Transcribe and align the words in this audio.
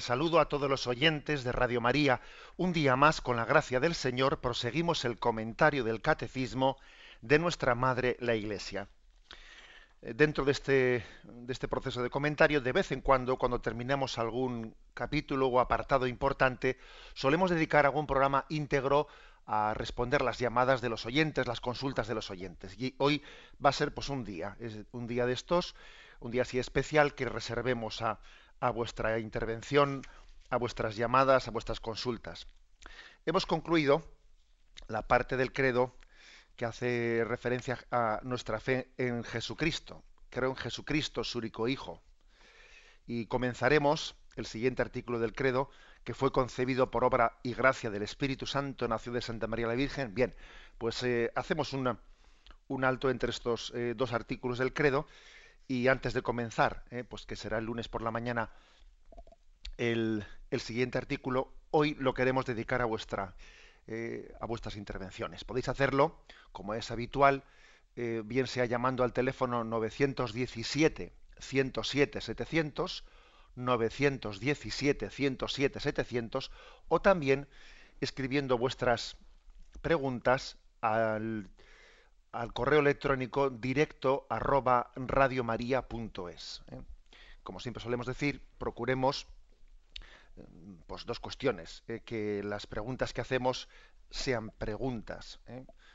Saludo 0.00 0.40
a 0.40 0.48
todos 0.48 0.68
los 0.70 0.86
oyentes 0.86 1.44
de 1.44 1.52
Radio 1.52 1.80
María. 1.80 2.20
Un 2.56 2.72
día 2.72 2.96
más, 2.96 3.20
con 3.20 3.36
la 3.36 3.44
gracia 3.44 3.80
del 3.80 3.94
Señor, 3.94 4.40
proseguimos 4.40 5.04
el 5.04 5.18
comentario 5.18 5.84
del 5.84 6.00
Catecismo 6.00 6.76
de 7.20 7.38
nuestra 7.38 7.74
Madre, 7.74 8.16
la 8.20 8.34
Iglesia. 8.34 8.88
Eh, 10.02 10.14
dentro 10.14 10.44
de 10.44 10.52
este, 10.52 11.04
de 11.24 11.52
este 11.52 11.68
proceso 11.68 12.02
de 12.02 12.10
comentario, 12.10 12.60
de 12.60 12.72
vez 12.72 12.92
en 12.92 13.00
cuando, 13.00 13.36
cuando 13.36 13.60
terminamos 13.60 14.18
algún 14.18 14.74
capítulo 14.94 15.48
o 15.48 15.60
apartado 15.60 16.06
importante, 16.06 16.78
solemos 17.14 17.50
dedicar 17.50 17.84
algún 17.84 18.06
programa 18.06 18.44
íntegro 18.48 19.08
a 19.46 19.72
responder 19.74 20.22
las 20.22 20.38
llamadas 20.38 20.80
de 20.80 20.90
los 20.90 21.06
oyentes, 21.06 21.46
las 21.46 21.60
consultas 21.60 22.06
de 22.06 22.14
los 22.14 22.30
oyentes. 22.30 22.78
Y 22.78 22.94
hoy 22.98 23.22
va 23.64 23.70
a 23.70 23.72
ser 23.72 23.94
pues 23.94 24.10
un 24.10 24.24
día, 24.24 24.56
es 24.60 24.78
un 24.92 25.06
día 25.06 25.26
de 25.26 25.32
estos, 25.32 25.74
un 26.20 26.30
día 26.30 26.42
así 26.42 26.58
especial 26.58 27.14
que 27.14 27.24
reservemos 27.24 28.02
a, 28.02 28.20
a 28.60 28.70
vuestra 28.70 29.18
intervención, 29.18 30.02
a 30.50 30.56
vuestras 30.56 30.96
llamadas, 30.96 31.48
a 31.48 31.50
vuestras 31.50 31.80
consultas. 31.80 32.46
Hemos 33.26 33.46
concluido 33.46 34.02
la 34.88 35.06
parte 35.06 35.36
del 35.36 35.52
credo 35.52 35.94
que 36.56 36.64
hace 36.64 37.24
referencia 37.24 37.78
a 37.90 38.20
nuestra 38.22 38.58
fe 38.58 38.88
en 38.96 39.22
Jesucristo. 39.22 40.02
Creo 40.30 40.50
en 40.50 40.56
Jesucristo, 40.56 41.24
su 41.24 41.38
único 41.38 41.68
Hijo. 41.68 42.02
Y 43.06 43.26
comenzaremos 43.26 44.16
el 44.36 44.46
siguiente 44.46 44.82
artículo 44.82 45.18
del 45.18 45.34
credo, 45.34 45.70
que 46.04 46.14
fue 46.14 46.32
concebido 46.32 46.90
por 46.90 47.04
obra 47.04 47.38
y 47.42 47.54
gracia 47.54 47.90
del 47.90 48.02
Espíritu 48.02 48.46
Santo, 48.46 48.88
nació 48.88 49.12
de 49.12 49.20
Santa 49.20 49.46
María 49.46 49.66
la 49.66 49.74
Virgen. 49.74 50.14
Bien, 50.14 50.34
pues 50.78 51.02
eh, 51.02 51.30
hacemos 51.34 51.72
un 51.72 52.84
alto 52.84 53.10
entre 53.10 53.30
estos 53.30 53.72
eh, 53.74 53.94
dos 53.96 54.12
artículos 54.12 54.58
del 54.58 54.72
credo 54.72 55.06
y 55.68 55.88
antes 55.88 56.14
de 56.14 56.22
comenzar, 56.22 56.82
eh, 56.90 57.04
pues 57.04 57.26
que 57.26 57.36
será 57.36 57.58
el 57.58 57.66
lunes 57.66 57.88
por 57.88 58.00
la 58.00 58.10
mañana, 58.10 58.50
el, 59.76 60.24
siguiente 60.58 60.96
artículo, 60.96 61.52
hoy 61.70 61.94
lo 62.00 62.14
queremos 62.14 62.46
dedicar 62.46 62.80
a, 62.80 62.86
vuestra, 62.86 63.34
eh, 63.86 64.34
a 64.40 64.46
vuestras 64.46 64.76
intervenciones. 64.76 65.44
Podéis 65.44 65.68
hacerlo, 65.68 66.18
como 66.52 66.72
es 66.72 66.90
habitual, 66.90 67.44
eh, 67.96 68.22
bien 68.24 68.46
sea 68.46 68.64
llamando 68.64 69.04
al 69.04 69.12
teléfono 69.12 69.62
917 69.62 71.12
107 71.38 72.20
700, 72.20 73.04
917 73.54 75.10
107 75.10 75.80
700, 75.80 76.50
o 76.88 77.02
también 77.02 77.46
escribiendo 78.00 78.56
vuestras 78.56 79.16
preguntas 79.82 80.56
al 80.80 81.50
al 82.32 82.52
correo 82.52 82.80
electrónico 82.80 83.50
directo 83.50 84.26
arroba 84.28 84.90
radiomaria.es. 84.96 86.62
¿eh? 86.70 86.82
Como 87.42 87.60
siempre 87.60 87.82
solemos 87.82 88.06
decir, 88.06 88.42
procuremos 88.58 89.26
eh, 90.36 90.44
pues 90.86 91.06
dos 91.06 91.20
cuestiones, 91.20 91.84
eh, 91.88 92.00
que 92.04 92.42
las 92.42 92.66
preguntas 92.66 93.12
que 93.12 93.20
hacemos 93.20 93.68
sean 94.10 94.50
preguntas, 94.50 95.38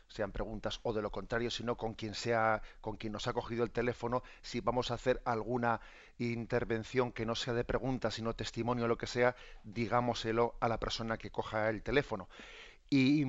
sean 0.07 0.31
preguntas 0.31 0.79
o 0.83 0.93
de 0.93 1.01
lo 1.01 1.11
contrario, 1.11 1.49
sino 1.49 1.75
con 1.77 1.95
quien 1.95 2.13
sea, 2.13 2.61
con 2.79 2.95
quien 2.95 3.11
nos 3.11 3.27
ha 3.27 3.33
cogido 3.33 3.63
el 3.63 3.71
teléfono, 3.71 4.21
si 4.43 4.59
vamos 4.59 4.91
a 4.91 4.93
hacer 4.93 5.19
alguna 5.25 5.81
intervención 6.19 7.11
que 7.11 7.25
no 7.25 7.33
sea 7.33 7.55
de 7.55 7.63
preguntas, 7.63 8.13
sino 8.13 8.35
testimonio 8.35 8.85
o 8.85 8.87
lo 8.87 8.99
que 8.99 9.07
sea, 9.07 9.35
digámoselo 9.63 10.55
a 10.59 10.67
la 10.67 10.79
persona 10.79 11.17
que 11.17 11.31
coja 11.31 11.69
el 11.69 11.81
teléfono. 11.81 12.29
Y, 12.91 13.25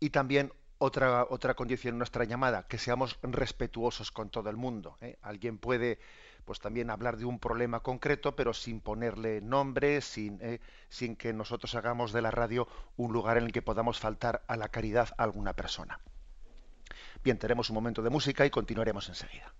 y 0.00 0.10
también 0.10 0.52
otra, 0.78 1.26
otra 1.28 1.54
condición 1.54 1.98
nuestra 1.98 2.24
llamada, 2.24 2.66
que 2.66 2.78
seamos 2.78 3.18
respetuosos 3.22 4.10
con 4.10 4.30
todo 4.30 4.48
el 4.50 4.56
mundo. 4.56 4.96
¿eh? 5.00 5.18
Alguien 5.22 5.58
puede 5.58 5.98
pues 6.44 6.60
también 6.60 6.88
hablar 6.90 7.18
de 7.18 7.26
un 7.26 7.38
problema 7.38 7.80
concreto, 7.80 8.34
pero 8.34 8.54
sin 8.54 8.80
ponerle 8.80 9.42
nombre, 9.42 10.00
sin, 10.00 10.38
¿eh? 10.40 10.60
sin 10.88 11.14
que 11.14 11.32
nosotros 11.32 11.74
hagamos 11.74 12.12
de 12.12 12.22
la 12.22 12.30
radio 12.30 12.66
un 12.96 13.12
lugar 13.12 13.36
en 13.36 13.44
el 13.44 13.52
que 13.52 13.60
podamos 13.60 14.00
faltar 14.00 14.42
a 14.46 14.56
la 14.56 14.68
caridad 14.68 15.10
a 15.18 15.24
alguna 15.24 15.52
persona. 15.52 16.00
Bien, 17.22 17.38
tenemos 17.38 17.68
un 17.68 17.74
momento 17.74 18.00
de 18.00 18.10
música 18.10 18.46
y 18.46 18.50
continuaremos 18.50 19.08
enseguida. 19.08 19.52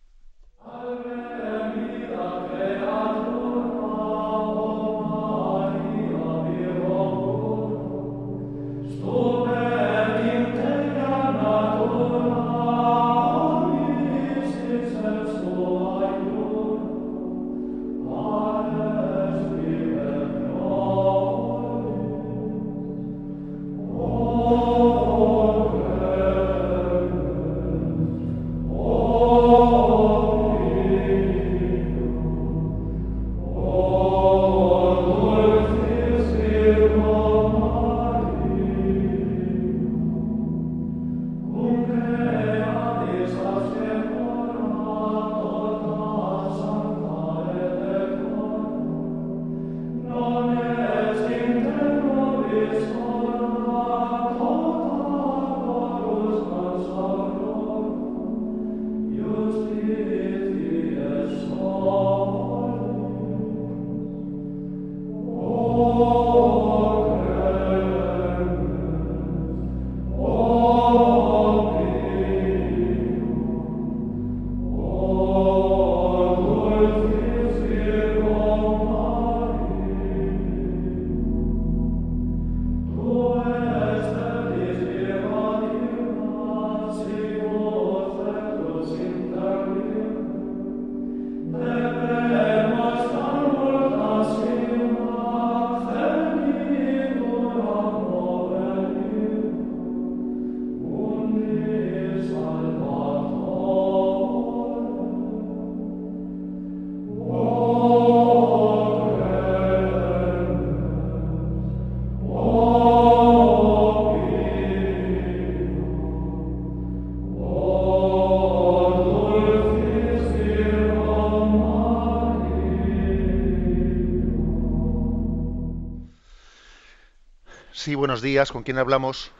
Buenos 128.18 128.32
días. 128.32 128.50
¿Con 128.50 128.64
quién 128.64 128.78
hablamos? 128.78 129.32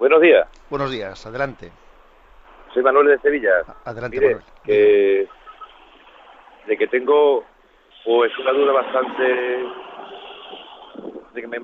Buenos 0.00 0.20
días. 0.20 0.48
Buenos 0.70 0.90
días, 0.90 1.24
adelante. 1.24 1.70
Soy 2.74 2.82
Manuel 2.82 3.06
de 3.06 3.18
Sevilla. 3.20 3.52
Adelante, 3.84 4.38
Que, 4.64 5.28
de 6.66 6.76
que 6.76 6.86
tengo 6.88 7.44
Pues 8.04 8.36
una 8.38 8.50
duda 8.50 8.72
bastante 8.72 9.22
de 11.32 11.40
que 11.40 11.46
me, 11.46 11.58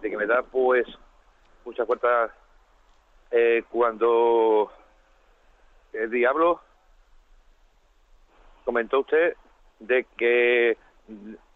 de 0.00 0.10
que 0.10 0.16
me 0.16 0.26
da 0.26 0.42
pues 0.42 0.84
muchas 1.64 1.86
vueltas 1.86 2.32
eh, 3.30 3.62
cuando 3.70 4.72
el 5.92 6.10
diablo 6.10 6.60
comentó 8.64 9.00
usted 9.00 9.36
de 9.78 10.04
que 10.16 10.76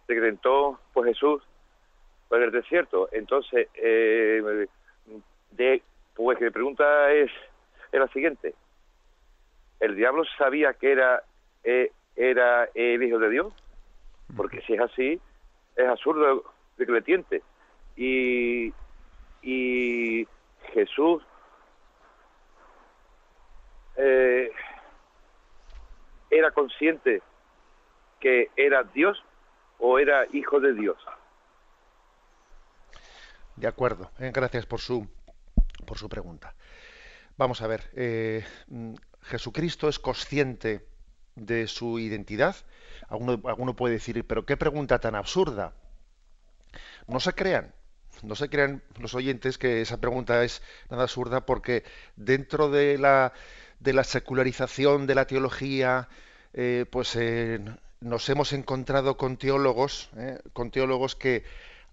se 0.06 0.20
tentó 0.20 0.79
pues 0.93 1.08
Jesús 1.08 1.43
por 2.31 2.41
el 2.41 2.53
desierto. 2.53 3.09
Entonces, 3.11 3.69
eh, 3.75 4.67
de, 5.50 5.82
pues 6.15 6.41
mi 6.41 6.49
pregunta 6.50 7.12
es, 7.12 7.31
es 7.91 8.00
la 8.00 8.06
siguiente. 8.09 8.55
¿El 9.81 9.97
diablo 9.97 10.23
sabía 10.38 10.73
que 10.75 10.93
era, 10.93 11.25
eh, 11.65 11.91
era 12.15 12.69
el 12.73 13.03
Hijo 13.03 13.19
de 13.19 13.31
Dios? 13.31 13.53
Porque 14.37 14.61
si 14.62 14.75
es 14.75 14.81
así, 14.81 15.21
es 15.75 15.87
absurdo 15.88 16.44
de 16.79 16.87
que 16.87 16.93
le 16.93 17.03
tiente. 17.03 17.43
Y, 17.97 18.73
y 19.43 20.29
Jesús 20.73 21.25
eh, 23.97 24.53
era 26.31 26.53
consciente 26.53 27.23
que 28.21 28.50
era 28.55 28.85
Dios 28.85 29.21
o 29.81 29.99
era 29.99 30.27
hijo 30.32 30.61
de 30.61 30.75
Dios. 30.75 30.97
De 33.61 33.67
acuerdo. 33.67 34.11
Eh, 34.19 34.31
gracias 34.33 34.65
por 34.65 34.81
su 34.81 35.07
por 35.85 35.99
su 35.99 36.09
pregunta. 36.09 36.55
Vamos 37.37 37.61
a 37.61 37.67
ver. 37.67 37.91
Eh, 37.95 38.43
mm, 38.69 38.95
Jesucristo 39.21 39.91
es 39.91 39.99
consciente 39.99 40.87
de 41.35 41.67
su 41.67 41.99
identidad. 41.99 42.57
Alguno, 43.11 43.77
puede 43.77 43.95
decir, 43.95 44.27
pero 44.27 44.47
qué 44.47 44.57
pregunta 44.57 44.99
tan 44.99 45.15
absurda. 45.15 45.75
No 47.07 47.21
se 47.21 47.35
crean, 47.35 47.75
no 48.23 48.35
se 48.35 48.49
crean 48.49 48.83
los 48.99 49.15
oyentes 49.15 49.59
que 49.59 49.83
esa 49.83 50.01
pregunta 50.01 50.43
es 50.43 50.63
nada 50.89 51.03
absurda 51.03 51.45
porque 51.45 51.85
dentro 52.17 52.71
de 52.71 52.97
la, 52.97 53.35
de 53.79 53.93
la 53.93 54.05
secularización 54.05 55.06
de 55.06 55.15
la 55.15 55.27
teología, 55.27 56.09
eh, 56.55 56.87
pues 56.91 57.19
nos 58.01 58.29
hemos 58.31 58.55
encontrado 58.55 59.19
con 59.19 59.37
teólogos, 59.37 60.09
con 60.55 60.71
teólogos 60.71 61.15
que 61.15 61.45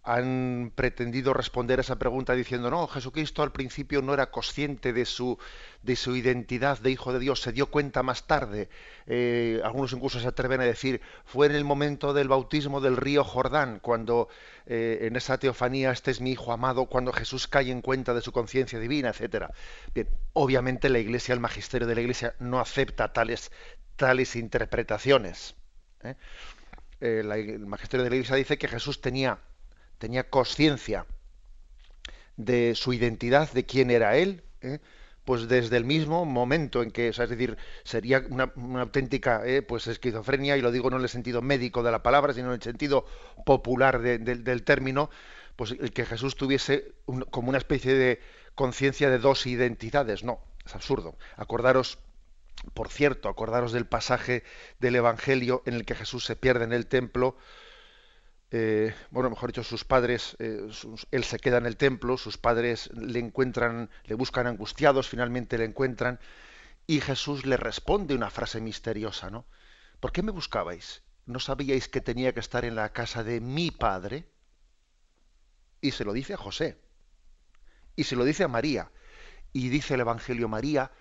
han 0.07 0.71
pretendido 0.74 1.33
responder 1.33 1.80
a 1.80 1.81
esa 1.81 2.00
pregunta 2.00 2.31
diciendo 2.31 2.71
no 2.71 2.88
Jesucristo 2.88 3.44
al 3.44 3.51
principio 3.51 4.01
no 4.01 4.13
era 4.13 4.31
consciente 4.31 4.94
de 4.94 5.04
su 5.04 5.38
de 5.83 5.98
su 5.98 6.15
identidad 6.15 6.80
de 6.80 6.92
hijo 6.92 7.12
de 7.12 7.19
Dios 7.19 7.42
se 7.42 7.51
dio 7.51 7.65
cuenta 7.65 8.04
más 8.04 8.25
tarde 8.25 8.69
eh, 9.06 9.59
algunos 9.65 9.92
incluso 9.92 10.21
se 10.21 10.27
atreven 10.30 10.62
a 10.62 10.63
decir 10.63 11.01
fue 11.25 11.48
en 11.48 11.56
el 11.56 11.65
momento 11.65 12.13
del 12.13 12.30
bautismo 12.30 12.80
del 12.80 12.95
río 12.95 13.25
Jordán 13.25 13.80
cuando 13.81 14.30
eh, 14.65 15.00
en 15.01 15.18
esa 15.18 15.39
teofanía 15.39 15.92
este 15.92 16.12
es 16.12 16.21
mi 16.21 16.31
hijo 16.31 16.53
amado 16.53 16.86
cuando 16.86 17.12
Jesús 17.12 17.50
cae 17.50 17.69
en 17.69 17.81
cuenta 17.81 18.13
de 18.13 18.21
su 18.21 18.31
conciencia 18.31 18.80
divina 18.80 19.10
etcétera 19.10 19.51
bien 19.94 20.07
obviamente 20.31 20.88
la 20.88 21.00
Iglesia 21.00 21.33
el 21.33 21.42
magisterio 21.42 21.86
de 21.86 21.95
la 21.95 22.01
Iglesia 22.01 22.33
no 22.39 22.62
acepta 22.62 23.12
tales 23.12 23.51
tales 23.98 24.38
interpretaciones 24.38 25.56
¿eh? 26.03 26.15
el 27.01 27.68
magisterio 27.68 28.06
de 28.06 28.10
la 28.10 28.15
Iglesia 28.15 28.38
dice 28.38 28.57
que 28.57 28.69
Jesús 28.69 29.01
tenía 29.01 29.39
tenía 29.98 30.30
conciencia 30.30 31.06
de 32.36 32.76
su 32.76 32.94
identidad, 32.94 33.52
de 33.52 33.66
quién 33.66 33.90
era 33.92 34.18
él, 34.18 34.44
¿eh? 34.62 34.80
pues 35.26 35.50
desde 35.50 35.76
el 35.76 35.84
mismo 35.84 36.24
momento 36.24 36.82
en 36.82 36.92
que, 36.92 37.10
es 37.10 37.18
decir, 37.18 37.58
sería 37.84 38.24
una, 38.30 38.54
auténtica 38.80 39.42
¿eh? 39.46 39.62
pues 39.62 39.88
esquizofrenia, 39.88 40.56
y 40.56 40.62
lo 40.62 40.72
digo 40.72 40.90
no 40.90 40.98
en 40.98 41.04
el 41.04 41.10
sentido 41.10 41.42
médico 41.42 41.84
de 41.84 41.92
la 41.92 42.02
palabra, 42.02 42.34
sino 42.34 42.48
en 42.48 42.54
el 42.54 42.62
sentido 42.62 43.06
popular 43.46 44.00
del 44.02 44.64
término, 44.64 45.10
pues 45.58 45.72
el 45.72 45.92
que 45.92 46.06
Jesús 46.06 46.36
tuviese 46.36 46.94
como 47.32 47.50
una 47.50 47.58
especie 47.58 47.94
de 47.96 48.22
conciencia 48.56 49.10
de 49.10 49.18
dos 49.18 49.46
identidades. 49.48 50.24
No, 50.24 50.40
es 50.66 50.76
absurdo. 50.76 51.18
Acordaros, 51.36 51.98
por 52.74 52.90
cierto, 52.90 53.28
acordaros 53.28 53.72
del 53.72 53.86
pasaje 53.86 54.44
del 54.80 54.96
Evangelio 54.96 55.64
en 55.66 55.74
el 55.74 55.86
que 55.86 55.96
Jesús 55.96 56.24
se 56.24 56.36
pierde 56.36 56.64
en 56.64 56.74
el 56.74 56.88
templo, 56.88 57.36
eh, 58.50 58.96
bueno, 59.12 59.30
mejor 59.30 59.50
dicho, 59.50 59.64
sus 59.64 59.84
padres, 59.84 60.38
eh, 60.40 60.70
él 61.12 61.24
se 61.24 61.40
queda 61.40 61.58
en 61.58 61.66
el 61.66 61.76
templo, 61.76 62.18
sus 62.18 62.38
padres 62.38 62.90
le 62.94 63.20
encuentran, 63.20 63.90
le 64.06 64.16
buscan 64.16 64.48
angustiados, 64.48 65.10
finalmente 65.10 65.58
le 65.58 65.66
encuentran, 65.66 66.20
y 66.86 67.02
Jesús 67.02 67.46
le 67.46 67.58
responde 67.58 68.16
una 68.16 68.30
frase 68.30 68.62
misteriosa, 68.62 69.30
¿no? 69.30 69.46
¿Por 70.00 70.14
qué 70.14 70.24
me 70.24 70.32
buscabais? 70.32 71.04
¿No 71.26 71.40
sabíais 71.40 71.90
que 71.90 72.00
tenía 72.00 72.34
que 72.34 72.40
estar 72.40 72.64
en 72.64 72.76
la 72.76 72.94
casa 72.94 73.24
de 73.24 73.42
mi 73.42 73.72
padre? 73.72 74.30
Y 75.82 75.92
se 75.92 76.06
lo 76.06 76.14
dice 76.14 76.34
a 76.34 76.38
José, 76.38 76.80
y 77.98 78.06
se 78.06 78.16
lo 78.16 78.24
dice 78.24 78.46
a 78.46 78.48
María, 78.48 78.92
y 79.52 79.68
dice 79.68 79.96
el 79.96 80.02
Evangelio 80.02 80.48
María, 80.48 80.92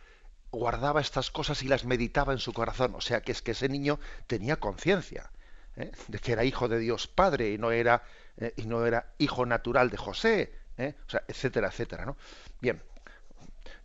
guardaba 0.51 1.01
estas 1.01 1.31
cosas 1.31 1.63
y 1.63 1.69
las 1.69 1.85
meditaba 1.85 2.33
en 2.33 2.41
su 2.41 2.53
corazón, 2.53 2.95
o 2.97 3.01
sea 3.01 3.21
que 3.21 3.31
es 3.31 3.41
que 3.41 3.53
ese 3.53 3.69
niño 3.69 4.01
tenía 4.27 4.57
conciencia 4.57 5.31
¿eh? 5.77 5.93
de 6.09 6.19
que 6.19 6.33
era 6.33 6.45
hijo 6.45 6.69
de 6.69 6.79
Dios 6.79 7.07
Padre 7.07 7.51
y 7.51 7.59
no 7.59 7.71
era, 7.71 8.03
eh, 8.39 8.53
y 8.57 8.67
no 8.67 8.85
era 8.87 9.15
hijo 9.19 9.47
natural 9.47 9.91
de 9.91 9.97
José, 9.97 10.53
¿eh? 10.79 10.95
o 11.07 11.11
sea, 11.11 11.23
etcétera, 11.29 11.69
etcétera. 11.69 12.05
¿no? 12.05 12.17
Bien, 12.61 12.83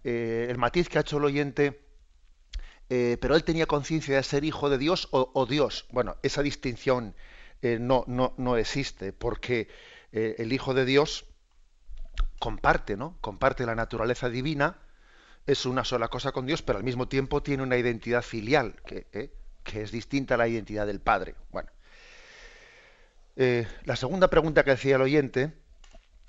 el 0.04 0.58
matiz 0.58 0.90
que 0.90 0.98
ha 0.98 1.02
hecho 1.02 1.18
el 1.18 1.26
oyente, 1.26 1.80
pero 2.88 3.36
él 3.36 3.44
tenía 3.44 3.68
conciencia 3.68 4.16
de 4.16 4.24
ser 4.24 4.44
hijo 4.44 4.70
de 4.70 4.80
Dios 4.80 5.08
o, 5.12 5.46
Dios. 5.46 5.86
Bueno, 5.92 6.18
esa 6.24 6.42
distinción 6.42 7.14
no, 7.62 8.04
no, 8.08 8.34
no 8.38 8.58
existe, 8.58 9.14
porque 9.14 9.68
el 10.12 10.52
hijo 10.52 10.74
de 10.74 10.86
Dios 10.86 11.26
comparte, 12.40 12.98
¿no? 12.98 13.16
Comparte 13.22 13.68
la 13.68 13.76
naturaleza 13.76 14.28
divina, 14.28 14.80
es 15.46 15.68
una 15.68 15.86
sola 15.86 16.08
cosa 16.08 16.32
con 16.32 16.48
Dios, 16.48 16.64
pero 16.64 16.80
al 16.80 16.84
mismo 16.84 17.08
tiempo 17.08 17.44
tiene 17.44 17.62
una 17.62 17.78
identidad 17.78 18.24
filial 18.24 18.82
que, 18.84 19.06
que 19.64 19.82
es 19.84 19.92
distinta 19.92 20.34
a 20.34 20.38
la 20.38 20.48
identidad 20.48 20.88
del 20.88 21.00
Padre. 21.00 21.36
Bueno, 21.52 21.70
eh, 23.36 23.68
la 23.86 23.96
segunda 23.96 24.30
pregunta 24.30 24.64
que 24.64 24.72
decía 24.72 24.96
el 24.96 25.02
oyente 25.02 25.54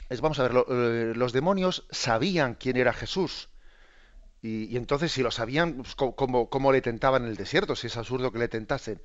es, 0.08 0.20
vamos 0.20 0.38
a 0.38 0.48
ver, 0.48 0.64
eh, 0.68 1.12
los 1.16 1.32
demonios 1.32 1.86
sabían 1.90 2.54
quién 2.54 2.76
era 2.76 2.92
Jesús. 2.92 3.48
Y, 4.42 4.76
entonces, 4.76 5.12
si 5.12 5.22
lo 5.22 5.30
sabían, 5.30 5.76
pues, 5.76 5.94
¿cómo, 5.94 6.72
le 6.72 6.82
tentaban 6.82 7.22
en 7.22 7.30
el 7.30 7.36
desierto? 7.36 7.76
Si 7.76 7.86
es 7.86 7.96
absurdo 7.96 8.32
que 8.32 8.40
le 8.40 8.48
tentasen. 8.48 9.00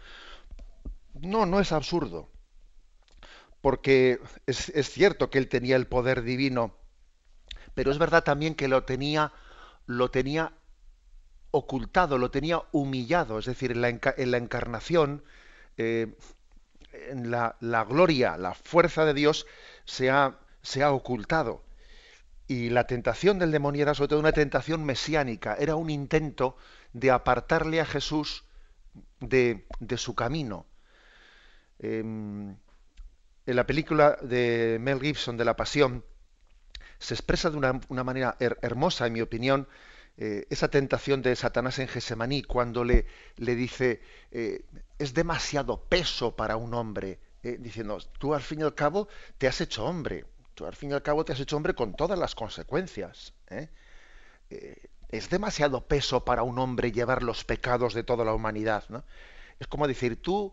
No, 1.22 1.46
no 1.46 1.60
es 1.60 1.72
absurdo. 1.72 2.30
Porque 3.62 4.20
es, 4.48 4.90
cierto 4.90 5.30
que 5.30 5.38
él 5.38 5.48
tenía 5.48 5.76
el 5.76 5.88
poder 5.88 6.24
divino, 6.24 6.76
pero 7.76 7.92
es 7.92 8.00
verdad 8.00 8.24
también 8.24 8.56
que 8.56 8.68
lo 8.68 8.84
tenía, 8.84 9.32
lo 9.86 10.10
tenía 10.10 10.54
ocultado, 11.52 12.18
lo 12.18 12.32
tenía 12.32 12.64
humillado. 12.72 13.38
Es 13.38 13.46
decir, 13.46 13.72
en 13.72 13.82
la, 13.82 13.90
en 13.90 14.32
la 14.32 14.38
encarnación, 14.38 15.24
eh, 15.78 16.16
la, 17.16 17.84
gloria, 17.84 18.38
la 18.38 18.54
fuerza 18.54 19.06
de 19.06 19.14
Dios 19.14 19.46
se 19.86 20.10
ha, 20.10 20.40
se 20.62 20.84
ha 20.84 20.92
ocultado. 20.92 21.64
Y 22.48 22.70
la 22.70 22.88
tentación 22.88 23.40
del 23.40 23.52
demonio 23.52 23.82
era 23.82 23.94
sobre 23.94 24.10
todo 24.10 24.20
una 24.20 24.32
tentación 24.32 24.86
mesiánica, 24.86 25.56
era 25.60 25.76
un 25.76 25.90
intento 25.90 26.56
de 26.94 27.12
apartarle 27.12 27.82
a 27.82 27.86
Jesús 27.86 28.46
de, 29.20 29.66
de 29.80 29.98
su 29.98 30.16
camino. 30.16 30.66
Em, 31.80 32.56
en 33.46 33.56
la 33.56 33.66
película 33.66 34.18
de 34.22 34.78
Mel 34.80 35.00
Gibson 35.00 35.38
de 35.38 35.46
La 35.46 35.56
Pasión 35.56 36.04
se 37.00 37.14
expresa 37.14 37.50
de 37.50 37.58
una, 37.58 37.80
una 37.90 38.04
manera 38.04 38.36
hermosa, 38.40 39.08
en 39.08 39.14
mi 39.14 39.22
opinión, 39.22 39.68
eh, 40.20 40.48
esa 40.50 40.68
tentación 40.70 41.22
de 41.22 41.36
Satanás 41.36 41.78
en 41.78 41.88
Gesemaní 41.88 42.42
cuando 42.42 42.84
le, 42.84 43.06
le 43.36 43.54
dice 43.54 44.02
eh, 44.32 44.66
es 44.98 45.14
demasiado 45.14 45.84
peso 45.84 46.36
para 46.36 46.58
un 46.58 46.74
hombre, 46.74 47.20
eh, 47.44 47.58
diciendo 47.60 48.00
tú 48.18 48.34
al 48.34 48.42
fin 48.42 48.62
y 48.62 48.64
al 48.64 48.74
cabo 48.74 49.08
te 49.38 49.48
has 49.48 49.62
hecho 49.62 49.86
hombre, 49.86 50.26
tú 50.56 50.66
al 50.66 50.76
fin 50.76 50.90
y 50.90 50.94
al 50.94 51.04
cabo 51.04 51.24
te 51.24 51.34
has 51.34 51.40
hecho 51.40 51.56
hombre 51.56 51.76
con 51.76 51.94
todas 51.96 52.18
las 52.18 52.34
consecuencias. 52.34 53.34
es 55.10 55.30
demasiado 55.30 55.88
peso 55.88 56.26
para 56.26 56.42
un 56.42 56.58
hombre 56.58 56.92
llevar 56.92 57.22
los 57.22 57.44
pecados 57.44 57.94
de 57.94 58.04
toda 58.04 58.26
la 58.26 58.34
humanidad. 58.34 58.84
Es 59.60 59.68
como 59.68 59.88
decir, 59.88 60.20
tú, 60.20 60.52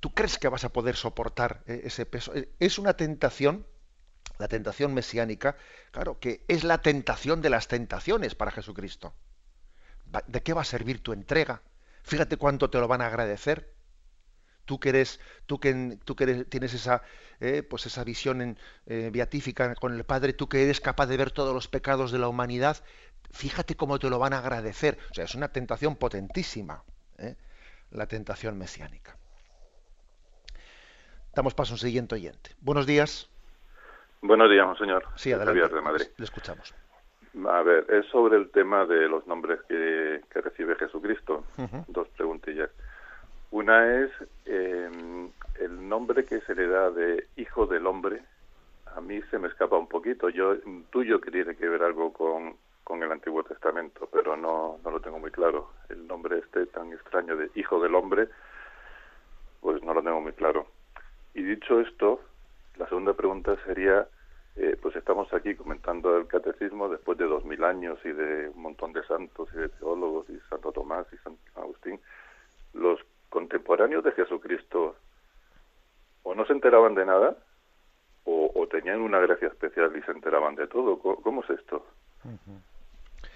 tú 0.00 0.12
crees 0.12 0.36
que 0.36 0.48
vas 0.48 0.64
a 0.64 0.72
poder 0.72 0.94
soportar 0.94 1.62
ese 1.66 2.04
peso. 2.04 2.32
Es 2.58 2.78
una 2.78 2.94
tentación 2.94 3.66
la 4.38 4.48
tentación 4.48 4.94
mesiánica, 4.94 5.56
claro, 5.90 6.18
que 6.18 6.44
es 6.48 6.64
la 6.64 6.80
tentación 6.80 7.42
de 7.42 7.50
las 7.50 7.68
tentaciones 7.68 8.34
para 8.34 8.52
Jesucristo. 8.52 9.14
¿De 10.26 10.42
qué 10.42 10.54
va 10.54 10.62
a 10.62 10.64
servir 10.64 11.02
tu 11.02 11.12
entrega? 11.12 11.62
Fíjate 12.02 12.36
cuánto 12.36 12.70
te 12.70 12.78
lo 12.78 12.88
van 12.88 13.02
a 13.02 13.06
agradecer. 13.06 13.74
Tú 14.64 14.78
que 14.78 14.90
eres, 14.90 15.18
tú 15.46 15.58
que, 15.60 15.98
tú 16.04 16.14
que 16.14 16.44
tienes 16.44 16.74
esa, 16.74 17.02
eh, 17.40 17.62
pues 17.62 17.86
esa 17.86 18.04
visión 18.04 18.40
en, 18.40 18.58
eh, 18.86 19.10
beatífica 19.12 19.74
con 19.74 19.94
el 19.94 20.04
Padre, 20.04 20.34
tú 20.34 20.48
que 20.48 20.62
eres 20.62 20.80
capaz 20.80 21.06
de 21.06 21.16
ver 21.16 21.30
todos 21.30 21.54
los 21.54 21.68
pecados 21.68 22.12
de 22.12 22.18
la 22.18 22.28
humanidad, 22.28 22.76
fíjate 23.30 23.76
cómo 23.76 23.98
te 23.98 24.10
lo 24.10 24.18
van 24.18 24.34
a 24.34 24.38
agradecer. 24.38 24.98
O 25.10 25.14
sea, 25.14 25.24
es 25.24 25.34
una 25.34 25.48
tentación 25.48 25.96
potentísima, 25.96 26.84
¿eh? 27.18 27.36
la 27.90 28.06
tentación 28.06 28.58
mesiánica. 28.58 29.16
damos 31.34 31.54
paso 31.54 31.72
a 31.72 31.76
un 31.76 31.78
siguiente 31.78 32.14
oyente. 32.14 32.54
Buenos 32.60 32.86
días. 32.86 33.30
Buenos 34.20 34.50
días, 34.50 34.78
señor. 34.78 35.04
Sí, 35.14 35.32
adelante. 35.32 35.74
de 35.74 35.80
Madrid. 35.80 36.06
Le 36.16 36.24
escuchamos. 36.24 36.74
A 37.46 37.62
ver, 37.62 37.86
es 37.88 38.06
sobre 38.06 38.36
el 38.36 38.50
tema 38.50 38.84
de 38.84 39.08
los 39.08 39.26
nombres 39.26 39.60
que, 39.68 40.20
recibe 40.34 40.74
Jesucristo. 40.76 41.44
Dos 41.86 42.08
preguntillas. 42.08 42.70
Una 43.50 44.00
es 44.00 44.10
eh, 44.44 44.90
el 45.60 45.88
nombre 45.88 46.24
que 46.24 46.40
se 46.40 46.54
le 46.54 46.66
da 46.66 46.90
de 46.90 47.26
Hijo 47.36 47.66
del 47.66 47.86
Hombre. 47.86 48.22
A 48.96 49.00
mí 49.00 49.20
se 49.30 49.38
me 49.38 49.48
escapa 49.48 49.76
un 49.76 49.88
poquito. 49.88 50.28
Yo 50.30 50.56
tuyo 50.90 51.20
que 51.20 51.30
tiene 51.30 51.54
que 51.54 51.68
ver 51.68 51.82
algo 51.82 52.12
con, 52.12 52.56
con 52.82 53.02
el 53.02 53.12
Antiguo 53.12 53.44
Testamento, 53.44 54.08
pero 54.12 54.36
no, 54.36 54.78
no 54.84 54.90
lo 54.90 55.00
tengo 55.00 55.18
muy 55.18 55.30
claro. 55.30 55.70
El 55.88 56.06
nombre 56.06 56.38
este 56.38 56.66
tan 56.66 56.92
extraño 56.92 57.36
de 57.36 57.50
Hijo 57.54 57.80
del 57.80 57.94
Hombre, 57.94 58.28
pues 59.60 59.82
no 59.82 59.94
lo 59.94 60.02
tengo 60.02 60.20
muy 60.20 60.32
claro. 60.32 60.66
Y 61.34 61.42
dicho 61.42 61.80
esto, 61.80 62.20
la 62.78 62.88
segunda 62.88 63.12
pregunta 63.12 63.56
sería, 63.64 64.08
eh, 64.56 64.76
pues 64.80 64.94
estamos 64.96 65.32
aquí 65.32 65.54
comentando 65.54 66.16
el 66.16 66.26
catecismo 66.26 66.88
después 66.88 67.18
de 67.18 67.26
dos 67.26 67.44
mil 67.44 67.62
años 67.64 67.98
y 68.04 68.10
de 68.10 68.48
un 68.48 68.62
montón 68.62 68.92
de 68.92 69.04
santos 69.04 69.48
y 69.54 69.58
de 69.58 69.68
teólogos 69.68 70.28
y 70.30 70.38
Santo 70.48 70.72
Tomás 70.72 71.06
y 71.12 71.16
San 71.18 71.36
Agustín. 71.56 72.00
Los 72.74 73.00
contemporáneos 73.28 74.04
de 74.04 74.12
Jesucristo 74.12 74.96
o 76.22 76.34
no 76.34 76.46
se 76.46 76.52
enteraban 76.52 76.94
de 76.94 77.04
nada 77.04 77.36
o, 78.24 78.68
tenían 78.70 79.00
una 79.00 79.18
gracia 79.18 79.48
especial 79.48 79.96
y 79.96 80.02
se 80.02 80.10
enteraban 80.10 80.54
de 80.54 80.66
todo. 80.66 80.98
¿Cómo, 80.98 81.42
es 81.42 81.50
esto? 81.50 81.86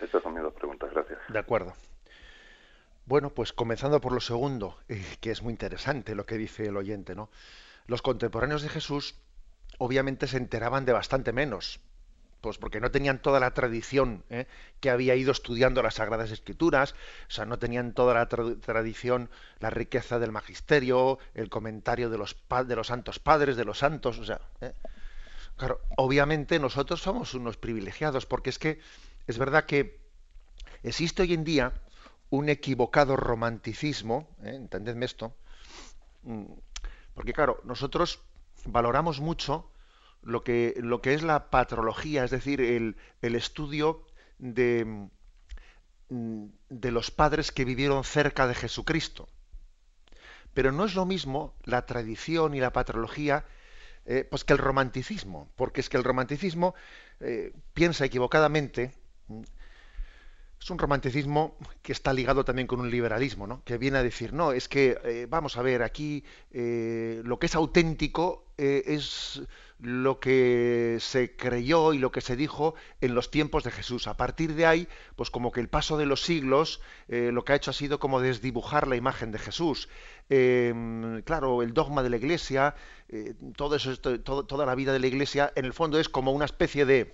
Estas 0.02 0.22
son 0.22 0.34
mis 0.34 0.42
dos 0.42 0.52
preguntas. 0.52 0.90
Gracias. 0.92 1.18
De 1.28 1.38
acuerdo. 1.38 1.72
Bueno, 3.06 3.30
pues 3.30 3.54
comenzando 3.54 4.00
por 4.02 4.12
lo 4.12 4.20
segundo, 4.20 4.76
eh, 4.90 5.02
que 5.22 5.30
es 5.30 5.42
muy 5.42 5.52
interesante 5.52 6.14
lo 6.14 6.26
que 6.26 6.36
dice 6.36 6.66
el 6.66 6.76
oyente, 6.76 7.14
¿no? 7.14 7.30
Los 7.86 8.02
contemporáneos 8.02 8.62
de 8.62 8.68
Jesús 8.68 9.18
obviamente 9.82 10.28
se 10.28 10.36
enteraban 10.36 10.84
de 10.84 10.92
bastante 10.92 11.32
menos, 11.32 11.80
pues 12.40 12.56
porque 12.56 12.78
no 12.78 12.92
tenían 12.92 13.20
toda 13.20 13.40
la 13.40 13.52
tradición 13.52 14.22
¿eh? 14.30 14.46
que 14.78 14.90
había 14.90 15.16
ido 15.16 15.32
estudiando 15.32 15.82
las 15.82 15.94
Sagradas 15.94 16.30
Escrituras, 16.30 16.94
o 17.26 17.30
sea, 17.32 17.46
no 17.46 17.58
tenían 17.58 17.92
toda 17.92 18.14
la 18.14 18.28
tradición, 18.28 19.28
la 19.58 19.70
riqueza 19.70 20.20
del 20.20 20.30
magisterio, 20.30 21.18
el 21.34 21.50
comentario 21.50 22.10
de 22.10 22.18
los, 22.18 22.36
de 22.68 22.76
los 22.76 22.86
santos 22.86 23.18
padres, 23.18 23.56
de 23.56 23.64
los 23.64 23.78
santos, 23.78 24.20
o 24.20 24.24
sea, 24.24 24.40
¿eh? 24.60 24.72
claro, 25.56 25.80
obviamente 25.96 26.60
nosotros 26.60 27.02
somos 27.02 27.34
unos 27.34 27.56
privilegiados, 27.56 28.24
porque 28.24 28.50
es 28.50 28.60
que 28.60 28.78
es 29.26 29.36
verdad 29.36 29.64
que 29.64 29.98
existe 30.84 31.22
hoy 31.22 31.34
en 31.34 31.42
día 31.42 31.72
un 32.30 32.48
equivocado 32.48 33.16
romanticismo, 33.16 34.28
¿eh? 34.44 34.54
entendedme 34.54 35.06
esto, 35.06 35.34
mm, 36.22 36.44
porque 37.14 37.32
claro, 37.32 37.60
nosotros 37.64 38.20
valoramos 38.64 39.18
mucho 39.18 39.71
lo 40.22 40.42
que, 40.44 40.74
lo 40.78 41.00
que 41.02 41.14
es 41.14 41.22
la 41.22 41.50
patrología, 41.50 42.24
es 42.24 42.30
decir, 42.30 42.60
el, 42.60 42.96
el 43.20 43.34
estudio 43.34 44.06
de, 44.38 45.08
mm, 46.08 46.46
de 46.68 46.90
los 46.90 47.10
padres 47.10 47.52
que 47.52 47.64
vivieron 47.64 48.04
cerca 48.04 48.46
de 48.46 48.54
Jesucristo. 48.54 49.28
Pero 50.54 50.72
no 50.72 50.84
es 50.84 50.94
lo 50.94 51.06
mismo 51.06 51.54
la 51.64 51.86
tradición 51.86 52.54
y 52.54 52.60
la 52.60 52.72
patrología 52.72 53.44
eh, 54.04 54.26
pues 54.28 54.44
que 54.44 54.52
el 54.52 54.58
romanticismo, 54.58 55.48
porque 55.54 55.80
es 55.80 55.88
que 55.88 55.96
el 55.96 56.02
romanticismo 56.02 56.74
eh, 57.20 57.52
piensa 57.72 58.04
equivocadamente 58.04 58.92
mm, 59.28 59.42
es 60.60 60.70
un 60.70 60.78
romanticismo 60.78 61.56
que 61.82 61.92
está 61.92 62.12
ligado 62.12 62.44
también 62.44 62.66
con 62.66 62.80
un 62.80 62.90
liberalismo, 62.90 63.46
¿no? 63.46 63.62
que 63.64 63.78
viene 63.78 63.98
a 63.98 64.02
decir, 64.02 64.32
no, 64.32 64.52
es 64.52 64.68
que, 64.68 64.98
eh, 65.04 65.26
vamos 65.28 65.56
a 65.56 65.62
ver, 65.62 65.82
aquí 65.82 66.24
lo 66.52 67.38
que 67.40 67.46
es 67.46 67.54
auténtico 67.56 68.46
es 68.56 69.42
lo 69.82 70.20
que 70.20 70.96
se 71.00 71.36
creyó 71.36 71.92
y 71.92 71.98
lo 71.98 72.12
que 72.12 72.20
se 72.20 72.36
dijo 72.36 72.74
en 73.00 73.14
los 73.14 73.30
tiempos 73.30 73.64
de 73.64 73.70
Jesús. 73.70 74.06
A 74.06 74.16
partir 74.16 74.54
de 74.54 74.64
ahí, 74.64 74.88
pues 75.16 75.30
como 75.30 75.52
que 75.52 75.60
el 75.60 75.68
paso 75.68 75.98
de 75.98 76.06
los 76.06 76.22
siglos 76.22 76.80
lo 77.08 77.44
que 77.44 77.52
ha 77.52 77.56
hecho 77.56 77.72
ha 77.72 77.74
sido 77.74 77.98
como 77.98 78.20
desdibujar 78.20 78.86
la 78.86 78.96
imagen 78.96 79.32
de 79.32 79.38
Jesús. 79.38 79.88
Em, 80.28 81.20
claro, 81.22 81.62
el 81.62 81.74
dogma 81.74 82.02
de 82.02 82.10
la 82.10 82.16
Iglesia, 82.16 82.74
todo 83.56 83.76
eso, 83.76 83.98
toda 83.98 84.66
la 84.66 84.74
vida 84.74 84.92
de 84.92 85.00
la 85.00 85.08
Iglesia, 85.08 85.52
en 85.56 85.64
el 85.64 85.72
fondo 85.72 85.98
es 85.98 86.08
como 86.08 86.32
una 86.32 86.44
especie 86.44 86.86
de 86.86 87.12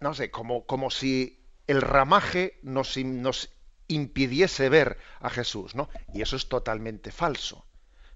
no 0.00 0.14
sé, 0.14 0.30
como, 0.30 0.64
como 0.66 0.90
si 0.90 1.38
el 1.66 1.82
ramaje 1.82 2.58
nos, 2.62 2.96
nos 2.96 3.50
impidiese 3.86 4.68
ver 4.68 4.98
a 5.20 5.30
Jesús, 5.30 5.74
¿no? 5.74 5.88
Y 6.14 6.22
eso 6.22 6.36
es 6.36 6.48
totalmente 6.48 7.12
falso. 7.12 7.64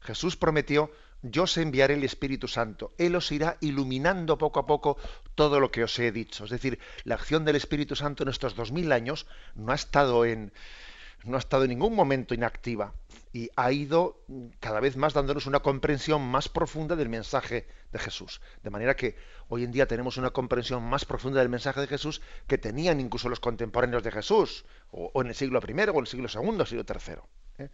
Jesús 0.00 0.36
prometió, 0.36 0.90
yo 1.24 1.44
os 1.44 1.56
enviaré 1.56 1.94
el 1.94 2.04
Espíritu 2.04 2.48
Santo. 2.48 2.92
Él 2.98 3.16
os 3.16 3.32
irá 3.32 3.56
iluminando 3.60 4.36
poco 4.36 4.60
a 4.60 4.66
poco 4.66 4.98
todo 5.34 5.58
lo 5.58 5.70
que 5.70 5.82
os 5.82 5.98
he 5.98 6.12
dicho. 6.12 6.44
Es 6.44 6.50
decir, 6.50 6.78
la 7.04 7.14
acción 7.14 7.44
del 7.44 7.56
Espíritu 7.56 7.96
Santo 7.96 8.22
en 8.22 8.28
estos 8.28 8.54
dos 8.54 8.72
mil 8.72 8.92
años 8.92 9.26
no 9.54 9.72
ha 9.72 9.74
estado 9.74 10.26
en, 10.26 10.52
no 11.24 11.36
ha 11.36 11.38
estado 11.38 11.64
en 11.64 11.70
ningún 11.70 11.94
momento 11.94 12.34
inactiva 12.34 12.92
y 13.32 13.48
ha 13.56 13.72
ido 13.72 14.22
cada 14.60 14.80
vez 14.80 14.96
más 14.96 15.14
dándonos 15.14 15.46
una 15.46 15.60
comprensión 15.60 16.22
más 16.22 16.50
profunda 16.50 16.94
del 16.94 17.08
mensaje 17.08 17.66
de 17.90 17.98
Jesús. 17.98 18.42
De 18.62 18.70
manera 18.70 18.94
que 18.94 19.16
hoy 19.48 19.64
en 19.64 19.72
día 19.72 19.86
tenemos 19.86 20.18
una 20.18 20.30
comprensión 20.30 20.82
más 20.82 21.06
profunda 21.06 21.40
del 21.40 21.48
mensaje 21.48 21.80
de 21.80 21.86
Jesús 21.86 22.20
que 22.46 22.58
tenían 22.58 23.00
incluso 23.00 23.30
los 23.30 23.40
contemporáneos 23.40 24.02
de 24.02 24.12
Jesús, 24.12 24.66
o, 24.90 25.10
en 25.22 25.28
el 25.28 25.34
siglo 25.34 25.58
I, 25.66 25.72
o 25.72 25.94
en 25.94 25.98
el 26.00 26.06
siglo 26.06 26.28
II, 26.32 26.60
o 26.60 26.66
siglo 26.66 26.84
III. 26.86 27.68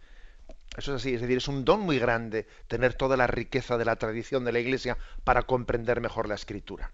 Eso 0.77 0.95
es 0.95 1.01
así, 1.01 1.13
es 1.13 1.21
decir, 1.21 1.37
es 1.37 1.47
un 1.49 1.65
don 1.65 1.81
muy 1.81 1.99
grande 1.99 2.47
tener 2.67 2.93
toda 2.93 3.17
la 3.17 3.27
riqueza 3.27 3.77
de 3.77 3.85
la 3.85 3.97
tradición 3.97 4.45
de 4.45 4.53
la 4.53 4.59
Iglesia 4.59 4.97
para 5.23 5.43
comprender 5.43 5.99
mejor 5.99 6.29
la 6.29 6.35
Escritura. 6.35 6.93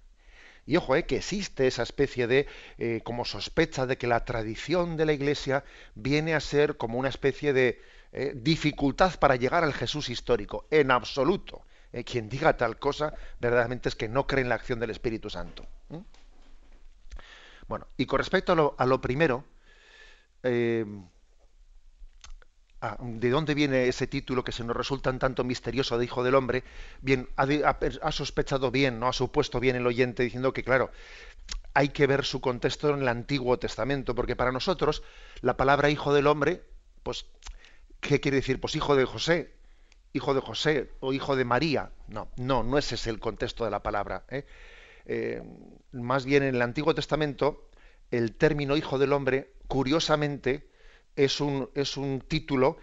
Y 0.66 0.76
ojo, 0.76 0.96
eh, 0.96 1.06
que 1.06 1.18
existe 1.18 1.68
esa 1.68 1.84
especie 1.84 2.28
de, 2.28 2.48
eh, 2.78 3.02
como 3.04 3.24
sospecha 3.24 3.86
de 3.86 3.98
que 3.98 4.08
la 4.08 4.26
tradición 4.26 4.98
de 4.98 5.06
la 5.06 5.14
Iglesia 5.14 5.64
viene 5.96 6.34
a 6.36 6.40
ser 6.40 6.76
como 6.76 6.98
una 6.98 7.08
especie 7.08 7.54
de 7.54 7.82
eh, 8.12 8.34
dificultad 8.36 9.18
para 9.20 9.38
llegar 9.38 9.64
al 9.64 9.74
Jesús 9.74 10.10
histórico. 10.10 10.68
En 10.70 10.92
absoluto. 10.92 11.64
quien 12.06 12.30
diga 12.30 12.58
tal 12.58 12.78
cosa, 12.78 13.14
verdaderamente 13.40 13.90
es 13.90 13.96
que 13.96 14.10
no 14.10 14.28
cree 14.28 14.44
en 14.44 14.50
la 14.50 14.56
acción 14.56 14.80
del 14.80 14.92
Espíritu 14.92 15.30
Santo. 15.30 15.66
Bueno, 17.68 17.88
y 17.96 18.06
con 18.06 18.20
respecto 18.20 18.76
a 18.78 18.86
lo 18.86 19.02
primero, 19.02 19.46
Ah, 22.80 22.96
¿De 23.02 23.32
dónde 23.32 23.56
viene 23.56 23.88
ese 23.88 24.06
título 24.06 24.44
que 24.44 24.52
se 24.52 24.64
nos 24.64 24.76
resulta 24.76 25.10
un 25.10 25.18
tanto 25.18 25.44
misterioso 25.44 25.98
de 25.98 26.06
Hijo 26.06 26.24
del 26.24 26.36
Hombre? 26.36 26.64
Bien, 27.02 27.28
ha, 27.36 28.12
sospechado 28.12 28.70
bien, 28.70 29.00
no 29.00 29.08
ha 29.08 29.14
supuesto 29.14 29.60
bien 29.60 29.76
el 29.76 29.88
oyente 29.88 30.22
diciendo 30.22 30.54
que, 30.54 30.64
claro, 30.64 30.92
hay 31.74 31.90
que 31.90 32.06
ver 32.06 32.24
su 32.24 32.40
contexto 32.40 32.94
en 32.94 33.02
el 33.02 33.08
Antiguo 33.08 33.58
Testamento, 33.58 34.14
porque 34.14 34.36
para 34.36 34.52
nosotros 34.52 35.02
la 35.42 35.58
palabra 35.58 35.90
Hijo 35.90 36.14
del 36.14 36.28
Hombre, 36.28 36.62
pues, 37.02 37.26
¿qué 38.00 38.20
quiere 38.20 38.38
decir? 38.38 38.62
Pues 38.62 38.76
hijo 38.76 38.96
de 38.96 39.06
José, 39.06 39.54
hijo 40.14 40.36
de 40.36 40.42
José 40.42 40.92
o 41.00 41.14
hijo 41.14 41.36
de 41.36 41.46
María. 41.46 41.92
No, 42.08 42.30
no, 42.38 42.62
no 42.62 42.78
ese 42.78 42.94
es 42.94 43.08
el 43.08 43.20
contexto 43.20 43.66
de 43.66 43.72
la 43.72 43.82
palabra. 43.82 44.24
¿eh? 44.30 44.46
Eh, 45.06 45.42
más 45.94 46.26
bien 46.26 46.44
en 46.44 46.54
el 46.54 46.62
Antiguo 46.62 46.94
Testamento, 46.94 47.70
el 48.12 48.36
término 48.36 48.78
Hijo 48.78 49.00
del 49.00 49.14
Hombre, 49.14 49.54
curiosamente, 49.68 50.68
es 51.18 51.42
un, 51.42 51.70
es 51.76 51.98
un 51.98 52.22
título 52.22 52.78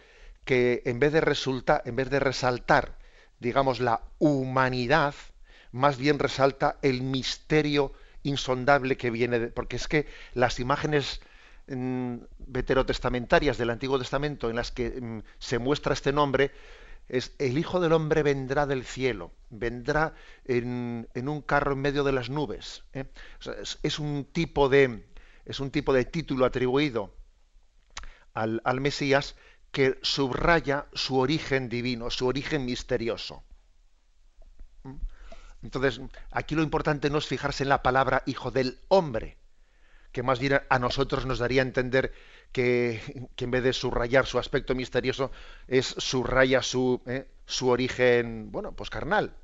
que 0.45 0.83
en 0.85 0.99
vez 0.99 1.13
de 1.13 1.23
resulta, 1.23 1.81
en 1.85 1.97
vez 1.97 2.11
de 2.11 2.21
resaltar, 2.21 2.99
digamos, 3.41 3.81
la 3.81 4.03
humanidad, 4.19 5.15
más 5.73 5.97
bien 5.97 6.19
resalta 6.19 6.77
el 6.83 7.03
misterio 7.03 7.93
insondable 8.23 8.97
que 8.97 9.11
viene 9.11 9.39
de, 9.39 9.49
porque 9.49 9.77
es 9.77 9.89
que 9.89 10.07
las 10.35 10.61
imágenes 10.61 11.21
mm, 11.69 12.17
veterotestamentarias 12.39 13.57
del 13.57 13.71
Antiguo 13.71 13.99
Testamento 13.99 14.51
en 14.51 14.57
las 14.57 14.71
que 14.71 14.91
mm, 14.91 15.23
se 15.39 15.59
muestra 15.59 15.95
este 15.95 16.13
nombre 16.13 16.53
es 17.09 17.35
el 17.39 17.59
Hijo 17.59 17.81
del 17.81 17.93
Hombre 17.93 18.23
vendrá 18.23 18.67
del 18.67 18.85
cielo, 18.85 19.33
vendrá 19.51 20.15
en, 20.47 21.07
un 21.15 21.43
carro 21.43 21.73
en 21.73 21.81
medio 21.81 22.03
de 22.03 22.13
las 22.13 22.31
nubes. 22.31 22.85
¿eh? 22.95 23.05
es, 23.83 23.99
un 23.99 24.25
tipo 24.25 24.71
de 24.71 25.05
es 25.45 25.61
un 25.61 25.71
tipo 25.71 25.93
de 25.93 26.07
título 26.07 26.47
atribuido 26.47 27.13
al, 28.35 28.81
Mesías 28.81 29.37
que 29.71 29.99
subraya 30.03 30.87
su 30.93 31.19
origen 31.19 31.69
divino, 31.69 32.11
su 32.11 32.27
origen 32.27 32.65
misterioso. 32.65 33.45
¿Mm? 34.83 34.97
Entonces, 35.63 36.01
aquí 36.31 36.55
lo 36.55 36.63
importante 36.63 37.11
no 37.11 37.19
es 37.19 37.27
fijarse 37.27 37.63
en 37.63 37.71
la 37.71 37.83
palabra 37.83 38.23
hijo 38.27 38.51
del 38.51 38.79
hombre, 38.89 39.39
que 40.13 40.23
más 40.23 40.39
bien 40.39 40.61
a 40.69 40.79
nosotros 40.79 41.27
nos 41.27 41.39
daría 41.39 41.63
a 41.63 41.65
entender 41.65 42.13
que, 42.53 43.29
en 43.37 43.51
vez 43.51 43.65
de 43.65 43.73
subrayar 43.73 44.27
su 44.27 44.39
aspecto 44.39 44.75
misterioso, 44.75 45.33
es 45.67 45.87
subraya 45.87 46.63
su, 46.63 47.03
¿eh? 47.07 47.29
su 47.47 47.69
origen, 47.69 48.53
bueno, 48.53 48.73
pues 48.73 48.91
carnal. 48.91 49.35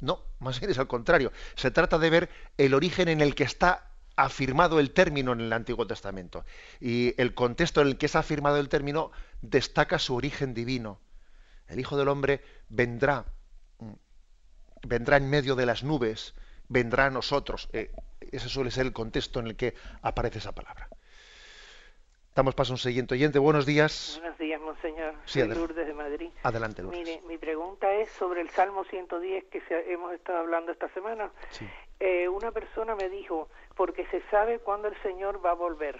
No, 0.00 0.24
más 0.38 0.60
bien 0.60 0.70
es 0.70 0.78
al 0.78 0.86
contrario. 0.86 1.32
Se 1.56 1.70
trata 1.70 1.98
de 1.98 2.10
ver 2.10 2.30
el 2.56 2.74
origen 2.74 3.08
en 3.08 3.20
el 3.20 3.34
que 3.34 3.44
está 3.44 3.89
afirmado 4.24 4.80
el 4.80 4.92
término 4.92 5.32
en 5.32 5.40
el 5.40 5.52
Antiguo 5.52 5.86
Testamento. 5.86 6.44
Y 6.80 7.14
el 7.20 7.34
contexto 7.34 7.80
en 7.80 7.88
el 7.88 7.98
que 7.98 8.06
es 8.06 8.16
afirmado 8.16 8.58
el 8.58 8.68
término 8.68 9.10
destaca 9.42 9.98
su 9.98 10.14
origen 10.14 10.54
divino. 10.54 11.00
El 11.68 11.78
Hijo 11.80 11.96
del 11.96 12.08
Hombre 12.08 12.40
vendrá, 12.68 13.24
mm, 13.78 13.92
vendrá 14.86 15.16
en 15.16 15.30
medio 15.30 15.54
de 15.54 15.66
las 15.66 15.82
nubes, 15.84 16.34
vendrá 16.68 17.06
a 17.06 17.10
nosotros. 17.10 17.68
Eh, 17.72 17.90
ese 18.32 18.48
suele 18.48 18.70
ser 18.70 18.86
el 18.86 18.92
contexto 18.92 19.40
en 19.40 19.46
el 19.48 19.56
que 19.56 19.74
aparece 20.02 20.38
esa 20.38 20.52
palabra. 20.52 20.88
Damos 22.34 22.54
paso 22.54 22.72
a 22.72 22.74
un 22.74 22.78
siguiente 22.78 23.14
oyente. 23.14 23.38
Buenos 23.38 23.66
días. 23.66 24.18
Buenos 24.20 24.38
días, 24.38 24.60
monseñor. 24.60 25.14
Sí, 25.26 25.40
Soy 25.40 25.48
Lourdes 25.48 25.86
de 25.86 25.92
Madrid. 25.94 26.30
Adelante, 26.44 26.80
Lourdes. 26.82 27.00
Mire, 27.00 27.20
mi 27.26 27.38
pregunta 27.38 27.92
es 27.94 28.08
sobre 28.12 28.40
el 28.40 28.48
Salmo 28.50 28.84
110 28.84 29.44
que 29.50 29.60
se- 29.62 29.92
hemos 29.92 30.12
estado 30.14 30.38
hablando 30.38 30.70
esta 30.70 30.88
semana. 30.94 31.32
Sí. 31.50 31.66
Eh, 31.98 32.28
una 32.28 32.52
persona 32.52 32.94
me 32.94 33.08
dijo, 33.08 33.48
porque 33.80 34.04
se 34.08 34.20
sabe 34.30 34.58
cuándo 34.58 34.88
el 34.88 35.02
Señor 35.02 35.42
va 35.42 35.52
a 35.52 35.54
volver. 35.54 35.98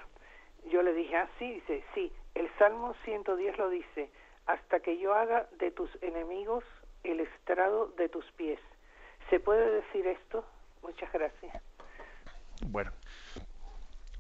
Yo 0.71 0.83
le 0.83 0.93
dije, 0.93 1.17
ah, 1.17 1.31
sí, 1.39 1.51
dice, 1.51 1.83
sí, 1.95 2.13
el 2.35 2.47
Salmo 2.59 2.95
110 3.07 3.57
lo 3.57 3.71
dice, 3.71 4.11
hasta 4.45 4.81
que 4.81 4.99
yo 4.99 5.15
haga 5.15 5.49
de 5.59 5.71
tus 5.71 5.89
enemigos 6.03 6.63
el 7.05 7.21
estrado 7.21 7.87
de 7.97 8.11
tus 8.11 8.27
pies. 8.33 8.61
¿Se 9.31 9.41
puede 9.41 9.71
decir 9.77 10.07
esto? 10.07 10.45
Muchas 10.83 11.11
gracias. 11.11 11.63
Bueno, 12.67 12.93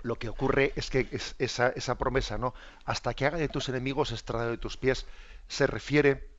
lo 0.04 0.14
que 0.14 0.30
ocurre 0.30 0.72
es 0.74 0.88
que 0.88 1.00
es- 1.12 1.34
esa, 1.38 1.68
esa 1.68 1.98
promesa, 1.98 2.38
¿no? 2.38 2.54
Hasta 2.86 3.12
que 3.12 3.26
haga 3.26 3.36
de 3.36 3.50
tus 3.50 3.68
enemigos 3.68 4.10
estrado 4.10 4.48
de 4.52 4.56
tus 4.56 4.78
pies, 4.78 5.06
se 5.48 5.66
refiere 5.66 6.30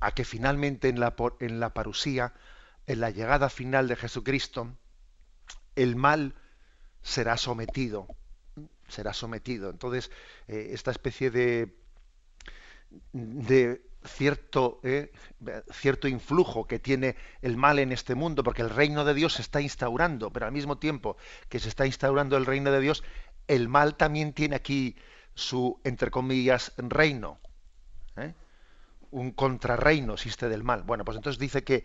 a 0.00 0.10
que 0.10 0.24
finalmente 0.24 0.88
en 0.88 0.98
la, 0.98 1.14
en 1.38 1.60
la 1.60 1.72
parusía, 1.72 2.32
en 2.88 2.98
la 3.00 3.10
llegada 3.10 3.48
final 3.48 3.86
de 3.86 3.94
Jesucristo, 3.94 4.66
el 5.76 5.94
mal 5.94 6.34
será 7.02 7.36
sometido, 7.36 8.06
será 8.88 9.12
sometido. 9.12 9.70
Entonces, 9.70 10.10
eh, 10.46 10.70
esta 10.72 10.90
especie 10.90 11.30
de, 11.30 11.74
cierto, 14.04 14.80
eh, 14.82 15.12
cierto 15.72 16.08
influjo 16.08 16.66
que 16.66 16.78
tiene 16.78 17.16
el 17.42 17.56
mal 17.56 17.78
en 17.78 17.92
este 17.92 18.14
mundo, 18.14 18.42
porque 18.42 18.62
el 18.62 18.70
reino 18.70 19.04
de 19.04 19.14
Dios 19.14 19.34
se 19.34 19.42
está 19.42 19.60
instaurando, 19.60 20.32
pero 20.32 20.46
al 20.46 20.52
mismo 20.52 20.78
tiempo 20.78 21.16
que 21.48 21.58
se 21.58 21.68
está 21.68 21.86
instaurando 21.86 22.36
el 22.36 22.46
reino 22.46 22.70
de 22.70 22.80
Dios, 22.80 23.02
el 23.46 23.68
mal 23.68 23.96
también 23.96 24.32
tiene 24.32 24.56
aquí 24.56 24.96
su, 25.34 25.80
entre 25.84 26.10
comillas, 26.10 26.72
reino. 26.76 27.38
¿eh? 28.16 28.34
Un 29.10 29.30
contrarreino 29.32 30.14
existe 30.14 30.48
del 30.48 30.64
mal. 30.64 30.82
Bueno, 30.82 31.04
pues 31.04 31.16
entonces 31.16 31.38
dice 31.38 31.64
que 31.64 31.84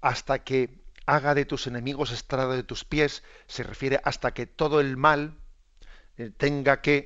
hasta 0.00 0.40
que 0.44 0.79
haga 1.14 1.34
de 1.34 1.44
tus 1.44 1.66
enemigos 1.66 2.10
estrado 2.12 2.52
de 2.52 2.62
tus 2.64 2.84
pies, 2.84 3.22
se 3.46 3.62
refiere 3.62 4.00
hasta 4.04 4.32
que 4.34 4.46
todo 4.46 4.80
el 4.80 4.96
mal 4.96 5.22
eh, 6.18 6.30
tenga 6.44 6.80
que 6.82 6.96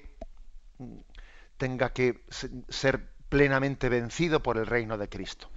tenga 1.57 1.93
que 1.93 2.25
se- 2.29 2.51
ser 2.69 3.11
plenamente 3.29 3.89
vencido 3.89 4.43
por 4.43 4.59
el 4.59 4.67
reino 4.67 4.99
de 4.99 5.09
Cristo. 5.09 5.51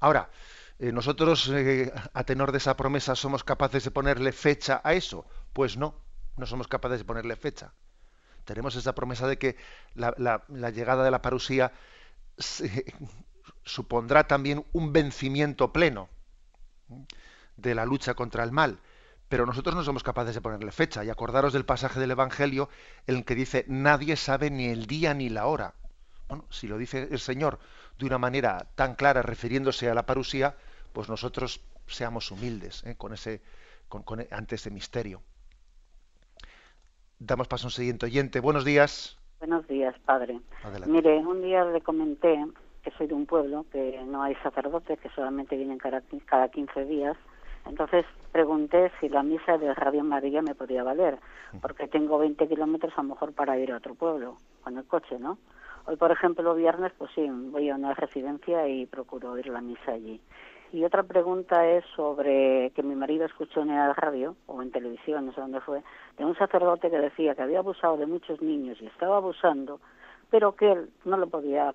Ahora, 0.00 0.30
eh, 0.78 0.92
nosotros, 0.92 1.48
eh, 1.52 1.92
a 2.12 2.24
tenor 2.24 2.52
de 2.52 2.58
esa 2.58 2.76
promesa, 2.76 3.14
¿somos 3.14 3.44
capaces 3.44 3.84
de 3.84 3.90
ponerle 3.90 4.32
fecha 4.32 4.80
a 4.84 4.94
eso? 4.94 5.26
Pues 5.52 5.76
no, 5.76 5.94
no 6.36 6.46
somos 6.46 6.68
capaces 6.68 6.98
de 7.00 7.04
ponerle 7.04 7.36
fecha. 7.36 7.72
Tenemos 8.44 8.76
esa 8.76 8.94
promesa 8.94 9.28
de 9.28 9.38
que 9.38 9.56
la, 9.94 10.14
la- 10.18 10.44
la 10.48 10.70
llegada 10.70 11.04
de 11.04 11.10
la 11.12 11.22
parusía 11.22 11.72
se- 12.38 12.84
supondrá 13.64 14.26
también 14.28 14.66
un 14.72 14.92
vencimiento 14.92 15.72
pleno 15.72 16.10
de 17.56 17.74
la 17.74 17.84
lucha 17.84 18.14
contra 18.14 18.44
el 18.44 18.52
mal. 18.52 18.78
Pero 19.28 19.46
nosotros 19.46 19.74
no 19.74 19.82
somos 19.82 20.02
capaces 20.02 20.34
de 20.34 20.40
ponerle 20.40 20.70
fecha. 20.70 21.04
Y 21.04 21.10
acordaros 21.10 21.52
del 21.52 21.64
pasaje 21.64 21.98
del 21.98 22.10
Evangelio 22.10 22.68
en 23.06 23.16
el 23.16 23.24
que 23.24 23.34
dice, 23.34 23.64
nadie 23.68 24.16
sabe 24.16 24.50
ni 24.50 24.66
el 24.66 24.86
día 24.86 25.14
ni 25.14 25.28
la 25.28 25.46
hora. 25.46 25.74
Bueno, 26.28 26.44
si 26.50 26.68
lo 26.68 26.78
dice 26.78 27.08
el 27.10 27.18
Señor 27.18 27.58
de 27.98 28.06
una 28.06 28.18
manera 28.18 28.66
tan 28.74 28.94
clara 28.94 29.22
refiriéndose 29.22 29.88
a 29.90 29.94
la 29.94 30.06
parusía, 30.06 30.56
pues 30.92 31.08
nosotros 31.08 31.60
seamos 31.86 32.30
humildes 32.30 32.82
¿eh? 32.84 32.94
con 32.96 33.12
ese, 33.12 33.40
con, 33.88 34.02
con- 34.02 34.26
ante 34.30 34.54
ese 34.54 34.70
misterio. 34.70 35.22
Damos 37.18 37.48
paso 37.48 37.66
a 37.66 37.68
un 37.68 37.72
siguiente 37.72 38.06
oyente. 38.06 38.40
Buenos 38.40 38.64
días. 38.64 39.16
Buenos 39.38 39.66
días, 39.68 39.94
padre. 40.04 40.40
Adelante. 40.62 40.88
Mire, 40.90 41.18
un 41.18 41.42
día 41.42 41.64
le 41.64 41.80
comenté 41.80 42.44
que 42.82 42.90
soy 42.92 43.06
de 43.06 43.14
un 43.14 43.26
pueblo 43.26 43.64
que 43.72 44.02
no 44.06 44.22
hay 44.22 44.34
sacerdotes, 44.36 44.98
que 45.00 45.08
solamente 45.10 45.56
vienen 45.56 45.78
cada, 45.78 46.02
cada 46.26 46.48
15 46.48 46.84
días. 46.84 47.16
Entonces 47.66 48.04
pregunté 48.32 48.92
si 49.00 49.08
la 49.08 49.22
misa 49.22 49.58
de 49.58 49.72
Radio 49.74 50.04
María 50.04 50.42
me 50.42 50.54
podía 50.54 50.82
valer, 50.82 51.18
porque 51.62 51.88
tengo 51.88 52.18
20 52.18 52.48
kilómetros 52.48 52.92
a 52.96 53.02
lo 53.02 53.10
mejor 53.10 53.32
para 53.32 53.58
ir 53.58 53.72
a 53.72 53.76
otro 53.76 53.94
pueblo, 53.94 54.36
con 54.62 54.76
el 54.76 54.84
coche, 54.84 55.18
¿no? 55.18 55.38
Hoy, 55.86 55.96
por 55.96 56.10
ejemplo, 56.10 56.54
viernes, 56.54 56.92
pues 56.96 57.10
sí, 57.14 57.26
voy 57.28 57.68
a 57.68 57.74
una 57.74 57.94
residencia 57.94 58.66
y 58.68 58.86
procuro 58.86 59.32
a 59.32 59.36
la 59.36 59.60
misa 59.60 59.92
allí. 59.92 60.20
Y 60.72 60.82
otra 60.84 61.04
pregunta 61.04 61.66
es 61.68 61.84
sobre 61.94 62.72
que 62.74 62.82
mi 62.82 62.96
marido 62.96 63.26
escuchó 63.26 63.60
en 63.60 63.68
la 63.68 63.92
radio 63.92 64.34
o 64.46 64.60
en 64.60 64.72
televisión, 64.72 65.26
no 65.26 65.32
sé 65.32 65.40
dónde 65.40 65.60
fue, 65.60 65.82
de 66.18 66.24
un 66.24 66.36
sacerdote 66.36 66.90
que 66.90 66.98
decía 66.98 67.34
que 67.34 67.42
había 67.42 67.60
abusado 67.60 67.96
de 67.96 68.06
muchos 68.06 68.42
niños 68.42 68.78
y 68.80 68.86
estaba 68.86 69.18
abusando, 69.18 69.78
pero 70.30 70.56
que 70.56 70.72
él 70.72 70.90
no 71.04 71.16
lo 71.16 71.28
podía, 71.28 71.74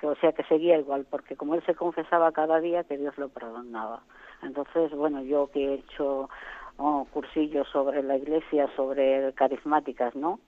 que 0.00 0.06
o 0.06 0.14
sea 0.16 0.32
que 0.32 0.44
seguía 0.44 0.78
igual, 0.78 1.06
porque 1.10 1.36
como 1.36 1.54
él 1.54 1.62
se 1.66 1.74
confesaba 1.74 2.32
cada 2.32 2.60
día 2.60 2.84
que 2.84 2.96
Dios 2.96 3.18
lo 3.18 3.28
perdonaba. 3.28 4.00
Entonces, 4.42 4.92
bueno, 4.92 5.22
yo 5.22 5.50
que 5.50 5.66
he 5.66 5.74
hecho 5.74 6.28
oh, 6.76 7.06
cursillos 7.12 7.68
sobre 7.68 8.02
la 8.02 8.16
iglesia, 8.16 8.68
sobre 8.76 9.32
carismáticas, 9.34 10.14
¿no? 10.14 10.40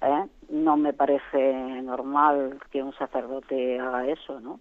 ¿Eh? 0.00 0.26
No 0.50 0.76
me 0.76 0.92
parece 0.92 1.52
normal 1.82 2.58
que 2.70 2.82
un 2.82 2.92
sacerdote 2.94 3.78
haga 3.78 4.06
eso, 4.06 4.40
¿no? 4.40 4.60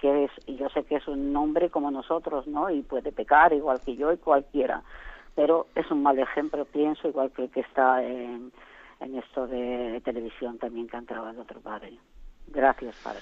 que 0.00 0.24
es, 0.24 0.30
yo 0.46 0.68
sé 0.70 0.84
que 0.84 0.96
es 0.96 1.08
un 1.08 1.36
hombre 1.36 1.68
como 1.68 1.90
nosotros, 1.90 2.46
¿no? 2.46 2.70
Y 2.70 2.82
puede 2.82 3.12
pecar 3.12 3.52
igual 3.52 3.80
que 3.80 3.96
yo 3.96 4.12
y 4.12 4.16
cualquiera, 4.16 4.82
pero 5.34 5.66
es 5.74 5.90
un 5.90 6.02
mal 6.02 6.18
ejemplo, 6.18 6.64
pienso, 6.64 7.08
igual 7.08 7.30
que 7.32 7.44
el 7.44 7.50
que 7.50 7.60
está 7.60 8.02
en, 8.02 8.52
en 9.00 9.16
esto 9.16 9.46
de 9.46 10.00
televisión 10.04 10.58
también 10.58 10.88
que 10.88 10.96
ha 10.96 11.00
entrado 11.00 11.28
el 11.28 11.38
otro 11.38 11.60
padre. 11.60 11.98
Gracias, 12.46 12.94
padre. 13.02 13.20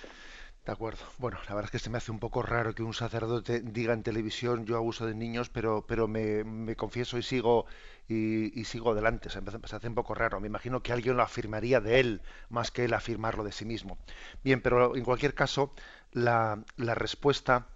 De 0.65 0.71
acuerdo. 0.71 1.05
Bueno, 1.19 1.39
la 1.49 1.57
verdad 1.57 1.65
es 1.65 1.71
que 1.73 1.79
se 1.81 1.91
me 1.91 1.99
hace 1.99 2.13
un 2.13 2.21
poco 2.21 2.41
raro 2.41 2.73
que 2.73 2.85
un 2.85 2.95
sacerdote 2.95 3.61
diga 3.63 3.95
en 3.95 4.05
televisión 4.05 4.65
yo 4.65 4.77
abuso 4.77 5.07
de 5.07 5.15
niños, 5.15 5.49
pero, 5.51 5.85
pero 5.89 6.07
me, 6.07 6.45
me 6.45 6.77
confieso 6.77 7.19
y 7.19 7.23
sigo 7.25 7.67
y, 8.09 8.59
y 8.61 8.65
sigo 8.65 8.93
adelante. 8.93 9.29
Se 9.29 9.41
hace 9.41 9.89
un 9.89 9.95
poco 9.97 10.15
raro. 10.15 10.39
Me 10.41 10.47
imagino 10.47 10.81
que 10.81 10.93
alguien 10.93 11.17
lo 11.17 11.25
afirmaría 11.25 11.81
de 11.81 11.99
él 11.99 12.23
más 12.49 12.71
que 12.71 12.85
él 12.85 12.95
afirmarlo 12.95 13.43
de 13.43 13.51
sí 13.51 13.65
mismo. 13.65 13.99
Bien, 14.45 14.61
pero 14.61 14.95
en 14.95 15.03
cualquier 15.05 15.35
caso, 15.35 15.75
la, 16.13 16.63
la 16.77 16.95
respuesta 16.95 17.67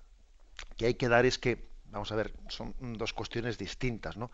que 0.76 0.86
hay 0.86 0.94
que 0.94 1.08
dar 1.08 1.26
es 1.26 1.38
que, 1.38 1.68
vamos 1.92 2.12
a 2.12 2.16
ver, 2.16 2.34
son 2.48 2.74
dos 2.98 3.12
cuestiones 3.14 3.58
distintas, 3.58 4.16
¿no? 4.16 4.30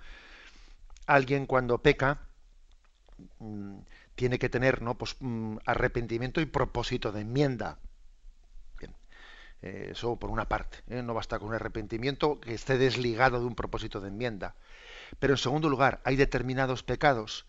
Alguien 1.07 1.47
cuando 1.47 1.79
peca 1.81 2.19
mm, 3.39 3.79
tiene 4.15 4.39
que 4.39 4.49
tener 4.49 4.83
¿no? 4.83 4.97
pues, 4.99 5.17
mm, 5.21 5.57
arrepentimiento 5.67 6.41
y 6.41 6.47
propósito 6.47 7.13
de 7.13 7.23
enmienda. 7.23 7.79
Eh, 9.63 9.91
eso 9.93 10.17
por 10.17 10.31
una 10.31 10.49
parte. 10.49 10.79
¿eh? 10.89 11.03
No 11.03 11.15
basta 11.15 11.39
con 11.39 11.49
un 11.49 11.55
arrepentimiento 11.55 12.41
que 12.41 12.55
esté 12.55 12.79
desligado 12.79 13.41
de 13.41 13.47
un 13.47 13.55
propósito 13.55 14.01
de 14.01 14.09
enmienda. 14.09 14.57
Pero 15.21 15.35
en 15.35 15.39
segundo 15.39 15.69
lugar, 15.71 16.01
hay 16.05 16.17
determinados 16.17 16.83
pecados 16.83 17.47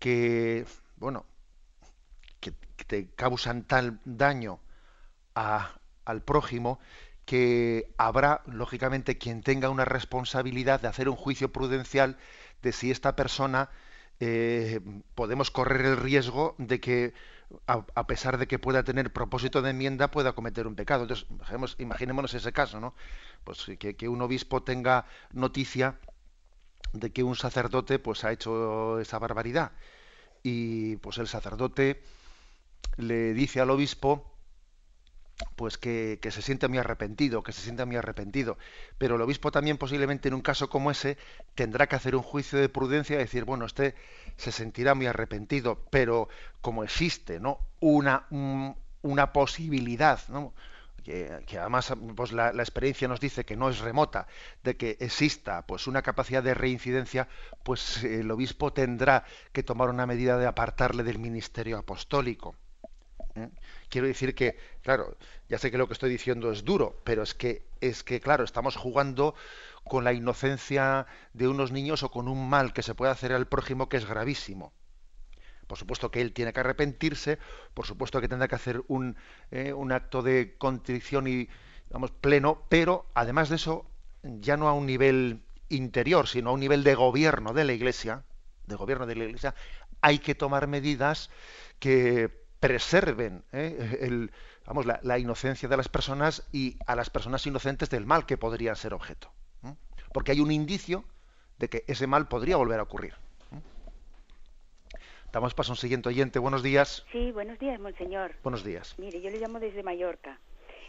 que, 0.00 0.66
bueno, 0.96 1.26
que 2.40 2.52
te 2.86 3.10
causan 3.14 3.64
tal 3.64 4.00
daño 4.04 4.60
a- 5.34 5.80
al 6.04 6.22
prójimo 6.22 6.80
que 7.26 7.92
habrá, 7.98 8.42
lógicamente, 8.46 9.18
quien 9.18 9.42
tenga 9.42 9.70
una 9.70 9.84
responsabilidad 9.84 10.80
de 10.80 10.88
hacer 10.88 11.08
un 11.08 11.16
juicio 11.16 11.52
prudencial 11.52 12.18
de 12.62 12.72
si 12.72 12.90
esta 12.90 13.16
persona 13.16 13.70
eh, 14.20 14.80
podemos 15.14 15.50
correr 15.50 15.86
el 15.86 15.96
riesgo 15.98 16.56
de 16.58 16.80
que, 16.80 17.14
a, 17.66 18.06
pesar 18.06 18.38
de 18.38 18.46
que 18.46 18.58
pueda 18.58 18.82
tener 18.82 19.12
propósito 19.12 19.62
de 19.62 19.70
enmienda, 19.70 20.10
pueda 20.10 20.32
cometer 20.32 20.66
un 20.66 20.74
pecado. 20.74 21.02
Entonces, 21.02 21.26
imaginémonos 21.78 22.34
ese 22.34 22.52
caso, 22.52 22.80
¿no? 22.80 22.94
Pues 23.44 23.66
que, 23.78 23.96
que 23.96 24.08
un 24.08 24.20
obispo 24.22 24.62
tenga 24.62 25.06
noticia 25.32 25.98
de 26.92 27.12
que 27.12 27.22
un 27.22 27.36
sacerdote 27.36 27.98
pues 27.98 28.24
ha 28.24 28.32
hecho 28.32 28.98
esa 29.00 29.18
barbaridad 29.18 29.72
y 30.42 30.96
pues 30.96 31.18
el 31.18 31.28
sacerdote 31.28 32.02
le 32.96 33.34
dice 33.34 33.60
al 33.60 33.70
obispo 33.70 34.37
pues 35.56 35.78
que, 35.78 36.18
que 36.22 36.30
se 36.30 36.42
siente 36.42 36.68
muy 36.68 36.78
arrepentido, 36.78 37.42
que 37.42 37.52
se 37.52 37.62
siente 37.62 37.84
muy 37.84 37.96
arrepentido. 37.96 38.58
Pero 38.98 39.16
el 39.16 39.22
obispo 39.22 39.50
también 39.50 39.76
posiblemente 39.78 40.28
en 40.28 40.34
un 40.34 40.40
caso 40.42 40.68
como 40.70 40.90
ese 40.90 41.18
tendrá 41.54 41.86
que 41.88 41.96
hacer 41.96 42.14
un 42.16 42.22
juicio 42.22 42.58
de 42.58 42.68
prudencia 42.68 43.16
y 43.16 43.18
decir, 43.18 43.44
bueno, 43.44 43.66
este 43.66 43.94
se 44.36 44.52
sentirá 44.52 44.94
muy 44.94 45.06
arrepentido, 45.06 45.80
pero 45.90 46.28
como 46.60 46.84
existe 46.84 47.40
¿no? 47.40 47.60
una, 47.80 48.26
un- 48.30 48.76
una 49.02 49.32
posibilidad, 49.32 50.20
¿no? 50.28 50.54
que, 51.04 51.42
que 51.46 51.58
además 51.58 51.92
pues 52.16 52.32
la, 52.32 52.52
la 52.52 52.62
experiencia 52.62 53.08
nos 53.08 53.20
dice 53.20 53.44
que 53.44 53.56
no 53.56 53.68
es 53.70 53.78
remota, 53.78 54.26
de 54.64 54.76
que 54.76 54.96
exista 55.00 55.66
pues 55.66 55.86
una 55.86 56.02
capacidad 56.02 56.42
de 56.42 56.54
reincidencia, 56.54 57.28
pues 57.62 58.02
el 58.04 58.30
obispo 58.30 58.72
tendrá 58.72 59.24
que 59.52 59.62
tomar 59.62 59.88
una 59.90 60.06
medida 60.06 60.38
de 60.38 60.46
apartarle 60.46 61.02
del 61.04 61.18
ministerio 61.18 61.78
apostólico. 61.78 62.56
¿Eh? 63.34 63.48
Quiero 63.88 64.06
decir 64.06 64.34
que, 64.34 64.58
claro, 64.82 65.16
ya 65.48 65.58
sé 65.58 65.70
que 65.70 65.78
lo 65.78 65.86
que 65.86 65.94
estoy 65.94 66.10
diciendo 66.10 66.50
es 66.52 66.64
duro, 66.64 67.00
pero 67.04 67.22
es 67.22 67.34
que, 67.34 67.66
es 67.80 68.04
que, 68.04 68.20
claro, 68.20 68.44
estamos 68.44 68.76
jugando 68.76 69.34
con 69.84 70.04
la 70.04 70.12
inocencia 70.12 71.06
de 71.32 71.48
unos 71.48 71.72
niños 71.72 72.02
o 72.02 72.10
con 72.10 72.28
un 72.28 72.48
mal 72.48 72.72
que 72.72 72.82
se 72.82 72.94
puede 72.94 73.12
hacer 73.12 73.32
al 73.32 73.46
prójimo 73.46 73.88
que 73.88 73.96
es 73.96 74.06
gravísimo. 74.06 74.72
Por 75.66 75.78
supuesto 75.78 76.10
que 76.10 76.20
él 76.20 76.32
tiene 76.32 76.52
que 76.52 76.60
arrepentirse, 76.60 77.38
por 77.74 77.86
supuesto 77.86 78.20
que 78.20 78.28
tendrá 78.28 78.48
que 78.48 78.54
hacer 78.54 78.82
un, 78.88 79.16
eh, 79.50 79.72
un 79.72 79.92
acto 79.92 80.22
de 80.22 80.56
contrición 80.56 81.26
y, 81.26 81.48
vamos, 81.90 82.10
pleno, 82.10 82.64
pero 82.68 83.06
además 83.14 83.48
de 83.48 83.56
eso, 83.56 83.86
ya 84.22 84.56
no 84.56 84.68
a 84.68 84.72
un 84.72 84.86
nivel 84.86 85.42
interior, 85.68 86.26
sino 86.26 86.50
a 86.50 86.52
un 86.54 86.60
nivel 86.60 86.84
de 86.84 86.94
gobierno 86.94 87.52
de 87.52 87.64
la 87.64 87.74
Iglesia, 87.74 88.24
de 88.66 88.76
gobierno 88.76 89.06
de 89.06 89.16
la 89.16 89.24
Iglesia, 89.24 89.54
hay 90.00 90.18
que 90.18 90.34
tomar 90.34 90.68
medidas 90.68 91.30
que 91.78 92.37
preserven 92.60 93.44
¿eh? 93.52 93.98
el, 94.00 94.30
vamos, 94.66 94.86
la, 94.86 95.18
inocencia 95.18 95.68
de 95.68 95.76
las 95.76 95.88
personas 95.88 96.48
y 96.52 96.76
a 96.86 96.96
las 96.96 97.10
personas 97.10 97.46
inocentes 97.46 97.90
del 97.90 98.06
mal 98.06 98.26
que 98.26 98.36
podrían 98.36 98.76
ser 98.76 98.94
objeto. 98.94 99.30
Porque 100.12 100.32
hay 100.32 100.40
un 100.40 100.50
indicio 100.50 101.04
de 101.58 101.68
que 101.68 101.84
ese 101.86 102.06
mal 102.06 102.28
podría 102.28 102.56
volver 102.56 102.80
a 102.80 102.84
ocurrir. 102.84 103.14
Damos 105.32 105.52
paso 105.52 105.72
a 105.72 105.74
un 105.74 105.76
siguiente 105.76 106.08
oyente. 106.08 106.38
Buenos 106.38 106.62
días. 106.62 107.04
Sí, 107.12 107.32
buenos 107.32 107.58
días, 107.58 107.78
monseñor. 107.78 108.32
Buenos 108.42 108.64
días. 108.64 108.98
Mire, 108.98 109.20
yo 109.20 109.28
le 109.28 109.38
llamo 109.38 109.60
desde 109.60 109.82
Mallorca. 109.82 110.38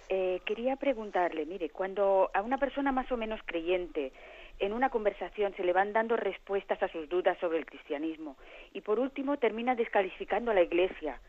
Eh, 0.07 0.41
quería 0.45 0.77
preguntarle, 0.77 1.45
mire, 1.45 1.69
cuando 1.69 2.31
a 2.33 2.41
una 2.41 2.57
persona 2.57 2.91
más 2.91 3.11
o 3.11 3.17
menos 3.17 3.41
creyente 3.45 4.11
en 4.57 4.73
una 4.73 4.89
conversación 4.89 5.53
se 5.55 5.63
le 5.63 5.73
van 5.73 5.93
dando 5.93 6.17
respuestas 6.17 6.81
a 6.81 6.87
sus 6.87 7.07
dudas 7.09 7.37
sobre 7.39 7.59
el 7.59 7.65
cristianismo 7.65 8.35
y 8.73 8.81
por 8.81 8.99
último 8.99 9.37
termina 9.37 9.75
descalificando 9.75 10.51
a 10.51 10.53
la 10.53 10.63
Iglesia, 10.63 11.19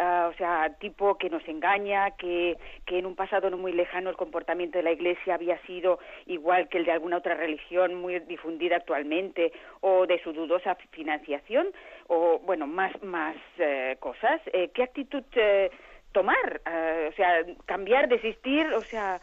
Ah, 0.00 0.30
o 0.32 0.36
sea, 0.36 0.72
tipo 0.78 1.18
que 1.18 1.28
nos 1.28 1.46
engaña, 1.48 2.12
que, 2.12 2.56
que 2.86 3.00
en 3.00 3.06
un 3.06 3.16
pasado 3.16 3.50
no 3.50 3.56
muy 3.56 3.72
lejano 3.72 4.10
el 4.10 4.16
comportamiento 4.16 4.78
de 4.78 4.84
la 4.84 4.92
Iglesia 4.92 5.34
había 5.34 5.60
sido 5.66 5.98
igual 6.26 6.68
que 6.68 6.78
el 6.78 6.84
de 6.84 6.92
alguna 6.92 7.16
otra 7.16 7.34
religión 7.34 7.96
muy 7.96 8.20
difundida 8.20 8.76
actualmente, 8.76 9.52
o 9.80 10.06
de 10.06 10.22
su 10.22 10.32
dudosa 10.32 10.76
financiación, 10.92 11.66
o 12.06 12.38
bueno, 12.38 12.68
más, 12.68 12.92
más 13.02 13.34
eh, 13.58 13.96
cosas. 13.98 14.40
Eh, 14.52 14.70
¿Qué 14.72 14.84
actitud 14.84 15.24
eh, 15.32 15.72
tomar? 16.12 16.60
Ah, 16.64 17.08
o 17.08 17.12
sea, 17.14 17.44
cambiar, 17.66 18.08
desistir, 18.08 18.66
o 18.68 18.82
sea, 18.82 19.20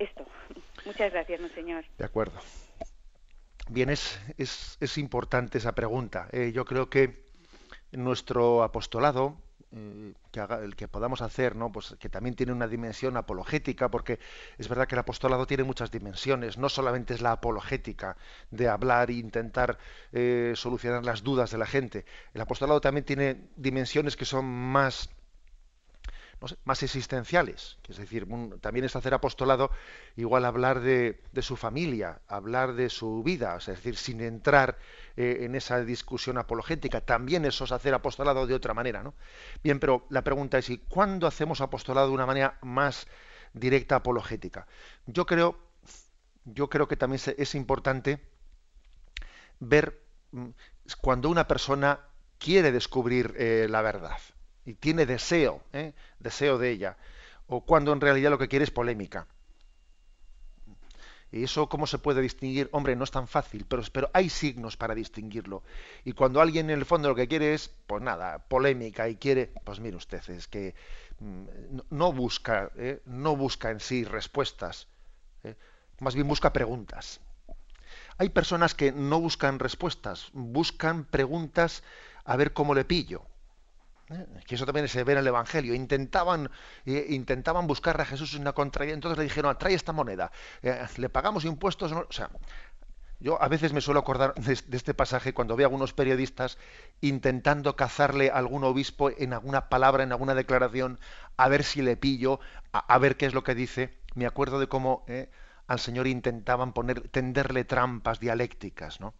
esto. 0.00 0.26
Muchas 0.84 1.12
gracias, 1.12 1.40
monseñor. 1.40 1.84
De 1.96 2.04
acuerdo. 2.04 2.40
Bien, 3.70 3.88
es, 3.88 4.20
es, 4.36 4.78
es 4.80 4.98
importante 4.98 5.58
esa 5.58 5.76
pregunta. 5.76 6.26
yo 6.52 6.64
creo 6.64 6.90
que 6.90 7.28
nuestro 7.92 8.64
apostolado, 8.64 9.36
que 10.30 10.40
haga, 10.40 10.62
el 10.64 10.76
que 10.76 10.88
podamos 10.88 11.20
hacer, 11.20 11.54
¿no? 11.54 11.70
Pues 11.70 11.96
que 11.98 12.08
también 12.08 12.34
tiene 12.34 12.52
una 12.52 12.66
dimensión 12.66 13.16
apologética, 13.16 13.90
porque 13.90 14.18
es 14.56 14.68
verdad 14.68 14.86
que 14.86 14.94
el 14.94 15.00
apostolado 15.00 15.46
tiene 15.46 15.64
muchas 15.64 15.90
dimensiones, 15.90 16.58
no 16.58 16.68
solamente 16.68 17.14
es 17.14 17.20
la 17.20 17.32
apologética 17.32 18.16
de 18.50 18.68
hablar 18.68 19.10
e 19.10 19.14
intentar 19.14 19.78
eh, 20.12 20.52
solucionar 20.56 21.04
las 21.04 21.22
dudas 21.22 21.50
de 21.50 21.58
la 21.58 21.66
gente. 21.66 22.04
El 22.34 22.40
apostolado 22.40 22.80
también 22.80 23.04
tiene 23.04 23.48
dimensiones 23.56 24.16
que 24.16 24.24
son 24.24 24.46
más 24.46 25.10
más 26.64 26.82
existenciales. 26.82 27.78
Es 27.88 27.96
decir, 27.96 28.26
también 28.60 28.84
es 28.84 28.94
hacer 28.96 29.14
apostolado 29.14 29.70
igual 30.16 30.44
hablar 30.44 30.80
de, 30.80 31.20
su 31.40 31.56
familia, 31.56 32.20
hablar 32.28 32.74
de 32.74 32.90
su 32.90 33.22
vida, 33.22 33.56
es 33.56 33.66
decir, 33.66 33.96
sin 33.96 34.20
entrar 34.20 34.78
eh, 35.16 35.38
en 35.40 35.54
esa 35.54 35.82
discusión 35.84 36.38
apologética. 36.38 37.00
También 37.00 37.44
eso 37.44 37.64
es 37.64 37.72
hacer 37.72 37.94
apostolado 37.94 38.46
de 38.46 38.54
otra 38.54 38.74
manera. 38.74 39.02
¿no? 39.02 39.14
Bien, 39.62 39.80
pero 39.80 40.06
la 40.10 40.22
pregunta 40.22 40.58
es, 40.58 40.70
¿y 40.70 40.78
cuándo 40.78 41.26
hacemos 41.26 41.60
apostolado 41.60 42.08
de 42.08 42.14
una 42.14 42.26
manera 42.26 42.58
más 42.62 43.06
directa 43.52 43.96
apologética? 43.96 44.66
Yo 45.06 45.26
creo, 45.26 45.58
yo 46.44 46.68
creo 46.68 46.86
que 46.86 46.96
también 46.96 47.20
es 47.36 47.54
importante 47.54 48.20
ver 49.58 50.00
mm, 50.30 50.48
cuando 51.00 51.28
una 51.30 51.48
persona 51.48 52.00
quiere 52.38 52.70
descubrir 52.70 53.34
eh, 53.36 53.66
la 53.68 53.82
verdad 53.82 54.18
y 54.68 54.74
tiene 54.74 55.06
deseo, 55.06 55.62
¿eh? 55.72 55.94
deseo 56.18 56.58
de 56.58 56.70
ella, 56.70 56.98
o 57.46 57.62
cuando 57.62 57.90
en 57.94 58.02
realidad 58.02 58.30
lo 58.30 58.36
que 58.36 58.48
quiere 58.48 58.64
es 58.64 58.70
polémica. 58.70 59.26
¿Y 61.32 61.44
eso 61.44 61.70
cómo 61.70 61.86
se 61.86 61.98
puede 61.98 62.20
distinguir? 62.20 62.68
Hombre, 62.72 62.94
no 62.94 63.04
es 63.04 63.10
tan 63.10 63.28
fácil, 63.28 63.64
pero, 63.66 63.82
pero 63.90 64.10
hay 64.12 64.28
signos 64.28 64.76
para 64.76 64.94
distinguirlo. 64.94 65.62
Y 66.04 66.12
cuando 66.12 66.42
alguien 66.42 66.68
en 66.68 66.78
el 66.78 66.84
fondo 66.84 67.08
lo 67.08 67.14
que 67.14 67.28
quiere 67.28 67.54
es, 67.54 67.70
pues 67.86 68.02
nada, 68.02 68.40
polémica 68.40 69.08
y 69.08 69.16
quiere, 69.16 69.50
pues 69.64 69.80
mire 69.80 69.96
usted, 69.96 70.22
es 70.28 70.46
que 70.48 70.74
mm, 71.20 71.78
no 71.88 72.12
busca, 72.12 72.70
¿eh? 72.76 73.00
no 73.06 73.36
busca 73.36 73.70
en 73.70 73.80
sí 73.80 74.04
respuestas, 74.04 74.86
¿eh? 75.44 75.54
más 76.00 76.14
bien 76.14 76.28
busca 76.28 76.52
preguntas. 76.52 77.20
Hay 78.18 78.28
personas 78.28 78.74
que 78.74 78.92
no 78.92 79.18
buscan 79.18 79.60
respuestas, 79.60 80.28
buscan 80.34 81.06
preguntas 81.06 81.82
a 82.26 82.36
ver 82.36 82.52
cómo 82.52 82.74
le 82.74 82.84
pillo. 82.84 83.22
¿Eh? 84.10 84.26
que 84.46 84.54
eso 84.54 84.66
también 84.66 84.88
se 84.88 85.04
ve 85.04 85.12
en 85.12 85.18
el 85.18 85.26
Evangelio, 85.26 85.74
intentaban, 85.74 86.50
eh, 86.86 87.06
intentaban 87.10 87.66
buscar 87.66 88.00
a 88.00 88.04
Jesús 88.04 88.34
una 88.34 88.52
contraria, 88.52 88.94
entonces 88.94 89.18
le 89.18 89.24
dijeron, 89.24 89.56
trae 89.58 89.74
esta 89.74 89.92
moneda, 89.92 90.30
eh, 90.62 90.86
le 90.96 91.08
pagamos 91.08 91.44
impuestos, 91.44 91.92
o 91.92 92.06
sea, 92.10 92.30
yo 93.20 93.42
a 93.42 93.48
veces 93.48 93.72
me 93.72 93.80
suelo 93.80 94.00
acordar 94.00 94.34
de, 94.34 94.52
este 94.52 94.94
pasaje 94.94 95.34
cuando 95.34 95.56
veo 95.56 95.66
a 95.66 95.68
algunos 95.68 95.92
periodistas 95.92 96.56
intentando 97.00 97.74
cazarle 97.74 98.30
a 98.30 98.34
algún 98.34 98.62
obispo 98.64 99.10
en 99.10 99.32
alguna 99.32 99.68
palabra, 99.68 100.04
en 100.04 100.12
alguna 100.12 100.34
declaración, 100.34 101.00
a 101.36 101.48
ver 101.48 101.64
si 101.64 101.82
le 101.82 101.96
pillo, 101.96 102.38
a, 102.72 102.98
ver 102.98 103.16
qué 103.16 103.26
es 103.26 103.34
lo 103.34 103.42
que 103.42 103.56
dice. 103.56 103.98
Me 104.14 104.24
acuerdo 104.24 104.60
de 104.60 104.68
cómo 104.68 105.04
al 105.66 105.80
Señor 105.80 106.06
intentaban 106.06 106.72
poner, 106.72 107.08
tenderle 107.08 107.64
trampas 107.64 108.20
dialécticas, 108.20 109.00
¿no? 109.00 109.14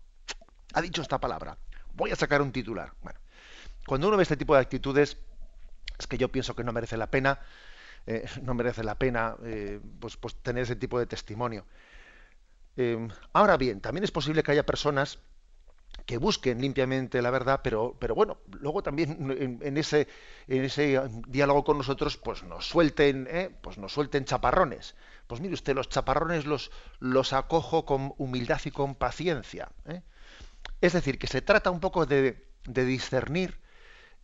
Ha 0.74 0.81
dicho 0.81 1.03
esta 1.03 1.18
palabra. 1.18 1.59
Voy 1.94 2.12
a 2.12 2.16
sacar 2.16 2.40
un 2.42 2.53
titular. 2.53 2.92
Bueno, 3.03 3.18
cuando 3.88 4.07
uno 4.07 4.16
ve 4.16 4.22
este 4.22 4.37
tipo 4.37 4.55
de 4.55 4.61
actitudes, 4.61 5.16
es 5.98 6.07
que 6.07 6.18
yo 6.18 6.29
pienso 6.29 6.55
que 6.55 6.62
no 6.62 6.72
merece 6.72 6.96
la 6.96 7.11
pena, 7.11 7.40
eh, 8.07 8.24
no 8.42 8.55
merece 8.55 8.85
la 8.85 8.94
pena 8.94 9.37
eh, 9.44 9.81
pues, 9.98 10.16
pues, 10.16 10.37
tener 10.37 10.62
ese 10.62 10.77
tipo 10.77 10.98
de 10.98 11.07
testimonio. 11.07 11.64
Eh, 12.77 13.09
ahora 13.33 13.57
bien, 13.57 13.81
también 13.81 14.05
es 14.05 14.12
posible 14.12 14.44
que 14.44 14.53
haya 14.53 14.64
personas 14.64 15.18
que 16.07 16.16
busquen 16.16 16.61
limpiamente 16.61 17.20
la 17.20 17.31
verdad, 17.31 17.61
pero, 17.64 17.96
pero 17.98 18.14
bueno, 18.14 18.38
luego 18.61 18.83
también 18.83 19.59
en, 19.62 19.77
ese, 19.77 20.07
en 20.46 20.64
ese 20.64 21.01
diálogo 21.27 21.64
con 21.64 21.79
nosotros, 21.79 22.16
pues 22.16 22.44
nos 22.44 22.66
suelten, 22.66 23.29
pues 23.61 23.79
nos 23.79 23.92
suelten 23.92 24.24
chaparrones. 24.24 24.94
Pues 25.27 25.40
mire 25.40 25.55
usted, 25.55 25.74
los 25.74 25.88
chaparrones 25.88 26.46
los, 26.46 26.70
los 27.01 27.33
acojo 27.33 27.85
con 27.85 28.14
humildad 28.16 28.61
y 28.64 28.70
con 28.70 28.94
paciencia. 28.94 29.70
Es 30.81 30.92
decir, 30.92 31.18
que 31.18 31.27
se 31.27 31.42
trata 31.42 31.70
un 31.70 31.81
poco 31.81 32.07
de 32.07 32.37
discernir 32.64 33.59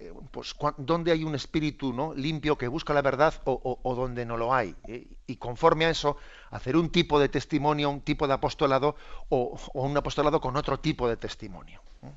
eh, 0.04 0.12
pues 0.30 0.54
donde 0.76 1.12
hay 1.12 1.24
un 1.24 1.34
espíritu 1.34 1.94
¿no? 1.94 2.12
limpio 2.12 2.58
que 2.58 2.68
busca 2.68 2.92
la 2.92 3.00
verdad 3.00 3.32
o, 3.44 3.94
donde 3.94 4.26
no 4.26 4.36
lo 4.36 4.52
hay. 4.52 4.76
¿eh? 4.86 5.06
Y 5.26 5.36
conforme 5.36 5.86
a 5.86 5.90
eso, 5.90 6.18
hacer 6.50 6.76
un 6.76 6.90
tipo 6.90 7.18
de 7.18 7.30
testimonio, 7.30 7.88
un 7.88 8.02
tipo 8.02 8.26
de 8.26 8.34
apostolado 8.34 8.96
o, 9.30 9.58
un 9.72 9.96
apostolado 9.96 10.42
con 10.42 10.56
otro 10.56 10.78
tipo 10.78 11.08
de 11.08 11.16
testimonio. 11.16 11.80
¿eh? 12.02 12.12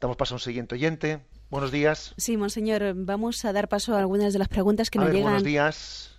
Damos 0.00 0.16
paso 0.16 0.34
a 0.34 0.36
un 0.36 0.40
siguiente 0.40 0.74
oyente. 0.74 1.24
Buenos 1.50 1.70
días. 1.70 2.12
Sí, 2.16 2.36
monseñor, 2.36 2.94
vamos 2.96 3.44
a 3.44 3.52
dar 3.52 3.68
paso 3.68 3.94
a 3.94 4.00
algunas 4.00 4.32
de 4.32 4.40
las 4.40 4.48
preguntas 4.48 4.90
que 4.90 4.98
nos 4.98 5.08
llegan. 5.08 5.22
Buenos 5.22 5.44
días. 5.44 6.18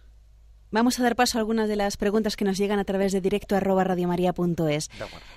Vamos 0.76 1.00
a 1.00 1.04
dar 1.04 1.16
paso 1.16 1.38
a 1.38 1.40
algunas 1.40 1.70
de 1.70 1.78
las 1.78 1.96
preguntas 1.96 2.36
que 2.36 2.44
nos 2.44 2.58
llegan 2.58 2.80
a 2.80 2.84
través 2.84 3.14
de 3.14 3.22
directo 3.22 3.56
arroba 3.56 3.86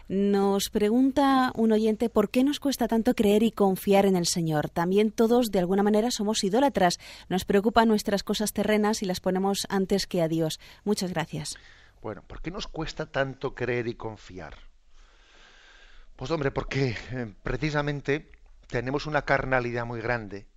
Nos 0.08 0.68
pregunta 0.68 1.52
un 1.54 1.70
oyente 1.70 2.10
por 2.10 2.28
qué 2.28 2.42
nos 2.42 2.58
cuesta 2.58 2.88
tanto 2.88 3.14
creer 3.14 3.44
y 3.44 3.52
confiar 3.52 4.04
en 4.04 4.16
el 4.16 4.26
Señor. 4.26 4.68
También 4.68 5.12
todos 5.12 5.52
de 5.52 5.60
alguna 5.60 5.84
manera 5.84 6.10
somos 6.10 6.42
idólatras. 6.42 6.98
Nos 7.28 7.44
preocupan 7.44 7.86
nuestras 7.86 8.24
cosas 8.24 8.52
terrenas 8.52 9.00
y 9.04 9.06
las 9.06 9.20
ponemos 9.20 9.68
antes 9.70 10.08
que 10.08 10.22
a 10.22 10.26
Dios. 10.26 10.58
Muchas 10.82 11.12
gracias. 11.12 11.54
Bueno, 12.02 12.24
¿por 12.26 12.42
qué 12.42 12.50
nos 12.50 12.66
cuesta 12.66 13.06
tanto 13.06 13.54
creer 13.54 13.86
y 13.86 13.94
confiar? 13.94 14.56
Pues 16.16 16.32
hombre, 16.32 16.50
porque 16.50 16.96
eh, 17.12 17.32
precisamente 17.44 18.32
tenemos 18.66 19.06
una 19.06 19.22
carnalidad 19.22 19.86
muy 19.86 20.00
grande 20.00 20.48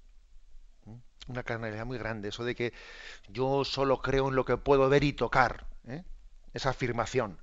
una 1.31 1.43
carnalidad 1.43 1.85
muy 1.85 1.97
grande, 1.97 2.29
eso 2.29 2.43
de 2.43 2.55
que 2.55 2.73
yo 3.29 3.63
solo 3.65 4.01
creo 4.01 4.29
en 4.29 4.35
lo 4.35 4.45
que 4.45 4.57
puedo 4.57 4.87
ver 4.89 5.03
y 5.03 5.13
tocar. 5.13 5.65
¿eh? 5.87 6.03
Esa 6.53 6.69
afirmación 6.69 7.39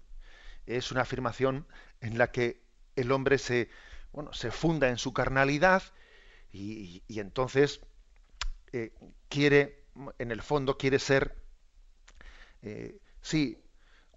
es 0.66 0.92
una 0.92 1.02
afirmación 1.02 1.66
en 2.00 2.18
la 2.18 2.30
que 2.30 2.62
el 2.94 3.10
hombre 3.12 3.38
se, 3.38 3.70
bueno, 4.12 4.32
se 4.32 4.50
funda 4.50 4.88
en 4.88 4.98
su 4.98 5.12
carnalidad 5.12 5.82
y, 6.52 7.02
entonces 7.08 7.80
eh, 8.72 8.92
quiere, 9.28 9.84
en 10.18 10.30
el 10.30 10.42
fondo 10.42 10.76
quiere 10.76 10.98
ser, 10.98 11.36
eh, 12.62 12.98
sí, 13.22 13.62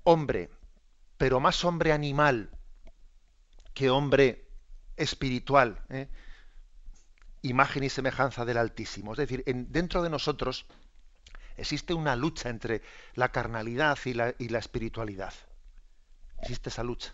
hombre, 0.03 0.49
pero 1.17 1.39
más 1.39 1.63
hombre 1.63 1.91
animal 1.91 2.49
que 3.73 3.89
hombre 3.89 4.45
espiritual. 4.97 5.79
Imagen 7.41 7.83
y 7.83 7.89
semejanza 7.89 8.45
del 8.45 8.57
Altísimo. 8.57 9.13
Es 9.13 9.17
decir, 9.17 9.43
dentro 9.45 10.03
de 10.03 10.09
nosotros 10.09 10.65
existe 11.57 11.93
una 11.93 12.15
lucha 12.15 12.49
entre 12.49 12.81
la 13.13 13.31
carnalidad 13.31 13.97
y 14.05 14.13
la, 14.13 14.33
y 14.37 14.49
la 14.49 14.59
espiritualidad. 14.59 15.33
Existe 16.41 16.69
esa 16.69 16.83
lucha. 16.83 17.13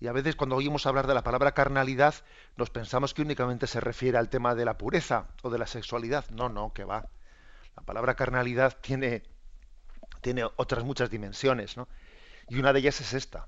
Y 0.00 0.06
a 0.06 0.12
veces 0.12 0.34
cuando 0.34 0.56
oímos 0.56 0.86
hablar 0.86 1.06
de 1.06 1.14
la 1.14 1.22
palabra 1.22 1.52
carnalidad, 1.52 2.14
nos 2.56 2.70
pensamos 2.70 3.12
que 3.12 3.22
únicamente 3.22 3.66
se 3.66 3.80
refiere 3.80 4.16
al 4.16 4.30
tema 4.30 4.54
de 4.54 4.64
la 4.64 4.78
pureza 4.78 5.28
o 5.42 5.50
de 5.50 5.58
la 5.58 5.66
sexualidad. 5.66 6.28
No, 6.30 6.48
no, 6.48 6.72
que 6.72 6.84
va. 6.84 7.10
La 7.76 7.82
palabra 7.82 8.14
carnalidad 8.14 8.78
tiene, 8.80 9.22
tiene 10.22 10.44
otras 10.56 10.84
muchas 10.84 11.10
dimensiones, 11.10 11.76
¿no? 11.76 11.86
Y 12.48 12.58
una 12.58 12.72
de 12.72 12.80
ellas 12.80 13.00
es 13.00 13.12
esta. 13.12 13.46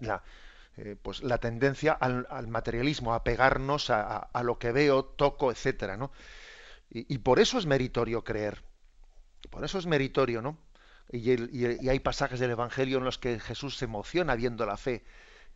La, 0.00 0.22
eh, 0.76 0.96
pues 1.00 1.22
la 1.22 1.38
tendencia 1.38 1.92
al, 1.92 2.48
materialismo, 2.48 3.14
a 3.14 3.24
pegarnos 3.24 3.90
a, 3.90 4.42
lo 4.42 4.58
que 4.58 4.72
veo, 4.72 5.04
toco, 5.04 5.50
etcétera, 5.50 5.96
¿no? 5.96 6.12
Y, 6.90 7.18
por 7.18 7.40
eso 7.40 7.58
es 7.58 7.64
meritorio 7.66 8.22
creer. 8.22 8.62
Por 9.50 9.64
eso 9.64 9.78
es 9.78 9.86
meritorio, 9.86 10.42
¿no? 10.42 10.58
Y, 11.10 11.88
hay 11.88 12.00
pasajes 12.00 12.38
del 12.40 12.50
Evangelio 12.50 12.98
en 12.98 13.04
los 13.04 13.18
que 13.18 13.40
Jesús 13.40 13.76
se 13.76 13.86
emociona 13.86 14.34
viendo 14.34 14.66
la 14.66 14.76
fe. 14.76 15.04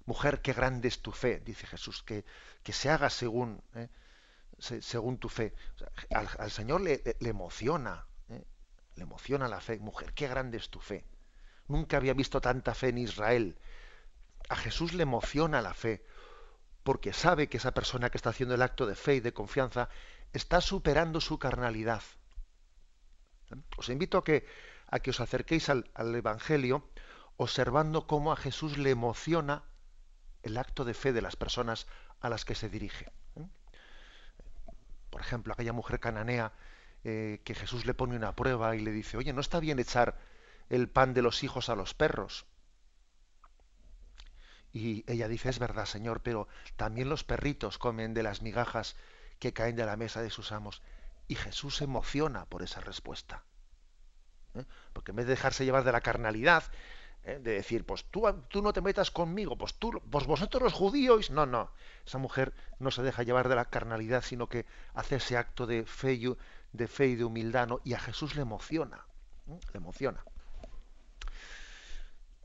Mujer, 0.06 0.40
qué 0.40 0.52
grande 0.52 0.88
es 0.88 1.02
tu 1.02 1.12
fe, 1.12 1.40
dice 1.44 1.66
Jesús, 1.66 2.02
que, 2.02 2.24
que 2.62 2.72
se 2.72 2.90
haga 2.90 3.10
según, 3.10 3.60
¿eh? 3.74 3.88
según 4.58 5.18
tu 5.18 5.28
fe. 5.28 5.54
al, 6.10 6.50
Señor 6.50 6.80
le, 6.80 7.02
emociona, 7.20 8.06
¿eh? 8.28 8.44
le 8.94 9.02
emociona 9.02 9.48
la 9.48 9.60
fe. 9.60 9.78
Mujer, 9.78 10.12
qué 10.14 10.28
grande 10.28 10.58
es 10.58 10.70
tu 10.70 10.80
fe. 10.80 11.04
Nunca 11.68 11.96
había 11.96 12.14
visto 12.14 12.40
tanta 12.40 12.74
fe 12.74 12.88
en 12.88 12.98
Israel. 12.98 13.58
A 14.48 14.56
Jesús 14.56 14.94
le 14.94 15.02
emociona 15.02 15.62
la 15.62 15.74
fe, 15.74 16.04
porque 16.82 17.12
sabe 17.12 17.48
que 17.48 17.56
esa 17.56 17.72
persona 17.72 18.10
que 18.10 18.18
está 18.18 18.30
haciendo 18.30 18.54
el 18.54 18.62
acto 18.62 18.86
de 18.86 18.94
fe 18.94 19.16
y 19.16 19.20
de 19.20 19.32
confianza 19.32 19.88
está 20.32 20.60
superando 20.60 21.20
su 21.20 21.38
carnalidad. 21.38 22.02
Os 23.76 23.88
invito 23.88 24.18
a 24.18 24.24
que 24.24 24.46
a 24.88 25.00
que 25.00 25.10
os 25.10 25.20
acerquéis 25.20 25.68
al, 25.68 26.14
Evangelio 26.14 26.88
observando 27.36 28.06
cómo 28.06 28.32
a 28.32 28.36
Jesús 28.36 28.78
le 28.78 28.90
emociona 28.90 29.64
el 30.42 30.56
acto 30.56 30.84
de 30.84 30.94
fe 30.94 31.12
de 31.12 31.22
las 31.22 31.36
personas 31.36 31.86
a 32.20 32.28
las 32.28 32.44
que 32.44 32.54
se 32.54 32.68
dirige. 32.68 33.12
Por 35.10 35.20
ejemplo, 35.20 35.52
aquella 35.52 35.72
mujer 35.72 35.98
cananea 36.00 36.52
eh, 37.04 37.40
que 37.44 37.54
Jesús 37.54 37.84
le 37.84 37.94
pone 37.94 38.16
una 38.16 38.34
prueba 38.36 38.76
y 38.76 38.80
le 38.80 38.92
dice, 38.92 39.16
oye, 39.16 39.32
no 39.32 39.40
está 39.40 39.60
bien 39.60 39.78
echar 39.78 40.18
el 40.68 40.88
pan 40.88 41.14
de 41.14 41.22
los 41.22 41.42
hijos 41.42 41.68
a 41.68 41.76
los 41.76 41.94
perros. 41.94 42.46
Y 44.76 45.04
ella 45.06 45.26
dice, 45.26 45.48
es 45.48 45.58
verdad, 45.58 45.86
Señor, 45.86 46.20
pero 46.20 46.48
también 46.76 47.08
los 47.08 47.24
perritos 47.24 47.78
comen 47.78 48.12
de 48.12 48.22
las 48.22 48.42
migajas 48.42 48.94
que 49.38 49.54
caen 49.54 49.74
de 49.74 49.86
la 49.86 49.96
mesa 49.96 50.20
de 50.20 50.28
sus 50.28 50.52
amos. 50.52 50.82
Y 51.28 51.34
Jesús 51.34 51.76
se 51.76 51.84
emociona 51.84 52.44
por 52.44 52.62
esa 52.62 52.82
respuesta. 52.82 53.42
¿eh? 54.54 54.66
Porque 54.92 55.12
en 55.12 55.16
vez 55.16 55.26
de 55.28 55.30
dejarse 55.30 55.64
llevar 55.64 55.82
de 55.82 55.92
la 55.92 56.02
carnalidad, 56.02 56.62
¿eh? 57.24 57.38
de 57.42 57.52
decir, 57.52 57.86
pues 57.86 58.04
tú, 58.10 58.24
tú 58.50 58.60
no 58.60 58.74
te 58.74 58.82
metas 58.82 59.10
conmigo, 59.10 59.56
pues 59.56 59.72
tú, 59.76 59.98
pues 60.10 60.26
vosotros 60.26 60.62
los 60.62 60.74
judíos, 60.74 61.30
no, 61.30 61.46
no, 61.46 61.70
esa 62.04 62.18
mujer 62.18 62.52
no 62.78 62.90
se 62.90 63.02
deja 63.02 63.22
llevar 63.22 63.48
de 63.48 63.56
la 63.56 63.70
carnalidad, 63.70 64.20
sino 64.20 64.46
que 64.46 64.66
hace 64.92 65.16
ese 65.16 65.38
acto 65.38 65.66
de 65.66 65.86
fe 65.86 66.20
de, 66.72 66.86
fe 66.86 67.06
y 67.06 67.16
de 67.16 67.24
humildad, 67.24 67.70
y 67.82 67.94
a 67.94 67.98
Jesús 67.98 68.34
le 68.34 68.42
emociona, 68.42 69.06
¿eh? 69.48 69.58
le 69.72 69.78
emociona. 69.78 70.22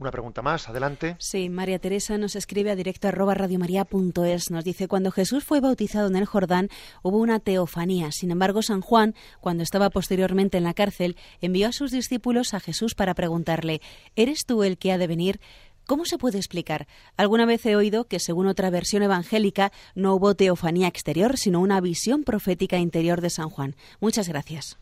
Una 0.02 0.10
pregunta 0.10 0.42
más, 0.42 0.68
adelante. 0.68 1.16
Sí, 1.20 1.48
María 1.50 1.78
Teresa 1.78 2.18
nos 2.18 2.36
escribe 2.36 2.72
a 2.72 2.76
directo 2.76 3.08
arroba 3.08 3.36
radiomaria.es. 3.36 4.50
Nos 4.50 4.64
dice, 4.64 4.88
cuando 4.88 5.12
Jesús 5.12 5.44
fue 5.44 5.60
bautizado 5.60 6.08
en 6.08 6.16
el 6.16 6.26
Jordán 6.26 6.70
hubo 7.04 7.20
una 7.20 7.40
teofanía. 7.40 8.12
Sin 8.12 8.32
embargo, 8.32 8.64
San 8.64 8.82
Juan, 8.82 9.14
cuando 9.42 9.62
estaba 9.62 9.92
posteriormente 9.92 10.58
en 10.58 10.64
la 10.64 10.74
cárcel, 10.74 11.18
envió 11.40 11.68
a 11.68 11.72
sus 11.72 11.92
discípulos 11.92 12.56
a 12.56 12.60
Jesús 12.60 12.96
para 12.96 13.14
preguntarle, 13.14 13.80
¿eres 14.16 14.48
tú 14.48 14.64
el 14.64 14.80
que 14.80 14.92
ha 14.92 14.98
de 14.98 15.06
venir? 15.06 15.40
¿Cómo 15.86 16.06
se 16.06 16.18
puede 16.18 16.40
explicar? 16.40 16.88
Alguna 17.16 17.46
vez 17.46 17.64
he 17.68 17.76
oído 17.76 18.06
que, 18.06 18.20
según 18.20 18.48
otra 18.48 18.72
versión 18.72 19.04
evangélica, 19.04 19.72
no 19.94 20.16
hubo 20.16 20.34
teofanía 20.34 20.88
exterior, 20.88 21.38
sino 21.38 21.60
una 21.60 21.80
visión 21.80 22.24
profética 22.24 22.78
interior 22.78 23.22
de 23.22 23.30
San 23.30 23.52
Juan. 23.52 23.76
Muchas 24.00 24.28
gracias. 24.28 24.80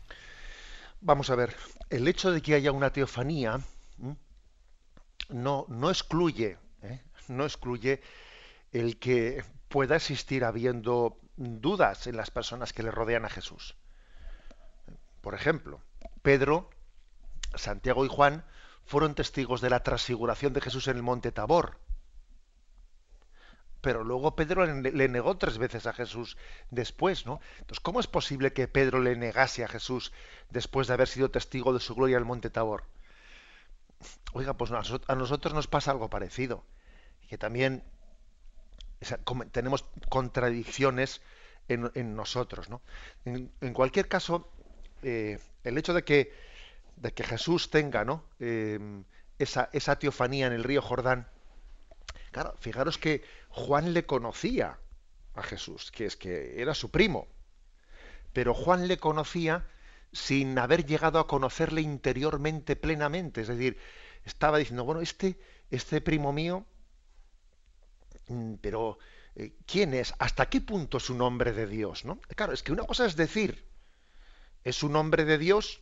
Vamos 1.02 1.28
a 1.28 1.34
ver, 1.34 1.56
el 1.90 2.08
hecho 2.08 2.30
de 2.30 2.40
que 2.40 2.54
haya 2.54 2.72
una 2.72 2.90
teofanía 2.90 3.60
no, 5.30 5.66
excluye, 5.88 6.58
¿eh? 6.82 7.00
no 7.28 7.44
excluye 7.44 8.00
el 8.72 8.98
que 8.98 9.44
pueda 9.68 9.96
existir 9.96 10.44
habiendo 10.44 11.18
dudas 11.36 12.06
en 12.06 12.16
las 12.16 12.30
personas 12.30 12.72
que 12.72 12.82
le 12.82 12.90
rodean 12.90 13.24
a 13.24 13.30
Jesús. 13.30 13.76
Por 15.20 15.34
ejemplo, 15.34 15.80
Pedro, 16.22 16.70
Santiago 17.54 18.04
y 18.04 18.08
Juan 18.08 18.44
fueron 18.84 19.14
testigos 19.14 19.60
de 19.60 19.70
la 19.70 19.82
transfiguración 19.82 20.52
de 20.52 20.60
Jesús 20.60 20.88
en 20.88 20.96
el 20.96 21.02
monte 21.02 21.32
Tabor. 21.32 21.78
Pero 23.80 24.04
luego 24.04 24.36
Pedro 24.36 24.66
le 24.66 25.08
negó 25.08 25.38
tres 25.38 25.56
veces 25.56 25.86
a 25.86 25.94
Jesús 25.94 26.36
después, 26.70 27.24
¿no? 27.24 27.40
Entonces, 27.60 27.80
¿cómo 27.80 28.00
es 28.00 28.06
posible 28.06 28.52
que 28.52 28.68
Pedro 28.68 29.00
le 29.00 29.16
negase 29.16 29.64
a 29.64 29.68
Jesús 29.68 30.12
después 30.50 30.86
de 30.86 30.94
haber 30.94 31.08
sido 31.08 31.30
testigo 31.30 31.72
de 31.72 31.80
su 31.80 31.94
gloria 31.94 32.16
en 32.16 32.22
el 32.22 32.26
monte 32.26 32.50
Tabor? 32.50 32.84
Oiga, 34.32 34.54
pues 34.54 34.70
a 34.72 35.14
nosotros 35.14 35.54
nos 35.54 35.66
pasa 35.66 35.90
algo 35.90 36.08
parecido, 36.08 36.64
que 37.28 37.38
también 37.38 37.82
tenemos 39.52 39.84
contradicciones 40.08 41.20
en, 41.68 42.16
nosotros. 42.16 42.68
¿no? 42.68 42.82
En, 43.24 43.72
cualquier 43.72 44.08
caso, 44.08 44.50
eh, 45.02 45.38
el 45.64 45.78
hecho 45.78 45.94
de 45.94 46.04
que, 46.04 46.32
de 46.96 47.12
que 47.12 47.24
Jesús 47.24 47.70
tenga 47.70 48.04
¿no? 48.04 48.24
Em, 48.38 49.04
esa, 49.38 49.70
esa 49.72 49.98
teofanía 49.98 50.46
en 50.46 50.52
el 50.52 50.64
río 50.64 50.82
Jordán, 50.82 51.28
claro, 52.30 52.54
fijaros 52.60 52.98
que 52.98 53.24
Juan 53.48 53.94
le 53.94 54.04
conocía 54.06 54.78
a 55.34 55.42
Jesús, 55.42 55.90
que 55.90 56.06
es 56.06 56.16
que 56.16 56.60
era 56.60 56.74
su 56.74 56.90
primo, 56.90 57.26
pero 58.32 58.54
Juan 58.54 58.86
le 58.86 58.98
conocía 58.98 59.66
sin 60.12 60.58
haber 60.58 60.84
llegado 60.86 61.18
a 61.18 61.26
conocerle 61.26 61.80
interiormente 61.80 62.76
plenamente. 62.76 63.42
Es 63.42 63.48
decir, 63.48 63.78
estaba 64.24 64.58
diciendo, 64.58 64.84
bueno, 64.84 65.00
este, 65.00 65.38
este 65.70 66.00
primo 66.00 66.32
mío, 66.32 66.66
mm, 68.28 68.54
pero 68.60 68.98
eh, 69.36 69.54
¿quién 69.66 69.94
es? 69.94 70.14
¿Hasta 70.18 70.48
qué 70.48 70.60
punto 70.60 70.98
es 70.98 71.10
un 71.10 71.22
hombre 71.22 71.52
de 71.52 71.66
Dios? 71.66 72.04
¿no? 72.04 72.20
Claro, 72.36 72.52
es 72.52 72.62
que 72.62 72.72
una 72.72 72.84
cosa 72.84 73.06
es 73.06 73.16
decir, 73.16 73.66
es 74.64 74.82
un 74.82 74.96
hombre 74.96 75.24
de 75.24 75.38
Dios, 75.38 75.80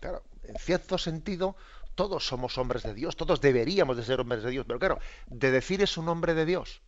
claro, 0.00 0.24
en 0.42 0.56
cierto 0.56 0.98
sentido, 0.98 1.56
todos 1.94 2.26
somos 2.26 2.58
hombres 2.58 2.82
de 2.84 2.94
Dios, 2.94 3.16
todos 3.16 3.40
deberíamos 3.40 3.96
de 3.96 4.04
ser 4.04 4.20
hombres 4.20 4.42
de 4.42 4.50
Dios, 4.50 4.64
pero 4.66 4.78
claro, 4.78 4.98
de 5.26 5.50
decir 5.50 5.82
es 5.82 5.96
un 5.96 6.08
hombre 6.08 6.34
de 6.34 6.46
Dios, 6.46 6.80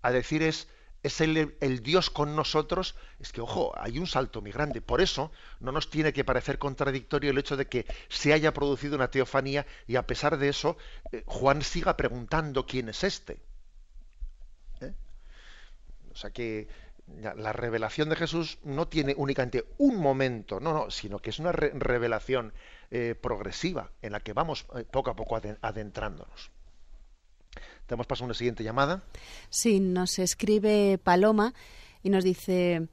a 0.00 0.10
decir 0.12 0.42
es 0.42 0.68
es 1.02 1.20
el, 1.20 1.82
Dios 1.82 2.10
con 2.10 2.34
nosotros, 2.34 2.96
es 3.20 3.32
que, 3.32 3.40
ojo, 3.40 3.72
hay 3.76 3.98
un 3.98 4.06
salto 4.06 4.40
muy 4.40 4.50
grande. 4.50 4.80
Por 4.80 5.00
eso 5.00 5.30
no 5.60 5.72
nos 5.72 5.90
tiene 5.90 6.12
que 6.12 6.24
parecer 6.24 6.58
contradictorio 6.58 7.30
el 7.30 7.38
hecho 7.38 7.56
de 7.56 7.66
que 7.66 7.86
se 8.08 8.32
haya 8.32 8.52
producido 8.52 8.96
una 8.96 9.10
teofanía 9.10 9.66
y 9.86 9.96
a 9.96 10.06
pesar 10.06 10.38
de 10.38 10.48
eso 10.48 10.76
eh, 11.12 11.22
Juan 11.26 11.62
siga 11.62 11.96
preguntando 11.96 12.66
quién 12.66 12.88
es 12.88 13.04
este. 13.04 13.40
¿Eh? 14.80 14.92
O 16.10 16.16
sea 16.16 16.30
que 16.30 16.68
la 17.06 17.54
revelación 17.54 18.10
de 18.10 18.16
Jesús 18.16 18.58
no 18.64 18.86
tiene 18.86 19.14
únicamente 19.16 19.64
un 19.78 19.96
momento, 19.96 20.60
no, 20.60 20.74
no, 20.74 20.90
sino 20.90 21.20
que 21.20 21.30
es 21.30 21.38
una 21.38 21.52
revelación 21.52 22.52
eh, 22.90 23.14
progresiva 23.18 23.92
en 24.02 24.12
la 24.12 24.20
que 24.20 24.34
vamos 24.34 24.66
poco 24.90 25.10
a 25.10 25.16
poco 25.16 25.40
adentrándonos. 25.62 26.50
Tenemos 27.88 28.06
paso 28.06 28.22
a 28.24 28.26
una 28.26 28.34
siguiente 28.34 28.62
llamada. 28.62 29.02
Sí, 29.48 29.80
nos 29.80 30.18
escribe 30.18 31.00
Paloma 31.02 31.54
y 32.02 32.10
nos 32.10 32.22
dice, 32.22 32.86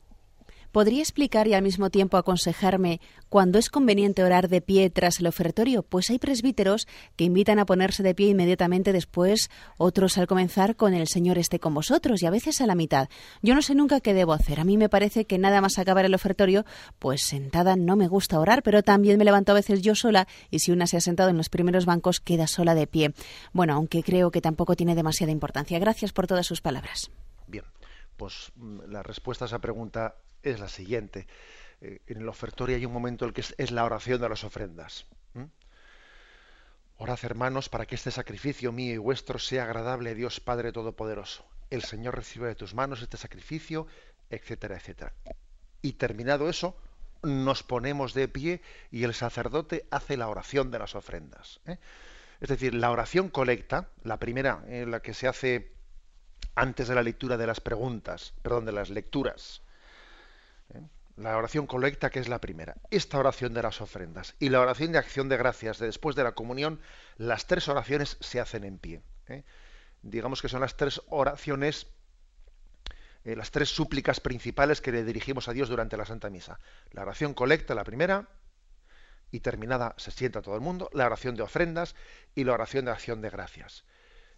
¿Podría 0.75 0.99
explicar 0.99 1.47
y 1.47 1.53
al 1.53 1.61
mismo 1.61 1.89
tiempo 1.89 2.17
aconsejarme 2.17 2.99
cuándo 3.29 3.59
es 3.59 3.69
conveniente 3.69 4.25
orar 4.25 4.49
de 4.49 4.59
pie 4.59 4.89
tras 4.89 5.21
el 5.21 5.27
ofertorio? 5.27 5.83
Pues 5.83 6.09
hay 6.09 6.19
presbíteros 6.19 6.85
que 7.15 7.23
invitan 7.23 7.59
a 7.59 7.65
ponerse 7.65 8.03
de 8.03 8.13
pie 8.13 8.27
inmediatamente 8.27 8.91
después, 8.91 9.49
otros 9.77 10.17
al 10.17 10.27
comenzar 10.27 10.75
con 10.75 10.93
el 10.93 11.07
Señor 11.07 11.37
esté 11.37 11.59
con 11.59 11.73
vosotros 11.73 12.21
y 12.21 12.25
a 12.25 12.29
veces 12.29 12.59
a 12.59 12.67
la 12.67 12.75
mitad. 12.75 13.07
Yo 13.41 13.55
no 13.55 13.61
sé 13.61 13.73
nunca 13.73 14.01
qué 14.01 14.13
debo 14.13 14.33
hacer. 14.33 14.59
A 14.59 14.65
mí 14.65 14.75
me 14.75 14.89
parece 14.89 15.23
que 15.23 15.37
nada 15.37 15.61
más 15.61 15.79
acabar 15.79 16.03
el 16.03 16.13
ofertorio, 16.13 16.65
pues 16.99 17.21
sentada 17.21 17.77
no 17.77 17.95
me 17.95 18.09
gusta 18.09 18.37
orar, 18.37 18.61
pero 18.61 18.83
también 18.83 19.17
me 19.17 19.23
levanto 19.23 19.53
a 19.53 19.55
veces 19.55 19.81
yo 19.81 19.95
sola 19.95 20.27
y 20.51 20.59
si 20.59 20.73
una 20.73 20.87
se 20.87 20.97
ha 20.97 20.99
sentado 20.99 21.29
en 21.29 21.37
los 21.37 21.47
primeros 21.47 21.85
bancos 21.85 22.19
queda 22.19 22.47
sola 22.47 22.75
de 22.75 22.85
pie. 22.85 23.13
Bueno, 23.53 23.75
aunque 23.75 24.03
creo 24.03 24.29
que 24.29 24.41
tampoco 24.41 24.75
tiene 24.75 24.93
demasiada 24.93 25.31
importancia. 25.31 25.79
Gracias 25.79 26.11
por 26.11 26.27
todas 26.27 26.45
sus 26.45 26.59
palabras. 26.59 27.11
Bien, 27.47 27.63
pues 28.17 28.51
mm, 28.55 28.91
la 28.91 29.03
respuesta 29.03 29.45
a 29.45 29.47
esa 29.47 29.59
pregunta 29.59 30.15
es 30.43 30.59
la 30.59 30.69
siguiente. 30.69 31.27
Eh, 31.81 31.99
en 32.07 32.21
el 32.21 32.29
ofertorio 32.29 32.75
hay 32.75 32.85
un 32.85 32.93
momento 32.93 33.25
en 33.25 33.29
el 33.29 33.33
que 33.33 33.41
es, 33.41 33.71
la 33.71 33.85
oración 33.85 34.21
de 34.21 34.29
las 34.29 34.43
ofrendas. 34.43 35.05
Orad, 36.97 37.19
hermanos, 37.23 37.67
para 37.67 37.85
que 37.85 37.95
este 37.95 38.09
sacrificio 38.09 38.71
mío 38.71 38.93
y 38.93 38.97
vuestro 38.97 39.37
sea 39.37 39.65
agradable 39.65 40.11
a 40.11 40.13
Dios 40.13 40.39
Padre 40.39 40.71
Todopoderoso. 40.71 41.45
El 41.69 41.83
Señor 41.83 42.15
recibe 42.15 42.47
de 42.47 42.55
tus 42.55 42.73
manos 42.73 43.01
este 43.01 43.17
sacrificio 43.17 43.85
etcétera, 44.29 44.75
etcétera. 44.75 45.13
Y 45.81 45.93
terminado 45.93 46.49
eso, 46.49 46.77
nos 47.23 47.63
ponemos 47.63 48.13
de 48.13 48.27
pie 48.27 48.61
y 48.91 49.03
el 49.03 49.13
sacerdote 49.13 49.85
hace 49.91 50.17
la 50.17 50.27
oración 50.27 50.71
de 50.71 50.79
las 50.79 50.95
ofrendas. 50.95 51.59
¿eh? 51.65 51.77
Es 52.41 52.49
decir, 52.49 52.73
la 52.73 52.91
oración 52.91 53.29
colecta, 53.29 53.89
la 54.03 54.17
primera, 54.19 54.63
en 54.67 54.91
la 54.91 55.01
que 55.01 55.13
se 55.13 55.27
hace 55.27 55.74
antes 56.55 56.87
de 56.87 56.95
la 56.95 57.03
lectura 57.03 57.37
de 57.37 57.47
las 57.47 57.61
preguntas, 57.61 58.33
perdón, 58.41 58.65
de 58.65 58.71
las 58.71 58.89
lecturas. 58.89 59.61
¿eh? 60.73 60.81
La 61.17 61.37
oración 61.37 61.67
colecta, 61.67 62.09
que 62.09 62.19
es 62.19 62.27
la 62.27 62.39
primera. 62.39 62.75
Esta 62.89 63.19
oración 63.19 63.53
de 63.53 63.61
las 63.61 63.81
ofrendas 63.81 64.35
y 64.39 64.49
la 64.49 64.61
oración 64.61 64.91
de 64.91 64.97
acción 64.97 65.29
de 65.29 65.37
gracias 65.37 65.79
de 65.79 65.85
después 65.85 66.15
de 66.15 66.23
la 66.23 66.33
comunión, 66.33 66.79
las 67.17 67.47
tres 67.47 67.67
oraciones 67.67 68.17
se 68.19 68.39
hacen 68.39 68.63
en 68.63 68.77
pie. 68.77 69.01
¿eh? 69.27 69.43
Digamos 70.01 70.41
que 70.41 70.49
son 70.49 70.61
las 70.61 70.75
tres 70.77 71.01
oraciones 71.09 71.87
eh, 73.25 73.35
las 73.35 73.49
tres 73.49 73.69
súplicas 73.69 74.19
principales 74.19 74.81
que 74.81 74.91
le 74.91 75.03
dirigimos 75.03 75.47
a 75.47 75.53
Dios 75.53 75.67
durante 75.67 75.97
la 75.97 76.05
Santa 76.05 76.29
Misa. 76.29 76.59
La 76.91 77.01
oración 77.01 77.33
colecta, 77.33 77.73
la 77.73 77.83
primera, 77.83 78.29
y 79.31 79.39
terminada 79.39 79.95
se 79.97 80.11
sienta 80.11 80.43
todo 80.43 80.53
el 80.53 80.61
mundo, 80.61 80.89
la 80.93 81.07
oración 81.07 81.35
de 81.35 81.41
ofrendas 81.41 81.95
y 82.35 82.43
la 82.43 82.53
oración 82.53 82.85
de 82.85 82.91
acción 82.91 83.21
de 83.21 83.31
gracias. 83.31 83.83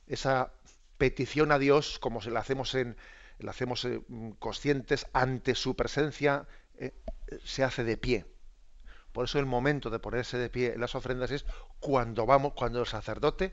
Esa 0.08 0.54
petición 0.98 1.52
a 1.52 1.60
Dios, 1.60 2.00
como 2.00 2.22
se 2.22 2.32
la 2.32 2.40
hacemos 2.40 2.76
en, 2.76 2.96
la 3.40 3.52
hacemos 3.52 3.86
eh, 3.86 4.02
conscientes 4.40 5.08
ante 5.14 5.56
su 5.56 5.76
presencia, 5.76 6.48
eh, 6.78 6.94
se 7.44 7.64
hace 7.64 7.84
de 7.84 7.98
pie. 7.98 8.26
Por 9.12 9.26
eso 9.26 9.40
el 9.40 9.46
momento 9.46 9.90
de 9.90 10.00
ponerse 10.00 10.38
de 10.38 10.50
pie 10.50 10.74
en 10.74 10.82
las 10.82 10.96
ofrendas 10.96 11.32
es 11.32 11.46
cuando 11.80 12.26
vamos, 12.26 12.54
cuando 12.54 12.80
el 12.80 12.86
sacerdote 12.86 13.52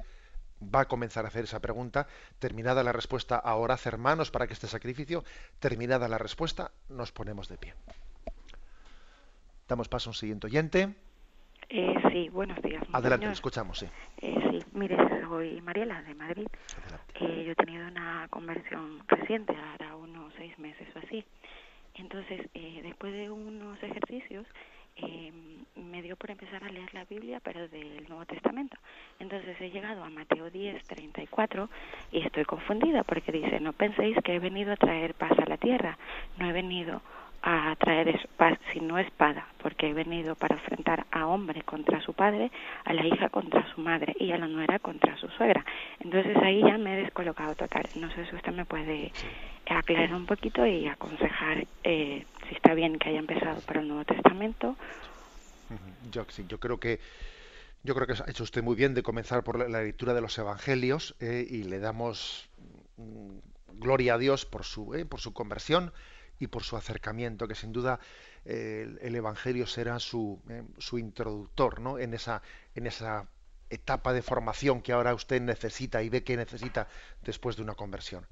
va 0.63 0.81
a 0.81 0.85
comenzar 0.89 1.25
a 1.25 1.29
hacer 1.29 1.45
esa 1.45 1.61
pregunta. 1.61 2.07
Terminada 2.39 2.83
la 2.83 2.93
respuesta, 2.93 3.37
ahora 3.37 3.79
hermanos 3.85 4.31
para 4.31 4.47
que 4.47 4.53
este 4.53 4.67
sacrificio. 4.67 5.25
Terminada 5.59 6.09
la 6.09 6.19
respuesta, 6.19 6.73
nos 6.89 7.13
ponemos 7.13 7.49
de 7.49 7.59
pie. 7.59 7.75
Damos 9.69 9.89
paso 9.89 10.11
a 10.11 10.13
un 10.13 10.15
siguiente 10.15 10.47
oyente. 10.47 10.95
Eh, 11.71 11.95
sí, 12.13 12.29
buenos 12.29 12.61
días. 12.63 12.85
Adelante, 12.93 13.31
escuchamos, 13.31 13.79
sí. 13.79 13.87
Sí, 14.21 14.59
mire, 14.73 14.97
soy 15.35 15.61
Mariela 15.63 16.01
de 16.03 16.15
Madrid. 16.15 16.47
Eh, 17.21 17.43
yo 17.45 17.53
he 17.53 17.55
tenido 17.57 17.89
una 17.89 18.29
conversión 18.31 19.03
reciente, 19.09 19.53
ahora 19.53 19.97
unos 19.97 20.33
seis 20.37 20.57
meses 20.61 20.87
o 20.95 20.99
así. 21.01 21.25
Entonces, 21.97 22.49
eh, 22.55 22.81
después 22.85 23.13
de 23.13 23.31
unos 23.31 23.83
ejercicios, 23.83 24.47
eh, 24.97 25.33
me 25.75 26.03
dio 26.03 26.15
por 26.15 26.31
empezar 26.31 26.63
a 26.63 26.69
leer 26.69 26.95
la 26.95 27.05
Biblia, 27.05 27.41
pero 27.43 27.67
del 27.67 28.09
Nuevo 28.09 28.25
Testamento. 28.27 28.77
Entonces 29.19 29.61
he 29.61 29.71
llegado 29.71 30.05
a 30.05 30.11
Mateo 30.11 30.51
10, 30.51 30.85
34 30.85 31.69
y 32.13 32.21
estoy 32.21 32.45
confundida 32.45 33.03
porque 33.03 33.33
dice, 33.33 33.59
no 33.59 33.73
penséis 33.73 34.17
que 34.23 34.37
he 34.37 34.39
venido 34.39 34.73
a 34.73 34.77
traer 34.77 35.15
paz 35.15 35.37
a 35.37 35.49
la 35.49 35.57
tierra, 35.57 35.99
no 36.39 36.49
he 36.49 36.53
venido 36.53 37.03
a 37.47 37.77
traer 37.77 38.27
paz 38.39 38.59
sino 38.73 38.99
espada, 38.99 39.47
porque 39.63 39.91
he 39.91 39.93
venido 39.93 40.35
para 40.35 40.57
enfrentar 40.57 41.07
a 41.13 41.27
hombre 41.27 41.61
contra 41.63 42.01
su 42.01 42.15
padre, 42.15 42.51
a 42.85 42.95
la 42.95 43.07
hija 43.07 43.29
contra 43.29 43.71
su 43.75 43.83
madre 43.83 44.17
y 44.19 44.33
a 44.33 44.39
la 44.39 44.49
nuera 44.49 44.79
contra 44.79 45.15
su 45.19 45.29
suegra. 45.29 45.63
Entonces 46.01 46.35
ahí 46.39 46.63
ya 46.63 46.79
me 46.79 46.95
he 46.95 47.03
descolocado 47.03 47.55
total. 47.55 47.85
No 47.97 48.11
sé 48.13 48.25
si 48.27 48.35
usted 48.35 48.53
me 48.53 48.65
puede 48.65 49.13
aclarar 49.69 50.15
un 50.15 50.25
poquito 50.25 50.65
y 50.65 50.87
aconsejar 50.89 51.67
eh, 51.85 52.25
si 52.49 52.55
está 52.55 52.73
bien 52.73 52.99
que 52.99 53.11
haya 53.11 53.19
empezado 53.19 53.61
por 53.61 53.77
el 53.77 53.89
Nuevo 53.89 54.05
Testamento. 54.07 54.75
Yo, 56.11 56.25
sí, 56.31 56.47
yo 56.49 56.59
creo 56.59 56.81
que 56.81 56.99
yo 57.83 57.95
creo 57.95 58.07
que 58.07 58.15
ha 58.15 58.31
hecho 58.31 58.45
usted 58.45 58.63
muy 58.63 58.75
bien 58.75 58.95
de 58.95 59.03
comenzar 59.03 59.45
por 59.45 59.69
la, 59.69 59.83
lectura 59.83 60.15
de 60.15 60.23
los 60.23 60.39
Evangelios 60.39 61.15
eh, 61.21 61.47
y 61.47 61.65
le 61.65 61.79
damos 61.79 62.49
mm, 62.97 63.37
gloria 63.75 64.15
a 64.15 64.19
Dios 64.19 64.47
por 64.47 64.65
su 64.65 64.95
eh, 64.95 65.05
por 65.05 65.21
su 65.21 65.35
conversión 65.35 65.93
y 66.39 66.47
por 66.47 66.63
su 66.63 66.77
acercamiento, 66.77 67.49
que 67.49 67.55
sin 67.55 67.73
duda 67.73 68.01
eh, 68.45 68.97
el, 69.01 69.15
Evangelio 69.15 69.67
será 69.67 69.99
su, 69.99 70.41
su 70.79 70.99
introductor 70.99 71.81
¿no? 71.81 71.99
en, 71.99 72.15
esa, 72.15 72.43
en 72.75 72.87
esa 72.87 73.27
etapa 73.71 74.13
de 74.13 74.23
formación 74.23 74.83
que 74.83 74.93
ahora 74.93 75.15
usted 75.15 75.41
necesita 75.41 76.03
y 76.03 76.09
ve 76.09 76.25
que 76.25 76.37
necesita 76.37 76.89
después 77.23 77.57
de 77.57 77.63
una 77.63 77.75
conversión. 77.75 78.27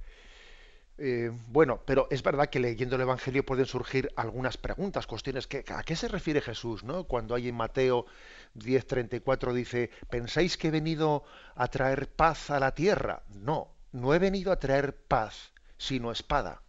Eh, 0.98 1.32
bueno, 1.48 1.82
pero 1.86 2.06
es 2.10 2.22
verdad 2.22 2.50
que 2.50 2.60
leyendo 2.60 2.96
el 2.96 3.02
Evangelio 3.02 3.44
pueden 3.44 3.66
surgir 3.66 4.12
algunas 4.14 4.56
preguntas, 4.58 5.06
cuestiones 5.06 5.46
que 5.46 5.64
a 5.66 5.82
qué 5.82 5.96
se 5.96 6.06
refiere 6.06 6.40
Jesús, 6.40 6.84
¿no? 6.84 7.04
Cuando 7.04 7.34
hay 7.34 7.48
en 7.48 7.54
Mateo 7.54 8.06
10:34 8.54 9.54
dice, 9.54 9.90
"¿Pensáis 10.10 10.56
que 10.56 10.68
he 10.68 10.70
venido 10.70 11.24
a 11.54 11.68
traer 11.68 12.08
paz 12.08 12.50
a 12.50 12.60
la 12.60 12.74
tierra?" 12.74 13.22
No, 13.30 13.74
no 13.92 14.14
he 14.14 14.18
venido 14.18 14.52
a 14.52 14.58
traer 14.58 14.94
paz, 14.94 15.52
sino 15.78 16.12
espada. 16.12 16.62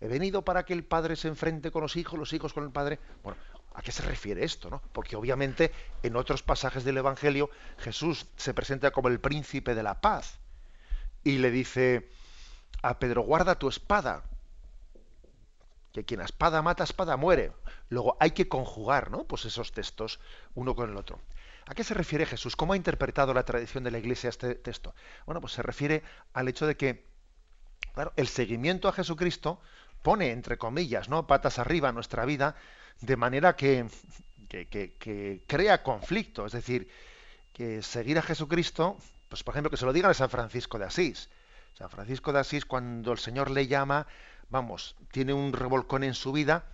He 0.00 0.08
venido 0.08 0.42
para 0.42 0.64
que 0.64 0.72
el 0.72 0.84
padre 0.84 1.16
se 1.16 1.28
enfrente 1.28 1.70
con 1.70 1.82
los 1.82 1.96
hijos, 1.96 2.18
los 2.18 2.32
hijos 2.32 2.52
con 2.52 2.64
el 2.64 2.70
padre. 2.70 2.98
Bueno, 3.22 3.38
¿a 3.74 3.82
qué 3.82 3.92
se 3.92 4.02
refiere 4.02 4.44
esto, 4.44 4.70
no? 4.70 4.82
Porque 4.92 5.16
obviamente 5.16 5.72
en 6.02 6.16
otros 6.16 6.42
pasajes 6.42 6.84
del 6.84 6.98
Evangelio 6.98 7.50
Jesús 7.78 8.26
se 8.36 8.54
presenta 8.54 8.90
como 8.90 9.08
el 9.08 9.20
príncipe 9.20 9.74
de 9.74 9.82
la 9.82 10.00
paz 10.00 10.38
y 11.24 11.38
le 11.38 11.50
dice 11.50 12.08
a 12.82 12.98
Pedro, 12.98 13.22
guarda 13.22 13.58
tu 13.58 13.68
espada. 13.68 14.24
Que 15.92 16.04
quien 16.04 16.20
a 16.20 16.24
espada 16.24 16.62
mata, 16.62 16.84
espada 16.84 17.16
muere. 17.16 17.52
Luego 17.88 18.16
hay 18.20 18.32
que 18.32 18.48
conjugar, 18.48 19.10
¿no? 19.10 19.24
Pues 19.24 19.44
esos 19.46 19.72
textos 19.72 20.20
uno 20.54 20.76
con 20.76 20.90
el 20.90 20.96
otro. 20.96 21.20
¿A 21.66 21.74
qué 21.74 21.84
se 21.84 21.94
refiere 21.94 22.24
Jesús? 22.24 22.56
¿Cómo 22.56 22.72
ha 22.72 22.76
interpretado 22.76 23.34
la 23.34 23.44
tradición 23.44 23.84
de 23.84 23.90
la 23.90 23.98
Iglesia 23.98 24.30
este 24.30 24.54
texto? 24.54 24.94
Bueno, 25.26 25.40
pues 25.40 25.52
se 25.52 25.62
refiere 25.62 26.02
al 26.32 26.48
hecho 26.48 26.66
de 26.66 26.76
que, 26.76 27.06
claro, 27.92 28.12
el 28.16 28.28
seguimiento 28.28 28.88
a 28.88 28.92
Jesucristo 28.92 29.60
pone, 30.02 30.30
entre 30.30 30.58
comillas, 30.58 31.08
¿no? 31.08 31.26
Patas 31.26 31.58
arriba 31.58 31.92
nuestra 31.92 32.24
vida, 32.24 32.54
de 33.00 33.16
manera 33.16 33.56
que, 33.56 33.86
que, 34.48 34.68
que 34.68 35.42
crea 35.46 35.82
conflicto. 35.82 36.46
Es 36.46 36.52
decir, 36.52 36.88
que 37.52 37.82
seguir 37.82 38.18
a 38.18 38.22
Jesucristo, 38.22 38.96
pues 39.28 39.42
por 39.42 39.54
ejemplo, 39.54 39.70
que 39.70 39.76
se 39.76 39.86
lo 39.86 39.92
digan 39.92 40.10
a 40.10 40.14
San 40.14 40.30
Francisco 40.30 40.78
de 40.78 40.86
Asís 40.86 41.28
San 41.78 41.90
Francisco 41.90 42.32
de 42.32 42.40
Asís, 42.40 42.64
cuando 42.64 43.12
el 43.12 43.18
Señor 43.18 43.52
le 43.52 43.68
llama, 43.68 44.08
vamos, 44.48 44.96
tiene 45.12 45.32
un 45.32 45.52
revolcón 45.52 46.02
en 46.02 46.14
su 46.14 46.32
vida, 46.32 46.64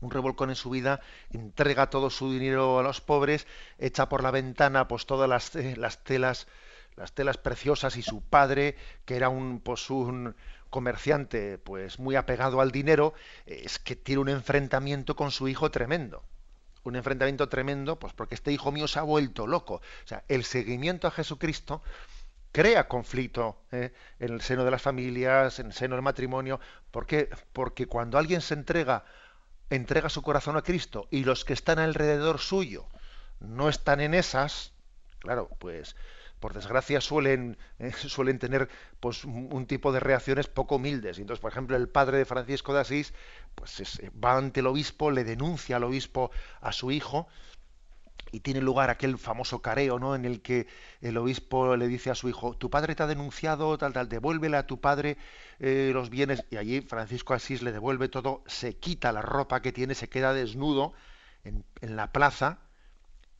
un 0.00 0.10
revolcón 0.10 0.48
en 0.48 0.56
su 0.56 0.70
vida, 0.70 1.00
entrega 1.34 1.90
todo 1.90 2.08
su 2.08 2.32
dinero 2.32 2.78
a 2.78 2.82
los 2.82 3.02
pobres, 3.02 3.46
echa 3.76 4.08
por 4.08 4.22
la 4.22 4.30
ventana 4.30 4.88
pues 4.88 5.04
todas 5.04 5.28
las, 5.28 5.54
eh, 5.54 5.76
las 5.76 6.02
telas 6.02 6.46
las 6.96 7.12
telas 7.12 7.36
preciosas 7.36 7.96
y 7.96 8.02
su 8.02 8.22
padre, 8.22 8.76
que 9.04 9.16
era 9.16 9.28
un 9.28 9.60
pues 9.60 9.90
un 9.90 10.34
comerciante 10.70 11.58
pues 11.58 11.98
muy 11.98 12.16
apegado 12.16 12.60
al 12.60 12.70
dinero, 12.70 13.14
es 13.46 13.78
que 13.78 13.96
tiene 13.96 14.22
un 14.22 14.28
enfrentamiento 14.28 15.16
con 15.16 15.30
su 15.30 15.48
hijo 15.48 15.70
tremendo. 15.70 16.24
Un 16.82 16.96
enfrentamiento 16.96 17.48
tremendo, 17.48 17.98
pues 17.98 18.14
porque 18.14 18.34
este 18.34 18.52
hijo 18.52 18.72
mío 18.72 18.88
se 18.88 18.98
ha 18.98 19.02
vuelto 19.02 19.46
loco. 19.46 19.74
O 19.74 20.06
sea, 20.06 20.24
el 20.28 20.44
seguimiento 20.44 21.06
a 21.06 21.10
Jesucristo 21.10 21.82
crea 22.52 22.88
conflicto 22.88 23.62
¿eh? 23.70 23.92
en 24.18 24.32
el 24.32 24.40
seno 24.40 24.64
de 24.64 24.70
las 24.70 24.82
familias, 24.82 25.58
en 25.58 25.66
el 25.66 25.72
seno 25.72 25.94
del 25.94 26.02
matrimonio. 26.02 26.60
¿Por 26.90 27.06
qué? 27.06 27.28
Porque 27.52 27.86
cuando 27.86 28.18
alguien 28.18 28.40
se 28.40 28.54
entrega, 28.54 29.04
entrega 29.68 30.08
su 30.08 30.22
corazón 30.22 30.56
a 30.56 30.62
Cristo 30.62 31.06
y 31.10 31.24
los 31.24 31.44
que 31.44 31.52
están 31.52 31.78
alrededor 31.78 32.38
suyo 32.38 32.86
no 33.40 33.68
están 33.68 34.00
en 34.00 34.14
esas, 34.14 34.72
claro, 35.18 35.48
pues 35.58 35.96
por 36.40 36.54
desgracia 36.54 37.00
suelen, 37.00 37.56
¿eh? 37.78 37.92
suelen 37.96 38.38
tener 38.38 38.68
pues, 38.98 39.24
un, 39.24 39.66
tipo 39.66 39.92
de 39.92 40.00
reacciones 40.00 40.48
poco 40.48 40.76
humildes. 40.76 41.18
Entonces, 41.18 41.40
por 41.40 41.52
ejemplo, 41.52 41.76
el 41.76 41.88
padre 41.88 42.18
de 42.18 42.24
Francisco 42.24 42.74
de 42.74 42.80
Asís 42.80 43.14
pues, 43.54 44.00
va 44.22 44.36
ante 44.36 44.60
el 44.60 44.66
obispo, 44.66 45.10
le 45.10 45.24
denuncia 45.24 45.76
al 45.76 45.84
obispo 45.84 46.30
a 46.60 46.72
su 46.72 46.90
hijo, 46.90 47.28
y 48.32 48.40
tiene 48.40 48.60
lugar 48.60 48.90
aquel 48.90 49.18
famoso 49.18 49.60
careo, 49.62 49.98
¿no? 49.98 50.14
En 50.14 50.24
el 50.24 50.40
que 50.42 50.66
el 51.00 51.16
obispo 51.16 51.76
le 51.76 51.88
dice 51.88 52.10
a 52.10 52.14
su 52.14 52.28
hijo, 52.28 52.56
tu 52.56 52.70
padre 52.70 52.94
te 52.94 53.02
ha 53.02 53.06
denunciado, 53.06 53.76
tal, 53.78 53.92
tal, 53.92 54.08
devuélvele 54.08 54.56
a 54.56 54.66
tu 54.66 54.80
padre 54.80 55.16
eh, 55.58 55.90
los 55.92 56.10
bienes, 56.10 56.44
y 56.50 56.56
allí 56.56 56.80
Francisco 56.80 57.34
Asís 57.34 57.62
le 57.62 57.72
devuelve 57.72 58.08
todo, 58.08 58.42
se 58.46 58.76
quita 58.76 59.12
la 59.12 59.22
ropa 59.22 59.62
que 59.62 59.72
tiene, 59.72 59.94
se 59.94 60.08
queda 60.08 60.32
desnudo 60.32 60.92
en, 61.44 61.64
la 61.96 62.12
plaza, 62.12 62.60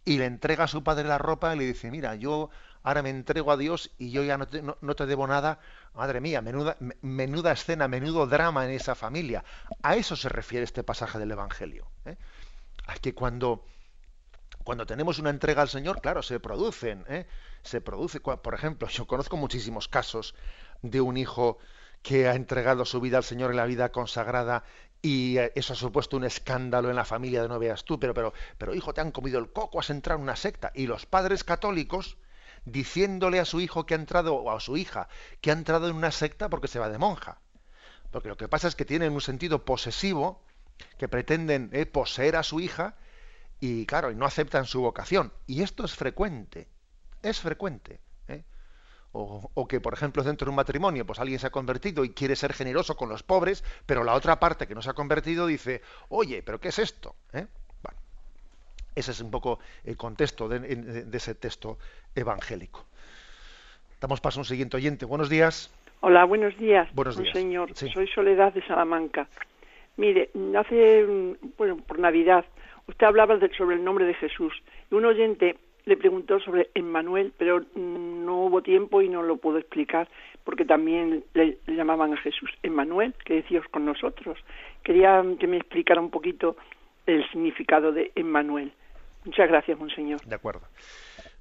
y 0.04 0.18
le 0.18 0.24
entrega 0.26 0.64
a 0.64 0.68
su 0.68 0.82
padre 0.82 1.06
la 1.06 1.18
ropa 1.18 1.54
y 1.54 1.58
le 1.58 1.66
dice, 1.66 1.90
mira, 1.90 2.14
yo 2.16 2.50
ahora 2.82 3.02
me 3.02 3.10
entrego 3.10 3.52
a 3.52 3.56
Dios 3.56 3.90
y 3.98 4.10
yo 4.10 4.22
ya 4.22 4.38
no 4.38 4.46
te, 4.46 4.62
no, 4.62 4.94
te 4.94 5.06
debo 5.06 5.26
nada. 5.26 5.58
Madre 5.94 6.20
mía, 6.20 6.40
menuda, 6.40 6.76
menuda 7.02 7.52
escena, 7.52 7.88
menudo 7.88 8.26
drama 8.26 8.64
en 8.64 8.72
esa 8.72 8.94
familia. 8.94 9.44
A 9.82 9.96
eso 9.96 10.16
se 10.16 10.28
refiere 10.28 10.64
este 10.64 10.82
pasaje 10.82 11.18
del 11.18 11.30
Evangelio. 11.30 11.86
¿eh? 12.04 12.16
A 12.86 12.94
que 12.94 13.14
cuando 13.14 13.64
cuando 14.64 14.86
tenemos 14.86 15.18
una 15.18 15.30
entrega 15.30 15.62
al 15.62 15.68
Señor, 15.68 16.00
claro, 16.00 16.22
se 16.22 16.38
producen, 16.38 17.04
¿eh? 17.08 17.26
se 17.62 17.80
produce, 17.80 18.20
por 18.20 18.54
ejemplo, 18.54 18.88
yo 18.88 19.06
conozco 19.06 19.36
muchísimos 19.36 19.88
casos 19.88 20.34
de 20.82 21.00
un 21.00 21.16
hijo 21.16 21.58
que 22.02 22.28
ha 22.28 22.34
entregado 22.34 22.84
su 22.84 23.00
vida 23.00 23.16
al 23.16 23.24
Señor 23.24 23.50
en 23.50 23.56
la 23.56 23.64
vida 23.64 23.90
consagrada 23.90 24.64
y 25.02 25.38
eh, 25.38 25.52
eso 25.54 25.72
ha 25.72 25.76
supuesto 25.76 26.16
un 26.16 26.24
escándalo 26.24 26.90
en 26.90 26.96
la 26.96 27.04
familia 27.04 27.42
de 27.42 27.48
no 27.48 27.58
veas 27.58 27.84
tú, 27.84 27.98
pero, 27.98 28.12
pero, 28.14 28.32
pero 28.58 28.74
hijo, 28.74 28.92
te 28.92 29.00
han 29.00 29.12
comido 29.12 29.38
el 29.38 29.50
coco, 29.50 29.80
has 29.80 29.90
entrado 29.90 30.18
en 30.18 30.24
una 30.24 30.36
secta. 30.36 30.72
Y 30.74 30.86
los 30.86 31.06
padres 31.06 31.42
católicos 31.42 32.18
diciéndole 32.64 33.40
a 33.40 33.44
su 33.44 33.60
hijo 33.60 33.86
que 33.86 33.94
ha 33.94 33.98
entrado, 33.98 34.34
o 34.34 34.50
a 34.50 34.60
su 34.60 34.76
hija, 34.76 35.08
que 35.40 35.50
ha 35.50 35.54
entrado 35.54 35.88
en 35.88 35.96
una 35.96 36.10
secta 36.10 36.48
porque 36.48 36.68
se 36.68 36.78
va 36.78 36.88
de 36.88 36.98
monja. 36.98 37.38
Porque 38.10 38.28
lo 38.28 38.36
que 38.36 38.48
pasa 38.48 38.68
es 38.68 38.76
que 38.76 38.84
tienen 38.84 39.12
un 39.12 39.20
sentido 39.20 39.64
posesivo, 39.64 40.42
que 40.98 41.08
pretenden 41.08 41.70
eh, 41.72 41.86
poseer 41.86 42.36
a 42.36 42.42
su 42.42 42.60
hija 42.60 42.96
y 43.60 43.84
claro, 43.86 44.10
y 44.10 44.16
no 44.16 44.24
aceptan 44.24 44.64
su 44.64 44.80
vocación. 44.80 45.32
Y 45.46 45.62
esto 45.62 45.84
es 45.84 45.94
frecuente, 45.94 46.68
es 47.22 47.40
frecuente. 47.40 48.00
¿eh? 48.28 48.42
O, 49.12 49.66
que, 49.68 49.80
por 49.80 49.92
ejemplo, 49.92 50.22
dentro 50.22 50.46
de 50.46 50.50
un 50.50 50.56
matrimonio, 50.56 51.06
pues 51.06 51.18
alguien 51.18 51.38
se 51.38 51.46
ha 51.46 51.50
convertido 51.50 52.04
y 52.04 52.10
quiere 52.10 52.36
ser 52.36 52.54
generoso 52.54 52.96
con 52.96 53.08
los 53.08 53.22
pobres, 53.22 53.62
pero 53.84 54.02
la 54.02 54.14
otra 54.14 54.40
parte 54.40 54.66
que 54.66 54.74
no 54.74 54.82
se 54.82 54.90
ha 54.90 54.94
convertido 54.94 55.46
dice, 55.46 55.82
oye, 56.08 56.42
pero 56.42 56.58
¿qué 56.58 56.68
es 56.68 56.78
esto? 56.78 57.16
¿Eh? 57.32 57.46
Bueno, 57.82 57.98
ese 58.94 59.10
es 59.10 59.20
un 59.20 59.30
poco 59.30 59.58
el 59.84 59.96
contexto 59.96 60.48
de, 60.48 61.06
ese 61.12 61.34
texto 61.34 61.78
evangélico. 62.14 62.86
Damos 64.00 64.20
paso 64.20 64.40
a 64.40 64.42
un 64.42 64.44
siguiente 64.46 64.76
oyente. 64.76 65.04
Buenos 65.04 65.28
días. 65.28 65.70
Hola, 66.00 66.24
buenos 66.24 66.56
días. 66.56 66.88
Buenos 66.94 67.16
días. 67.18 67.32
Señor, 67.34 67.74
soy 67.74 68.08
Soledad 68.08 68.54
de 68.54 68.66
Salamanca. 68.66 69.28
Mire, 69.96 70.30
hace, 70.58 71.04
bueno, 71.58 71.76
por 71.76 71.98
Navidad, 71.98 72.44
usted 72.86 73.06
hablaba 73.06 73.38
sobre 73.56 73.76
el 73.76 73.84
nombre 73.84 74.06
de 74.06 74.14
Jesús 74.14 74.54
y 74.90 74.94
un 74.94 75.04
oyente 75.04 75.56
le 75.84 75.96
preguntó 75.96 76.40
sobre 76.40 76.70
Emmanuel, 76.74 77.32
pero 77.36 77.64
no 77.74 78.44
hubo 78.44 78.62
tiempo 78.62 79.02
y 79.02 79.08
no 79.08 79.22
lo 79.22 79.36
pudo 79.36 79.58
explicar 79.58 80.08
porque 80.44 80.64
también 80.64 81.24
le, 81.34 81.58
llamaban 81.66 82.14
a 82.14 82.16
Jesús 82.16 82.50
Emmanuel, 82.62 83.14
que 83.24 83.34
decíos 83.34 83.64
con 83.70 83.84
nosotros. 83.84 84.38
Quería 84.82 85.22
que 85.38 85.46
me 85.46 85.58
explicara 85.58 86.00
un 86.00 86.10
poquito 86.10 86.56
el 87.06 87.28
significado 87.30 87.92
de 87.92 88.10
Emmanuel. 88.14 88.72
Muchas 89.24 89.48
gracias, 89.48 89.78
monseñor. 89.78 90.20
De 90.22 90.34
acuerdo. 90.34 90.62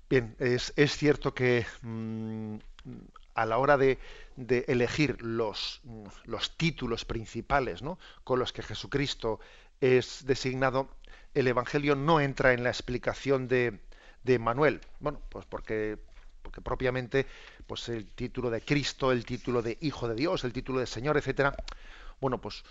Bien, 0.10 0.36
es, 0.40 0.74
cierto 0.98 1.36
que 1.36 1.68
mm, 1.84 2.56
a 3.36 3.46
la 3.46 3.58
hora 3.60 3.78
de, 3.78 4.00
elegir 4.68 5.22
los, 5.22 5.82
los, 6.26 6.58
títulos 6.58 7.06
principales 7.06 7.84
¿no? 7.84 8.00
con 8.24 8.40
los 8.40 8.52
que 8.52 8.64
Jesucristo 8.64 9.40
es 9.82 10.26
designado, 10.26 10.90
el 11.36 11.48
Evangelio 11.48 11.96
no 11.96 12.20
entra 12.22 12.54
en 12.54 12.64
la 12.64 12.70
explicación 12.70 13.48
de, 13.48 13.80
de 14.24 14.40
Manuel. 14.40 14.82
Bueno, 15.00 15.22
pues 15.30 15.46
porque, 15.46 16.00
porque 16.42 16.62
propiamente 16.62 17.28
pues 17.68 17.88
el 17.90 18.08
título 18.08 18.50
de 18.50 18.62
Cristo, 18.62 19.12
el 19.12 19.26
título 19.26 19.62
de 19.62 19.78
Hijo 19.80 20.08
de 20.08 20.16
Dios, 20.16 20.44
el 20.44 20.54
título 20.54 20.80
de 20.80 20.88
Señor, 20.88 21.18
etcétera, 21.18 21.56
bueno, 22.20 22.42
pues 22.42 22.64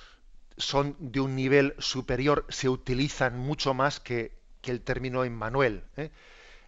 son 0.57 0.97
de 0.99 1.20
un 1.20 1.36
nivel 1.36 1.76
superior, 1.78 2.45
se 2.49 2.68
utilizan 2.68 3.39
mucho 3.39 3.74
más 3.74 4.01
que, 4.01 4.32
que 4.61 4.72
el 4.72 4.80
término 4.80 5.22
Emmanuel. 5.22 5.84
¿eh? 5.97 6.11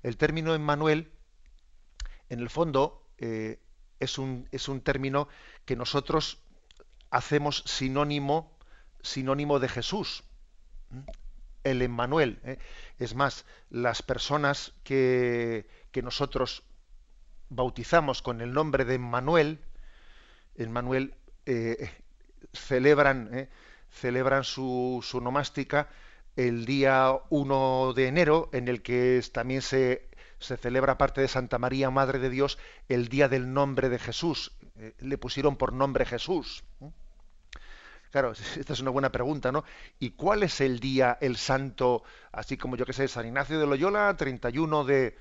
El 0.03 0.17
término 0.17 0.55
Emmanuel, 0.55 1.11
en 2.29 2.41
el 2.41 2.51
fondo, 2.51 3.07
eh, 3.19 3.59
es, 3.99 4.19
un, 4.19 4.49
término 4.83 5.29
que 5.65 5.77
nosotros 5.77 6.39
hacemos 7.11 7.63
sinónimo, 7.67 8.57
sinónimo 9.03 9.59
de 9.59 9.69
Jesús 9.69 10.25
el 11.63 11.83
Emmanuel. 11.83 12.41
¿eh? 12.45 12.59
Es 12.99 13.15
más, 13.15 13.45
las 13.69 14.03
personas 14.03 14.73
que, 14.83 15.69
que, 15.91 16.03
nosotros 16.03 16.63
bautizamos 17.51 18.23
con 18.23 18.41
el 18.41 18.53
nombre 18.53 18.87
de 18.87 18.95
Emmanuel, 18.95 19.61
Emmanuel 20.57 21.15
eh, 21.47 21.91
celebran, 22.53 23.31
¿eh? 23.33 23.49
celebran 23.91 24.45
su, 24.45 25.01
su 25.03 25.21
nomástica 25.21 25.89
el 26.49 26.65
día 26.65 27.13
1 27.29 27.93
de 27.95 28.07
enero, 28.07 28.49
en 28.53 28.69
el 28.69 28.81
que 28.81 29.23
también 29.31 29.61
se, 29.61 30.09
se, 30.39 30.57
celebra 30.57 30.97
parte 30.97 31.21
de 31.21 31.29
Santa 31.29 31.59
María, 31.59 31.91
Madre 31.91 32.19
de 32.19 32.31
Dios, 32.31 32.59
el 32.89 33.09
día 33.09 33.29
del 33.29 33.53
nombre 33.53 33.91
de 33.91 33.99
Jesús. 33.99 34.53
le 34.99 35.19
pusieron 35.19 35.57
por 35.57 35.75
nombre 35.75 36.07
Jesús. 36.07 36.65
Claro, 38.11 38.33
esta 38.57 38.73
es 38.73 38.81
una 38.81 38.91
buena 38.91 39.13
pregunta, 39.13 39.53
¿no? 39.53 39.65
¿Y 39.99 40.13
cuál 40.13 40.43
es 40.43 40.63
el 40.63 40.81
día, 40.81 41.19
el 41.21 41.37
santo, 41.37 42.03
así 42.33 42.57
como 42.57 42.77
yo 42.77 42.87
que 42.87 42.95
sé, 42.95 43.07
San 43.07 43.27
Ignacio 43.27 43.61
de 43.61 43.67
Loyola, 43.67 44.17
31 44.17 44.85
de 44.85 45.19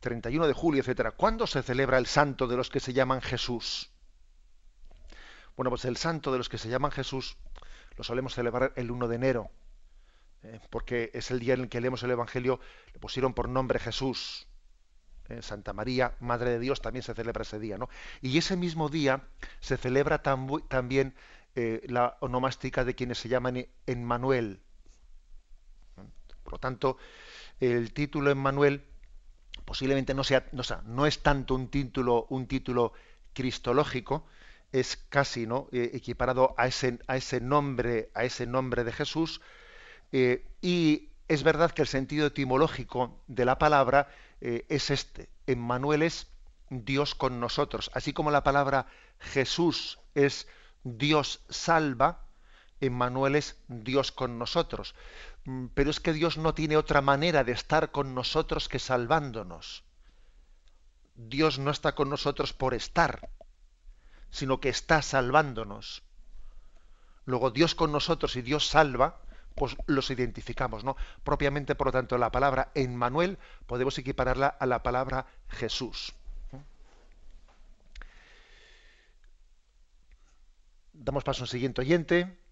31 0.00 0.46
de 0.46 0.52
julio, 0.52 0.82
etcétera? 0.82 1.10
¿Cuándo 1.10 1.48
se 1.48 1.64
celebra 1.64 1.98
el 1.98 2.06
santo 2.06 2.46
de 2.46 2.56
los 2.56 2.70
que 2.70 2.78
se 2.78 2.92
llaman 2.92 3.22
Jesús? 3.22 3.90
Bueno, 5.56 5.70
pues 5.70 5.84
el 5.84 5.96
santo 5.96 6.30
de 6.30 6.38
los 6.38 6.48
que 6.48 6.58
se 6.58 6.68
llaman 6.68 6.92
Jesús 6.92 7.36
lo 7.96 8.04
solemos 8.04 8.34
celebrar 8.34 8.72
el 8.76 8.90
1 8.90 9.08
de 9.08 9.16
enero, 9.16 9.50
¿eh? 10.44 10.60
porque 10.70 11.10
es 11.14 11.30
el 11.30 11.40
día 11.40 11.54
en 11.54 11.62
el 11.62 11.68
que 11.68 11.80
leemos 11.80 12.02
el 12.02 12.10
Evangelio, 12.10 12.60
le 12.92 13.00
pusieron 13.00 13.34
por 13.34 13.48
nombre 13.48 13.78
Jesús. 13.78 14.46
¿eh? 15.28 15.42
Santa 15.42 15.72
María, 15.72 16.16
Madre 16.20 16.50
de 16.50 16.58
Dios, 16.58 16.80
también 16.80 17.02
se 17.02 17.14
celebra 17.14 17.42
ese 17.42 17.58
día, 17.58 17.78
¿no? 17.78 17.88
Y 18.20 18.38
ese 18.38 18.56
mismo 18.56 18.88
día 18.88 19.22
se 19.60 19.76
celebra 19.76 20.22
también 20.22 21.14
eh, 21.54 21.82
la 21.88 22.16
onomástica 22.20 22.84
de 22.84 22.94
quienes 22.94 23.18
se 23.18 23.28
llaman 23.28 23.66
Emmanuel. 23.86 24.60
Por 26.42 26.54
lo 26.54 26.58
tanto, 26.58 26.98
el 27.60 27.92
título 27.92 28.30
Emmanuel 28.30 28.84
posiblemente 29.64 30.12
no 30.12 30.24
sea, 30.24 30.48
no, 30.52 30.62
no 30.86 31.06
es 31.06 31.22
tanto 31.22 31.54
un 31.54 31.68
título, 31.68 32.26
un 32.30 32.46
título 32.46 32.92
cristológico, 33.32 34.26
es 34.72 34.96
casi 34.96 35.46
¿no? 35.46 35.68
Equiparado 35.70 36.54
a 36.56 36.66
ese, 36.66 36.98
a 37.06 37.16
ese 37.16 37.40
nombre, 37.40 38.10
a 38.14 38.24
ese 38.24 38.46
nombre 38.46 38.84
de 38.84 38.92
Jesús, 38.92 39.40
eh, 40.12 40.46
y 40.60 41.08
es 41.28 41.42
verdad 41.42 41.72
que 41.72 41.82
el 41.82 41.88
sentido 41.88 42.26
etimológico 42.26 43.20
de 43.26 43.44
la 43.44 43.58
palabra 43.58 44.08
es 44.40 44.90
este. 44.90 45.28
Emmanuel 45.46 46.02
es 46.02 46.26
Dios 46.68 47.14
con 47.14 47.38
nosotros. 47.38 47.90
Así 47.94 48.12
como 48.12 48.30
la 48.30 48.42
palabra 48.42 48.86
Jesús 49.20 49.98
es 50.14 50.48
Dios 50.84 51.40
salva, 51.48 52.26
Emmanuel 52.80 53.36
es 53.36 53.56
Dios 53.68 54.10
con 54.10 54.38
nosotros. 54.38 54.94
Mm, 55.44 55.66
pero 55.74 55.90
es 55.90 56.00
que 56.00 56.12
Dios 56.12 56.36
no 56.38 56.54
tiene 56.54 56.76
otra 56.76 57.00
manera 57.00 57.44
de 57.44 57.52
estar 57.52 57.90
con 57.90 58.14
nosotros 58.14 58.68
que 58.68 58.78
salvándonos. 58.78 59.84
Dios 61.14 61.58
no 61.58 61.70
está 61.70 61.94
con 61.94 62.10
nosotros 62.10 62.52
por 62.52 62.74
estar, 62.74 63.30
sino 64.30 64.60
que 64.60 64.68
está 64.68 65.02
salvándonos. 65.02 66.02
Luego 67.24 67.50
Dios 67.50 67.74
con 67.74 67.92
nosotros 67.92 68.34
y 68.36 68.42
Dios 68.42 68.66
salva, 68.66 69.20
pues 69.54 69.76
los 69.86 70.10
identificamos, 70.10 70.84
¿no? 70.84 70.96
Propiamente, 71.24 71.74
por 71.74 71.88
lo 71.88 71.92
tanto, 71.92 72.18
la 72.18 72.30
palabra 72.30 72.70
Emmanuel 72.74 73.38
podemos 73.66 73.98
equipararla 73.98 74.48
a 74.48 74.66
la 74.66 74.82
palabra 74.82 75.26
Jesús. 75.48 76.14
Damos 80.92 81.24
paso 81.24 81.42
a 81.42 81.44
un 81.44 81.48
siguiente 81.48 81.80
oyente. 81.80 82.42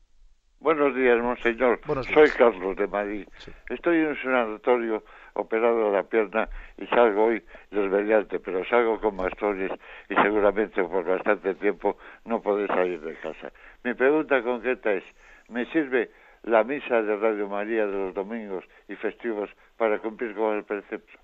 Buenos 0.61 0.95
días, 0.95 1.19
monseñor. 1.23 1.81
Soy 2.13 2.29
Carlos 2.37 2.77
de 2.77 2.87
Madrid. 2.87 3.27
Estoy 3.71 3.97
en 3.97 4.09
un 4.09 4.17
sanatorio 4.17 5.03
operado 5.33 5.87
de 5.87 5.93
la 5.93 6.03
pierna 6.03 6.51
y 6.77 6.87
salgo 6.89 7.27
hoy 7.27 7.43
desveliante, 7.71 8.39
pero 8.41 8.63
salgo 8.67 9.01
con 9.01 9.17
bastones 9.17 9.71
y 10.11 10.15
seguramente 10.17 10.85
por 10.85 11.05
bastante 11.05 11.55
tiempo 11.55 11.97
no 12.27 12.43
podré 12.43 12.67
salir 12.67 13.01
de 13.01 13.15
casa. 13.17 13.51
Mi 13.85 13.95
pregunta 13.95 14.43
concreta 14.43 14.93
es, 14.93 15.05
¿me 15.49 15.65
sirve 15.73 16.11
la 16.43 16.65
misa 16.65 17.03
de 17.03 17.17
Radio 17.17 17.49
María 17.49 17.87
de 17.87 17.93
los 17.93 18.15
domingos 18.15 18.65
y 18.89 18.97
festivos 18.97 19.51
para 19.77 19.99
cumplir 20.01 20.35
con 20.35 20.57
el 20.57 20.65
precepto? 20.65 21.19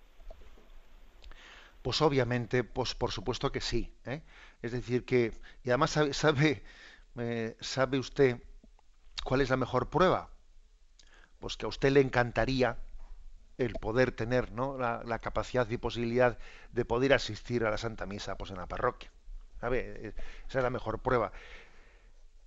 Pues 1.83 2.03
obviamente, 2.03 2.65
pues 2.65 2.95
por 2.95 3.13
supuesto 3.13 3.53
que 3.53 3.61
sí. 3.61 3.93
¿eh? 4.05 4.23
Es 4.63 4.73
decir, 4.73 5.05
que, 5.05 5.33
y 5.65 5.71
además 5.71 5.99
sabe 6.13 6.63
¿sabe 7.61 7.99
usted 7.99 8.43
cuál 9.25 9.41
es 9.41 9.51
la 9.51 9.57
mejor 9.57 9.89
prueba? 9.89 10.29
Pues 11.41 11.57
que 11.57 11.67
a 11.67 11.69
usted 11.69 11.91
le 11.91 12.01
encantaría 12.01 12.77
el 13.59 13.73
poder 13.75 14.13
tener 14.13 14.53
¿no? 14.53 14.77
la, 14.77 15.19
capacidad 15.19 15.69
y 15.71 15.79
posibilidad 15.79 16.39
de 16.73 16.85
poder 16.85 17.15
asistir 17.15 17.65
a 17.65 17.71
la 17.71 17.79
Santa 17.79 18.07
Misa 18.07 18.37
pues, 18.37 18.51
en 18.51 18.59
la 18.59 18.67
parroquia. 18.67 19.11
¿Sabe? 19.61 20.15
Esa 20.49 20.59
es 20.59 20.63
la 20.63 20.71
mejor 20.71 20.99
prueba. 20.99 21.33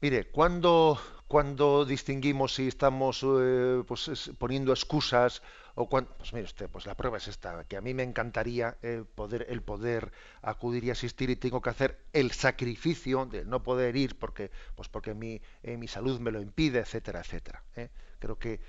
Mire, 0.01 0.29
cuando, 0.31 0.97
cuando 1.27 1.83
distinguimos 1.83 2.53
si 2.55 2.69
estamos 2.69 3.21
eh, 3.23 3.83
pues, 3.85 4.31
poniendo 4.37 4.71
excusas 4.71 5.41
o 5.75 5.89
cuando, 5.89 6.11
pues 6.17 6.31
mire 6.33 6.45
usted, 6.45 6.69
pues 6.69 6.85
la 6.85 6.95
prueba 6.95 7.17
es 7.17 7.27
esta, 7.27 7.65
que 7.65 7.75
a 7.75 7.81
mí 7.81 7.93
me 7.93 8.03
encantaría 8.03 8.77
el 8.81 9.05
poder, 9.05 9.45
el 9.49 9.61
poder 9.61 10.13
acudir 10.41 10.85
y 10.85 10.91
asistir 10.91 11.29
y 11.29 11.35
tengo 11.35 11.61
que 11.61 11.69
hacer 11.69 11.99
el 12.13 12.31
sacrificio 12.31 13.25
de 13.25 13.43
no 13.43 13.61
poder 13.61 13.97
ir 13.97 14.17
porque, 14.17 14.51
pues 14.75 14.87
porque 14.87 15.13
mi, 15.13 15.41
eh, 15.63 15.75
mi 15.75 15.87
salud 15.89 16.17
me 16.21 16.31
lo 16.31 16.41
impide, 16.41 16.79
etcétera, 16.79 17.19
etcétera. 17.19 17.61
¿eh? 17.75 17.89
Creo 18.19 18.39
que 18.39 18.61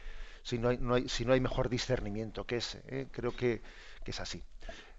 si 0.43 0.59
no 0.59 0.71
hay, 0.71 0.79
no 0.79 0.95
hay, 0.95 1.09
si 1.09 1.25
no 1.25 1.33
hay 1.33 1.41
mejor 1.41 1.69
discernimiento 1.69 2.45
que 2.45 2.57
ese, 2.57 3.09
creo 3.13 3.37
que, 3.37 3.63
que 4.05 4.11
es 4.11 4.21
así. 4.21 4.43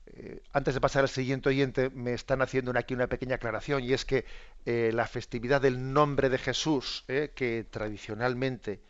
Eh, 0.07 0.41
antes 0.51 0.73
de 0.73 0.81
pasar 0.81 1.03
al 1.03 1.09
siguiente 1.09 1.49
oyente, 1.49 1.89
me 1.89 2.13
están 2.13 2.41
haciendo 2.41 2.71
aquí 2.77 2.93
una 2.93 3.07
pequeña 3.07 3.35
aclaración 3.35 3.83
y 3.83 3.93
es 3.93 4.05
que 4.05 4.25
eh, 4.65 4.91
la 4.93 5.07
festividad 5.07 5.61
del 5.61 5.93
nombre 5.93 6.29
de 6.29 6.37
Jesús, 6.37 7.05
eh, 7.07 7.31
que 7.35 7.65
tradicionalmente 7.69 8.81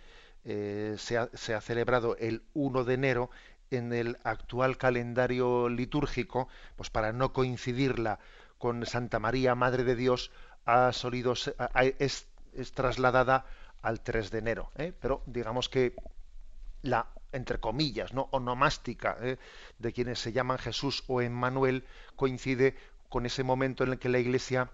se 0.44 1.18
ha, 1.18 1.62
celebrado 1.62 2.18
el 2.18 2.42
1 2.54 2.84
de 2.84 2.94
enero, 2.96 3.30
en 3.70 3.94
el 3.94 4.18
actual 4.24 4.78
calendario 4.78 5.70
litúrgico, 5.70 6.50
pues 6.76 6.90
para 6.90 7.14
no 7.14 7.32
coincidirla 7.32 8.20
con 8.58 8.86
Santa 8.88 9.20
María, 9.20 9.54
Madre 9.54 9.84
de 9.84 9.96
Dios, 9.96 10.32
ha 10.66 10.92
solido, 10.94 11.36
es, 12.00 12.28
trasladada 12.74 13.46
al 13.84 14.02
3 14.02 14.32
de 14.32 14.40
enero. 14.40 14.72
Pero 15.00 15.22
digamos 15.28 15.70
que 15.70 15.94
la, 16.82 17.08
entre 17.32 17.60
comillas, 17.60 18.14
¿no? 18.14 18.28
onomástica 18.32 19.18
¿eh? 19.22 19.38
de 19.80 19.94
quienes 19.94 20.20
se 20.20 20.32
llaman 20.32 20.58
Jesús 20.58 21.04
o 21.08 21.22
Emmanuel 21.22 21.84
coincide 22.16 22.76
con 23.10 23.26
ese 23.26 23.44
momento 23.44 23.84
en 23.84 23.92
el 23.92 24.00
que 24.00 24.10
la 24.10 24.20
Iglesia 24.20 24.70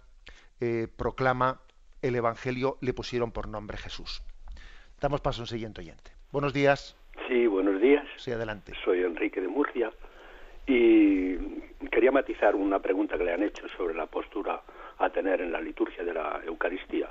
eh, 0.60 0.88
proclama 0.96 1.62
el 2.02 2.16
Evangelio, 2.16 2.78
le 2.82 2.94
pusieron 2.94 3.32
por 3.32 3.48
nombre 3.48 3.78
Jesús. 3.78 4.22
Damos 5.02 5.22
paso 5.22 5.42
a 5.42 5.44
un 5.44 5.48
siguiente 5.48 5.82
oyente. 5.82 6.12
Buenos 6.32 6.54
días. 6.54 6.96
Sí, 7.28 7.48
buenos 7.48 7.82
días. 7.82 8.06
Sí, 8.18 8.32
adelante. 8.32 8.74
Soy 8.84 9.02
Enrique 9.02 9.42
de 9.42 9.48
Murcia 9.48 9.92
y 10.66 11.38
quería 11.92 12.12
matizar 12.12 12.56
una 12.56 12.80
pregunta 12.80 13.18
que 13.18 13.24
le 13.24 13.34
han 13.34 13.44
hecho 13.44 13.68
sobre 13.78 13.96
la 13.96 14.06
postura 14.06 14.62
a 15.00 15.10
tener 15.10 15.42
en 15.42 15.52
la 15.52 15.62
liturgia 15.62 16.04
de 16.04 16.14
la 16.14 16.42
Eucaristía. 16.46 17.10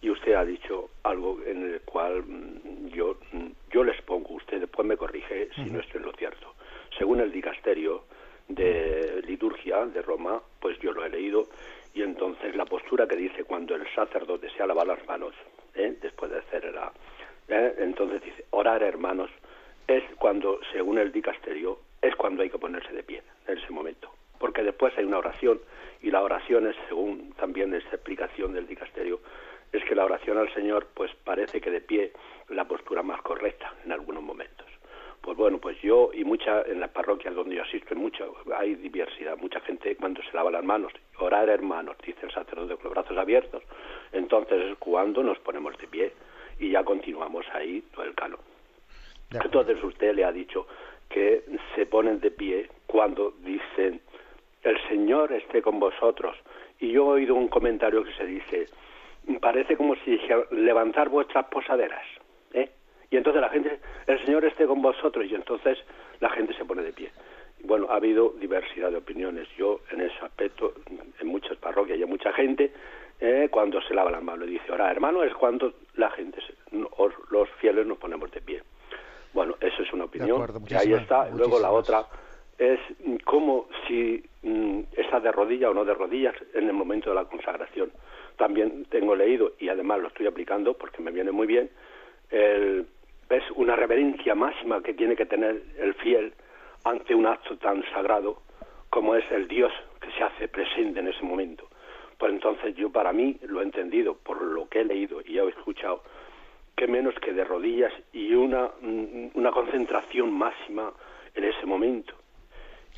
Y 0.00 0.10
usted 0.10 0.34
ha 0.34 0.44
dicho 0.44 0.90
algo 1.04 1.40
en 1.44 1.74
el 1.74 1.80
cual 1.82 2.24
mm, 2.24 2.88
yo, 2.88 3.16
mm, 3.32 3.46
yo 3.70 3.84
les 3.84 4.00
pongo, 4.02 4.34
usted 4.34 4.60
después 4.60 4.86
me 4.86 4.96
corrige 4.96 5.48
si 5.54 5.70
no 5.70 5.80
estoy 5.80 6.00
en 6.00 6.06
lo 6.06 6.12
cierto. 6.12 6.54
Según 6.98 7.20
el 7.20 7.30
dicasterio 7.30 8.04
de 8.48 9.22
liturgia 9.26 9.86
de 9.86 10.02
Roma, 10.02 10.42
pues 10.60 10.78
yo 10.80 10.92
lo 10.92 11.04
he 11.04 11.08
leído, 11.08 11.48
y 11.94 12.02
entonces 12.02 12.54
la 12.56 12.64
postura 12.64 13.06
que 13.06 13.16
dice 13.16 13.44
cuando 13.44 13.74
el 13.74 13.86
sacerdote 13.94 14.50
se 14.50 14.66
lava 14.66 14.84
las 14.84 15.06
manos, 15.06 15.34
¿eh? 15.74 15.96
después 16.00 16.30
de 16.30 16.38
hacer 16.38 16.72
la... 16.74 16.92
¿eh? 17.48 17.74
entonces 17.78 18.22
dice, 18.22 18.44
orar 18.50 18.82
hermanos, 18.82 19.30
es 19.86 20.02
cuando, 20.18 20.60
según 20.72 20.98
el 20.98 21.12
dicasterio, 21.12 21.78
es 22.00 22.14
cuando 22.16 22.42
hay 22.42 22.50
que 22.50 22.58
ponerse 22.58 22.92
de 22.92 23.02
pie, 23.02 23.22
en 23.46 23.58
ese 23.58 23.70
momento. 23.70 24.10
Porque 24.42 24.64
después 24.64 24.92
hay 24.98 25.04
una 25.04 25.18
oración, 25.18 25.60
y 26.00 26.10
la 26.10 26.20
oración 26.20 26.66
es, 26.66 26.74
según 26.88 27.32
también 27.34 27.72
esta 27.74 27.94
explicación 27.94 28.52
del 28.52 28.66
dicasterio, 28.66 29.20
es 29.70 29.84
que 29.84 29.94
la 29.94 30.04
oración 30.04 30.36
al 30.36 30.52
Señor, 30.52 30.88
pues 30.94 31.12
parece 31.22 31.60
que 31.60 31.70
de 31.70 31.80
pie 31.80 32.10
la 32.48 32.64
postura 32.64 33.04
más 33.04 33.22
correcta 33.22 33.72
en 33.84 33.92
algunos 33.92 34.20
momentos. 34.20 34.66
Pues 35.20 35.36
bueno, 35.36 35.58
pues 35.58 35.80
yo 35.80 36.10
y 36.12 36.24
mucha 36.24 36.62
en 36.62 36.80
las 36.80 36.90
parroquias 36.90 37.36
donde 37.36 37.54
yo 37.54 37.62
asisto, 37.62 37.94
mucho, 37.94 38.34
hay 38.56 38.74
diversidad, 38.74 39.36
mucha 39.36 39.60
gente 39.60 39.94
cuando 39.94 40.20
se 40.24 40.32
lava 40.32 40.50
las 40.50 40.64
manos, 40.64 40.92
orar 41.20 41.48
hermanos, 41.48 41.96
dice 42.04 42.26
el 42.26 42.32
sacerdote 42.32 42.74
con 42.74 42.86
los 42.86 42.94
brazos 42.94 43.16
abiertos, 43.16 43.62
entonces 44.10 44.72
es 44.72 44.78
cuando 44.78 45.22
nos 45.22 45.38
ponemos 45.38 45.78
de 45.78 45.86
pie 45.86 46.12
y 46.58 46.72
ya 46.72 46.82
continuamos 46.82 47.46
ahí 47.52 47.84
todo 47.94 48.02
el 48.06 48.16
calo. 48.16 48.40
Entonces 49.30 49.80
usted 49.84 50.16
le 50.16 50.24
ha 50.24 50.32
dicho 50.32 50.66
que 51.08 51.44
se 51.76 51.86
ponen 51.86 52.18
de 52.18 52.32
pie 52.32 52.68
cuando 52.88 53.34
dicen 53.44 54.00
el 54.62 54.78
Señor 54.88 55.32
esté 55.32 55.62
con 55.62 55.78
vosotros. 55.80 56.36
Y 56.78 56.92
yo 56.92 57.02
he 57.02 57.20
oído 57.20 57.34
un 57.34 57.48
comentario 57.48 58.04
que 58.04 58.12
se 58.14 58.24
dice, 58.24 58.66
parece 59.40 59.76
como 59.76 59.94
si 59.96 60.12
dijera, 60.12 60.44
levantar 60.50 61.08
vuestras 61.08 61.46
posaderas. 61.46 62.04
¿eh? 62.54 62.70
Y 63.10 63.16
entonces 63.16 63.40
la 63.40 63.50
gente, 63.50 63.80
el 64.06 64.24
Señor 64.24 64.44
esté 64.44 64.66
con 64.66 64.82
vosotros, 64.82 65.26
y 65.30 65.34
entonces 65.34 65.78
la 66.20 66.30
gente 66.30 66.54
se 66.54 66.64
pone 66.64 66.82
de 66.82 66.92
pie. 66.92 67.10
Bueno, 67.64 67.86
ha 67.90 67.96
habido 67.96 68.30
diversidad 68.40 68.90
de 68.90 68.96
opiniones. 68.96 69.48
Yo, 69.56 69.80
en 69.90 70.00
ese 70.00 70.18
aspecto, 70.24 70.74
en 71.20 71.28
muchas 71.28 71.56
parroquias 71.58 71.98
y 71.98 72.02
hay 72.02 72.08
mucha 72.08 72.32
gente, 72.32 72.72
eh, 73.20 73.48
cuando 73.50 73.80
se 73.82 73.94
lava 73.94 74.10
las 74.10 74.22
manos, 74.22 74.48
dice, 74.48 74.64
ahora, 74.70 74.90
hermano, 74.90 75.22
es 75.22 75.32
cuando 75.34 75.74
la 75.94 76.10
gente, 76.10 76.38
los 76.72 77.48
fieles 77.60 77.86
nos 77.86 77.98
ponemos 77.98 78.30
de 78.32 78.40
pie. 78.40 78.62
Bueno, 79.32 79.54
eso 79.60 79.82
es 79.82 79.92
una 79.92 80.04
opinión. 80.04 80.44
y 80.68 80.74
ahí 80.74 80.92
está. 80.92 81.28
Luego 81.30 81.60
la 81.60 81.70
otra 81.70 82.04
es 82.62 82.80
como 83.24 83.68
si 83.86 84.22
mm, 84.42 84.80
está 84.96 85.20
de 85.20 85.32
rodillas 85.32 85.70
o 85.70 85.74
no 85.74 85.84
de 85.84 85.94
rodillas 85.94 86.34
en 86.54 86.68
el 86.68 86.72
momento 86.72 87.10
de 87.10 87.16
la 87.16 87.24
consagración. 87.24 87.90
También 88.36 88.86
tengo 88.90 89.16
leído 89.16 89.52
y 89.58 89.68
además 89.68 90.00
lo 90.00 90.08
estoy 90.08 90.26
aplicando 90.26 90.74
porque 90.74 91.02
me 91.02 91.10
viene 91.10 91.32
muy 91.32 91.46
bien. 91.46 91.70
Es 92.30 93.42
una 93.56 93.76
reverencia 93.76 94.34
máxima 94.34 94.82
que 94.82 94.94
tiene 94.94 95.16
que 95.16 95.26
tener 95.26 95.62
el 95.78 95.94
fiel 95.94 96.32
ante 96.84 97.14
un 97.14 97.26
acto 97.26 97.56
tan 97.58 97.82
sagrado 97.92 98.42
como 98.90 99.14
es 99.16 99.24
el 99.30 99.48
Dios 99.48 99.72
que 100.00 100.10
se 100.12 100.22
hace 100.22 100.48
presente 100.48 101.00
en 101.00 101.08
ese 101.08 101.22
momento. 101.22 101.68
Pues 102.18 102.32
entonces 102.32 102.74
yo 102.76 102.90
para 102.90 103.12
mí 103.12 103.38
lo 103.42 103.60
he 103.60 103.64
entendido 103.64 104.14
por 104.14 104.40
lo 104.42 104.68
que 104.68 104.80
he 104.80 104.84
leído 104.84 105.20
y 105.24 105.38
he 105.38 105.48
escuchado 105.48 106.02
que 106.76 106.86
menos 106.86 107.14
que 107.16 107.32
de 107.32 107.44
rodillas 107.44 107.92
y 108.12 108.34
una, 108.34 108.70
mm, 108.80 109.30
una 109.34 109.50
concentración 109.50 110.32
máxima 110.32 110.92
en 111.34 111.44
ese 111.44 111.66
momento. 111.66 112.14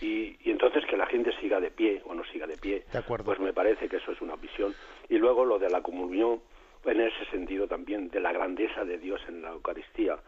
Y, 0.01 0.37
entonces 0.45 0.85
que 0.87 0.97
la 0.97 1.07
gente 1.07 1.33
siga 1.41 1.61
de 1.61 1.71
pie 1.71 2.03
o 2.05 2.15
no 2.15 2.25
siga 2.25 2.47
de 2.47 2.57
pie, 2.57 2.85
pues 3.25 3.39
me 3.39 3.53
parece 3.53 3.89
que 3.89 3.97
eso 3.97 4.13
es 4.13 4.21
una 4.21 4.37
visión. 4.37 4.75
Y 5.09 5.19
luego 5.19 5.45
lo 5.45 5.59
de 5.59 5.71
la 5.71 5.83
comunión, 5.83 6.41
en 6.85 7.01
ese 7.01 7.25
sentido 7.31 7.67
también, 7.67 8.09
de 8.09 8.21
la 8.21 8.33
grandeza 8.33 8.85
de 8.85 8.99
Dios 8.99 9.21
en 9.29 9.43
la 9.43 9.51
Eucaristía. 9.51 10.19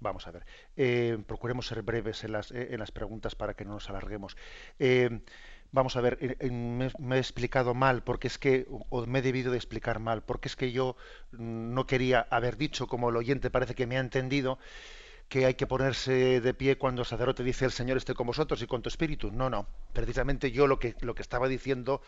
Vamos 0.00 0.26
a 0.26 0.32
ver, 0.32 0.44
eh, 0.76 1.16
procuremos 1.26 1.66
ser 1.66 1.82
breves 1.82 2.24
en 2.24 2.32
las, 2.32 2.50
eh, 2.52 2.68
en 2.72 2.78
las 2.78 2.92
preguntas 2.92 3.34
para 3.34 3.54
que 3.54 3.64
no 3.64 3.72
nos 3.72 3.88
alarguemos. 3.88 4.36
Eh, 4.78 5.20
vamos 5.72 5.96
a 5.96 6.02
ver, 6.02 6.18
me, 6.50 6.90
me, 6.98 7.16
he 7.16 7.18
explicado 7.18 7.74
mal, 7.74 8.02
porque 8.02 8.26
es 8.26 8.36
que, 8.36 8.66
o 8.68 9.06
me 9.06 9.20
he 9.20 9.22
debido 9.22 9.50
de 9.50 9.56
explicar 9.56 10.00
mal, 10.00 10.22
porque 10.22 10.48
es 10.48 10.56
que 10.56 10.72
yo 10.72 10.96
no 11.32 11.86
quería 11.86 12.26
haber 12.28 12.56
dicho, 12.58 12.86
como 12.86 13.08
el 13.08 13.16
oyente 13.16 13.50
parece 13.50 13.74
que 13.74 13.86
me 13.86 13.96
ha 13.96 14.00
entendido, 14.00 14.58
que 15.28 15.46
hay 15.46 15.54
que 15.54 15.66
ponerse 15.66 16.40
de 16.40 16.54
pie 16.54 16.76
cuando 16.78 17.02
el 17.02 17.06
sacerdote 17.06 17.42
dice 17.42 17.64
el 17.64 17.72
Señor 17.72 17.96
esté 17.96 18.14
con 18.14 18.26
vosotros 18.26 18.62
y 18.62 18.66
con 18.66 18.82
tu 18.82 18.88
espíritu. 18.88 19.30
No, 19.32 19.50
no. 19.50 19.66
Precisamente 19.92 20.50
yo 20.52 20.66
lo 20.66 20.78
que, 20.78 20.94
lo 21.00 21.14
que 21.14 21.22
estaba 21.22 21.48
diciendo 21.48 22.02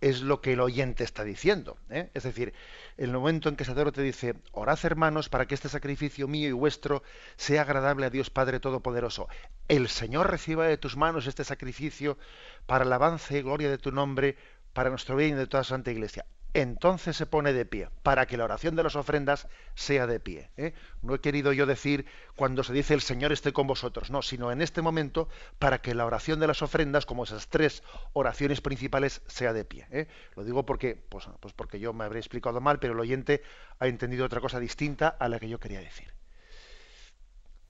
es 0.00 0.22
lo 0.22 0.40
que 0.40 0.54
el 0.54 0.60
oyente 0.60 1.04
está 1.04 1.24
diciendo. 1.24 1.76
¿eh? 1.90 2.10
Es 2.14 2.22
decir, 2.22 2.54
el 2.96 3.12
momento 3.12 3.48
en 3.48 3.56
que 3.56 3.64
el 3.64 3.68
sacerdote 3.68 4.02
dice, 4.02 4.34
orad 4.52 4.78
hermanos 4.82 5.28
para 5.28 5.46
que 5.46 5.54
este 5.54 5.68
sacrificio 5.68 6.26
mío 6.26 6.48
y 6.48 6.52
vuestro 6.52 7.02
sea 7.36 7.62
agradable 7.62 8.06
a 8.06 8.10
Dios 8.10 8.30
Padre 8.30 8.60
Todopoderoso. 8.60 9.28
El 9.68 9.88
Señor 9.88 10.30
reciba 10.30 10.66
de 10.66 10.78
tus 10.78 10.96
manos 10.96 11.26
este 11.26 11.44
sacrificio 11.44 12.18
para 12.66 12.84
el 12.84 12.92
avance 12.92 13.38
y 13.38 13.42
gloria 13.42 13.70
de 13.70 13.78
tu 13.78 13.92
nombre, 13.92 14.36
para 14.72 14.90
nuestro 14.90 15.16
bien 15.16 15.32
y 15.32 15.34
de 15.34 15.46
toda 15.46 15.64
Santa 15.64 15.90
Iglesia 15.90 16.24
entonces 16.54 17.16
se 17.16 17.26
pone 17.26 17.52
de 17.52 17.64
pie, 17.64 17.88
para 18.02 18.26
que 18.26 18.36
la 18.36 18.44
oración 18.44 18.76
de 18.76 18.82
las 18.82 18.96
ofrendas 18.96 19.48
sea 19.74 20.06
de 20.06 20.20
pie. 20.20 20.50
¿eh? 20.56 20.74
No 21.02 21.14
he 21.14 21.20
querido 21.20 21.52
yo 21.52 21.66
decir 21.66 22.06
cuando 22.36 22.64
se 22.64 22.72
dice 22.72 22.94
el 22.94 23.00
Señor 23.00 23.32
esté 23.32 23.52
con 23.52 23.66
vosotros, 23.66 24.10
no, 24.10 24.22
sino 24.22 24.50
en 24.50 24.60
este 24.60 24.82
momento 24.82 25.28
para 25.58 25.80
que 25.80 25.94
la 25.94 26.06
oración 26.06 26.40
de 26.40 26.46
las 26.46 26.62
ofrendas, 26.62 27.06
como 27.06 27.24
esas 27.24 27.48
tres 27.48 27.82
oraciones 28.12 28.60
principales, 28.60 29.22
sea 29.26 29.52
de 29.52 29.64
pie. 29.64 29.86
¿eh? 29.90 30.08
Lo 30.34 30.44
digo 30.44 30.66
porque, 30.66 31.00
pues, 31.08 31.28
pues 31.40 31.54
porque 31.54 31.78
yo 31.78 31.92
me 31.92 32.04
habré 32.04 32.18
explicado 32.18 32.60
mal, 32.60 32.78
pero 32.78 32.94
el 32.94 33.00
oyente 33.00 33.42
ha 33.78 33.86
entendido 33.86 34.26
otra 34.26 34.40
cosa 34.40 34.58
distinta 34.58 35.08
a 35.08 35.28
la 35.28 35.38
que 35.38 35.48
yo 35.48 35.60
quería 35.60 35.80
decir. 35.80 36.12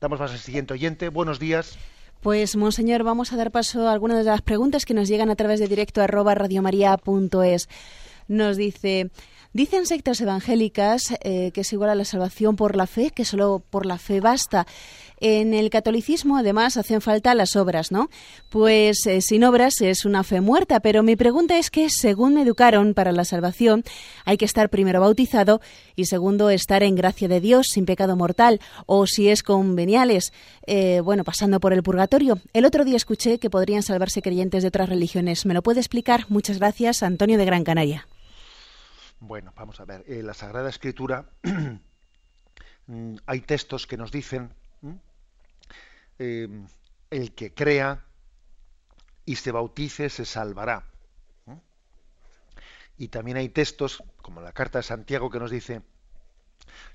Damos 0.00 0.18
más 0.18 0.30
al 0.30 0.38
siguiente 0.38 0.72
oyente. 0.72 1.10
Buenos 1.10 1.38
días. 1.38 1.78
Pues, 2.22 2.56
Monseñor, 2.56 3.02
vamos 3.02 3.32
a 3.32 3.36
dar 3.36 3.50
paso 3.50 3.88
a 3.88 3.92
algunas 3.92 4.18
de 4.18 4.30
las 4.30 4.42
preguntas 4.42 4.84
que 4.84 4.94
nos 4.94 5.08
llegan 5.08 5.30
a 5.30 5.36
través 5.36 5.60
de 5.60 5.68
directo 5.68 6.02
arroba 6.02 6.34
radiomaria.es 6.34 7.68
nos 8.30 8.56
dice, 8.56 9.10
dicen 9.52 9.86
sectas 9.86 10.20
evangélicas 10.20 11.14
eh, 11.22 11.50
que 11.52 11.62
es 11.62 11.72
igual 11.72 11.90
a 11.90 11.94
la 11.94 12.04
salvación 12.04 12.56
por 12.56 12.76
la 12.76 12.86
fe, 12.86 13.10
que 13.10 13.24
solo 13.24 13.62
por 13.70 13.86
la 13.86 13.98
fe 13.98 14.20
basta. 14.20 14.66
En 15.22 15.52
el 15.52 15.68
catolicismo, 15.68 16.38
además, 16.38 16.78
hacen 16.78 17.02
falta 17.02 17.34
las 17.34 17.54
obras, 17.54 17.92
¿no? 17.92 18.08
Pues 18.48 19.04
eh, 19.06 19.20
sin 19.20 19.44
obras 19.44 19.82
es 19.82 20.06
una 20.06 20.24
fe 20.24 20.40
muerta, 20.40 20.80
pero 20.80 21.02
mi 21.02 21.14
pregunta 21.14 21.58
es 21.58 21.70
que, 21.70 21.90
según 21.90 22.34
me 22.34 22.42
educaron 22.42 22.94
para 22.94 23.12
la 23.12 23.26
salvación, 23.26 23.84
hay 24.24 24.38
que 24.38 24.46
estar 24.46 24.70
primero 24.70 25.00
bautizado 25.00 25.60
y 25.94 26.06
segundo, 26.06 26.48
estar 26.48 26.82
en 26.82 26.94
gracia 26.94 27.28
de 27.28 27.40
Dios, 27.40 27.66
sin 27.66 27.84
pecado 27.84 28.16
mortal, 28.16 28.60
o 28.86 29.06
si 29.06 29.28
es 29.28 29.42
con 29.42 29.76
veniales, 29.76 30.32
eh, 30.66 31.02
bueno, 31.04 31.22
pasando 31.22 31.60
por 31.60 31.74
el 31.74 31.82
purgatorio. 31.82 32.38
El 32.54 32.64
otro 32.64 32.86
día 32.86 32.96
escuché 32.96 33.38
que 33.38 33.50
podrían 33.50 33.82
salvarse 33.82 34.22
creyentes 34.22 34.62
de 34.62 34.68
otras 34.68 34.88
religiones. 34.88 35.44
¿Me 35.44 35.52
lo 35.52 35.62
puede 35.62 35.80
explicar? 35.80 36.24
Muchas 36.30 36.58
gracias, 36.58 37.02
Antonio 37.02 37.36
de 37.36 37.44
Gran 37.44 37.64
Canaria. 37.64 38.06
Bueno, 39.20 39.52
vamos 39.54 39.78
a 39.80 39.84
ver. 39.84 40.02
En 40.06 40.26
la 40.26 40.32
Sagrada 40.32 40.70
Escritura 40.70 41.28
mm, 42.86 43.16
hay 43.26 43.40
textos 43.42 43.86
que 43.86 43.98
nos 43.98 44.10
dicen 44.10 44.54
em, 46.18 46.66
el 47.10 47.34
que 47.34 47.52
crea 47.52 48.02
y 49.26 49.36
se 49.36 49.52
bautice 49.52 50.08
se 50.08 50.24
salvará. 50.24 50.86
Y 52.96 53.08
también 53.08 53.36
hay 53.38 53.48
textos, 53.48 54.02
como 54.20 54.42
la 54.42 54.52
carta 54.52 54.78
de 54.78 54.82
Santiago, 54.82 55.30
que 55.30 55.38
nos 55.38 55.50
dice, 55.50 55.82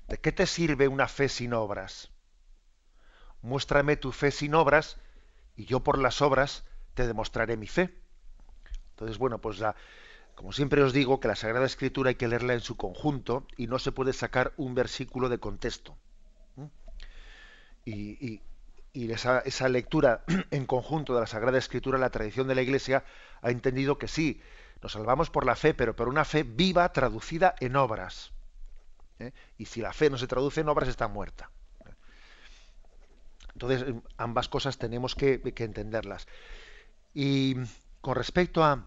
¿de 0.06 0.18
qué 0.18 0.30
te 0.30 0.46
sirve 0.46 0.86
una 0.86 1.08
fe 1.08 1.28
sin 1.28 1.52
obras? 1.52 2.10
Muéstrame 3.42 3.96
tu 3.96 4.12
fe 4.12 4.30
sin 4.30 4.54
obras 4.54 4.98
y 5.56 5.64
yo 5.64 5.82
por 5.82 5.98
las 5.98 6.22
obras 6.22 6.64
te 6.94 7.06
demostraré 7.06 7.56
mi 7.56 7.66
fe. 7.66 7.92
Entonces, 8.90 9.18
bueno, 9.18 9.40
pues 9.40 9.58
la, 9.58 9.74
como 10.36 10.52
siempre 10.52 10.82
os 10.82 10.92
digo 10.92 11.18
que 11.18 11.28
la 11.28 11.34
Sagrada 11.34 11.66
Escritura 11.66 12.10
hay 12.10 12.14
que 12.14 12.28
leerla 12.28 12.52
en 12.52 12.60
su 12.60 12.76
conjunto 12.76 13.46
y 13.56 13.66
no 13.66 13.78
se 13.78 13.90
puede 13.90 14.12
sacar 14.12 14.52
un 14.56 14.74
versículo 14.74 15.28
de 15.28 15.38
contexto. 15.38 15.96
Y, 17.84 18.40
esa, 19.12 19.40
esa, 19.40 19.68
lectura 19.68 20.24
en 20.50 20.66
conjunto 20.66 21.14
de 21.14 21.20
la 21.20 21.26
Sagrada 21.26 21.58
Escritura, 21.58 21.98
la 21.98 22.10
tradición 22.10 22.48
de 22.48 22.54
la 22.54 22.62
Iglesia 22.62 23.04
ha 23.42 23.50
entendido 23.50 23.98
que 23.98 24.08
sí, 24.08 24.40
Nos 24.82 24.92
salvamos 24.92 25.30
por 25.30 25.46
la 25.46 25.56
fe, 25.56 25.74
pero 25.74 25.96
por 25.96 26.08
una 26.08 26.24
fe 26.24 26.42
viva 26.42 26.92
traducida 26.92 27.54
en 27.60 27.76
obras. 27.76 28.32
¿eh? 29.18 29.32
Y 29.58 29.66
si 29.66 29.80
la 29.80 29.92
fe 29.92 30.10
no 30.10 30.18
se 30.18 30.26
traduce 30.26 30.60
en 30.60 30.68
obras, 30.68 30.88
está 30.88 31.08
muerta. 31.08 31.50
Entonces, 33.54 33.94
ambas 34.18 34.48
cosas 34.48 34.76
tenemos 34.76 35.14
que, 35.14 35.40
entenderlas. 35.56 36.26
Y 37.14 37.56
con 38.02 38.16
respecto 38.16 38.62
a, 38.62 38.86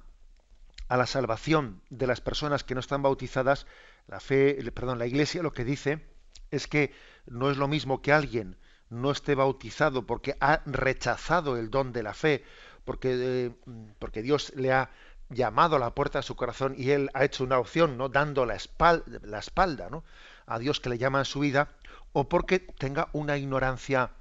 a, 0.90 0.98
la 0.98 1.06
salvación 1.06 1.82
de 1.90 2.08
las 2.08 2.20
personas 2.20 2.64
que 2.64 2.74
no 2.74 2.82
están 2.82 3.02
bautizadas, 3.02 3.66
la 4.08 4.20
fe, 4.20 4.58
perdón, 4.74 5.00
la 5.00 5.08
Iglesia 5.08 5.44
lo 5.44 5.54
que 5.54 5.64
dice 5.64 6.06
es 6.52 6.68
que 6.68 6.94
no 7.28 7.50
es 7.50 7.58
lo 7.58 7.68
mismo 7.68 8.02
que 8.02 8.12
alguien 8.12 8.58
no 8.90 9.12
esté 9.12 9.36
bautizado 9.36 10.06
porque 10.06 10.36
ha 10.40 10.62
rechazado 10.66 11.58
el 11.58 11.70
don 11.70 11.94
de 11.94 12.04
la 12.04 12.14
fe, 12.14 12.44
porque, 12.86 13.14
eh, 13.14 13.52
porque 14.00 14.22
Dios 14.22 14.52
le 14.56 14.74
ha 14.74 14.90
llamado 15.30 15.76
a 15.76 15.80
la 15.80 15.94
puerta 15.94 16.20
de 16.20 16.24
su 16.24 16.36
corazón 16.36 16.74
y 16.76 16.90
él 16.90 17.10
ha 17.14 17.24
hecho 17.24 17.44
una 17.44 17.60
opción, 17.60 17.98
¿no? 17.98 18.10
dando 18.10 18.46
la 18.46 18.56
espalda, 18.56 19.20
la 19.24 19.40
espalda 19.40 19.90
¿no? 19.90 20.04
a 20.48 20.58
Dios 20.58 20.80
que 20.80 20.90
le 20.90 20.98
llama 20.98 21.20
en 21.20 21.26
su 21.26 21.40
vida, 21.40 21.70
o 22.14 22.28
porque 22.28 22.60
tenga 22.60 23.10
una 23.14 23.38
ignorancia 23.38 24.12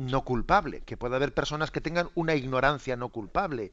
no 0.00 0.24
culpable, 0.24 0.80
que 0.80 0.96
puede 0.96 1.16
haber 1.16 1.34
personas 1.34 1.70
que 1.70 1.80
tengan 1.80 2.10
una 2.14 2.34
ignorancia 2.34 2.96
no 2.96 3.10
culpable 3.10 3.72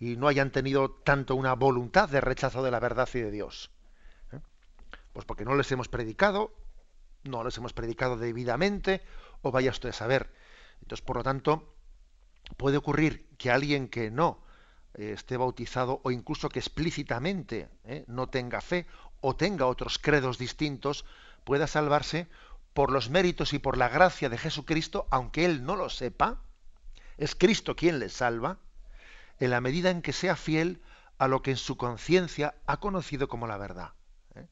y 0.00 0.16
no 0.16 0.28
hayan 0.28 0.50
tenido 0.50 0.90
tanto 0.90 1.36
una 1.36 1.54
voluntad 1.54 2.08
de 2.08 2.20
rechazo 2.20 2.62
de 2.62 2.70
la 2.70 2.80
verdad 2.80 3.08
y 3.14 3.20
de 3.20 3.30
Dios. 3.30 3.70
¿eh? 4.32 4.40
Pues 5.12 5.24
porque 5.24 5.44
no 5.44 5.54
les 5.54 5.70
hemos 5.70 5.88
predicado, 5.88 6.52
no 7.24 7.44
les 7.44 7.56
hemos 7.58 7.72
predicado 7.72 8.16
debidamente, 8.16 9.02
o 9.42 9.52
vaya 9.52 9.70
usted 9.70 9.90
a 9.90 9.92
saber. 9.92 10.32
Entonces, 10.82 11.04
por 11.04 11.16
lo 11.16 11.22
tanto, 11.22 11.72
puede 12.56 12.76
ocurrir 12.76 13.28
que 13.38 13.50
alguien 13.50 13.88
que 13.88 14.10
no 14.10 14.40
eh, 14.94 15.12
esté 15.12 15.36
bautizado 15.36 16.00
o 16.02 16.10
incluso 16.10 16.48
que 16.48 16.58
explícitamente 16.58 17.68
eh, 17.84 18.04
no 18.08 18.28
tenga 18.28 18.60
fe 18.60 18.86
o 19.20 19.36
tenga 19.36 19.66
otros 19.66 19.98
credos 19.98 20.38
distintos, 20.38 21.04
pueda 21.44 21.66
salvarse 21.66 22.28
por 22.78 22.92
los 22.92 23.10
méritos 23.10 23.54
y 23.54 23.58
por 23.58 23.76
la 23.76 23.88
gracia 23.88 24.28
de 24.28 24.38
Jesucristo, 24.38 25.08
aunque 25.10 25.44
él 25.44 25.64
no 25.64 25.74
lo 25.74 25.90
sepa, 25.90 26.40
es 27.16 27.34
Cristo 27.34 27.74
quien 27.74 27.98
le 27.98 28.08
salva, 28.08 28.58
en 29.40 29.50
la 29.50 29.60
medida 29.60 29.90
en 29.90 30.00
que 30.00 30.12
sea 30.12 30.36
fiel 30.36 30.80
a 31.18 31.26
lo 31.26 31.42
que 31.42 31.50
en 31.50 31.56
su 31.56 31.76
conciencia 31.76 32.54
ha 32.66 32.76
conocido 32.76 33.26
como 33.26 33.48
la 33.48 33.56
verdad. 33.56 33.94
¿eh? 34.36 34.46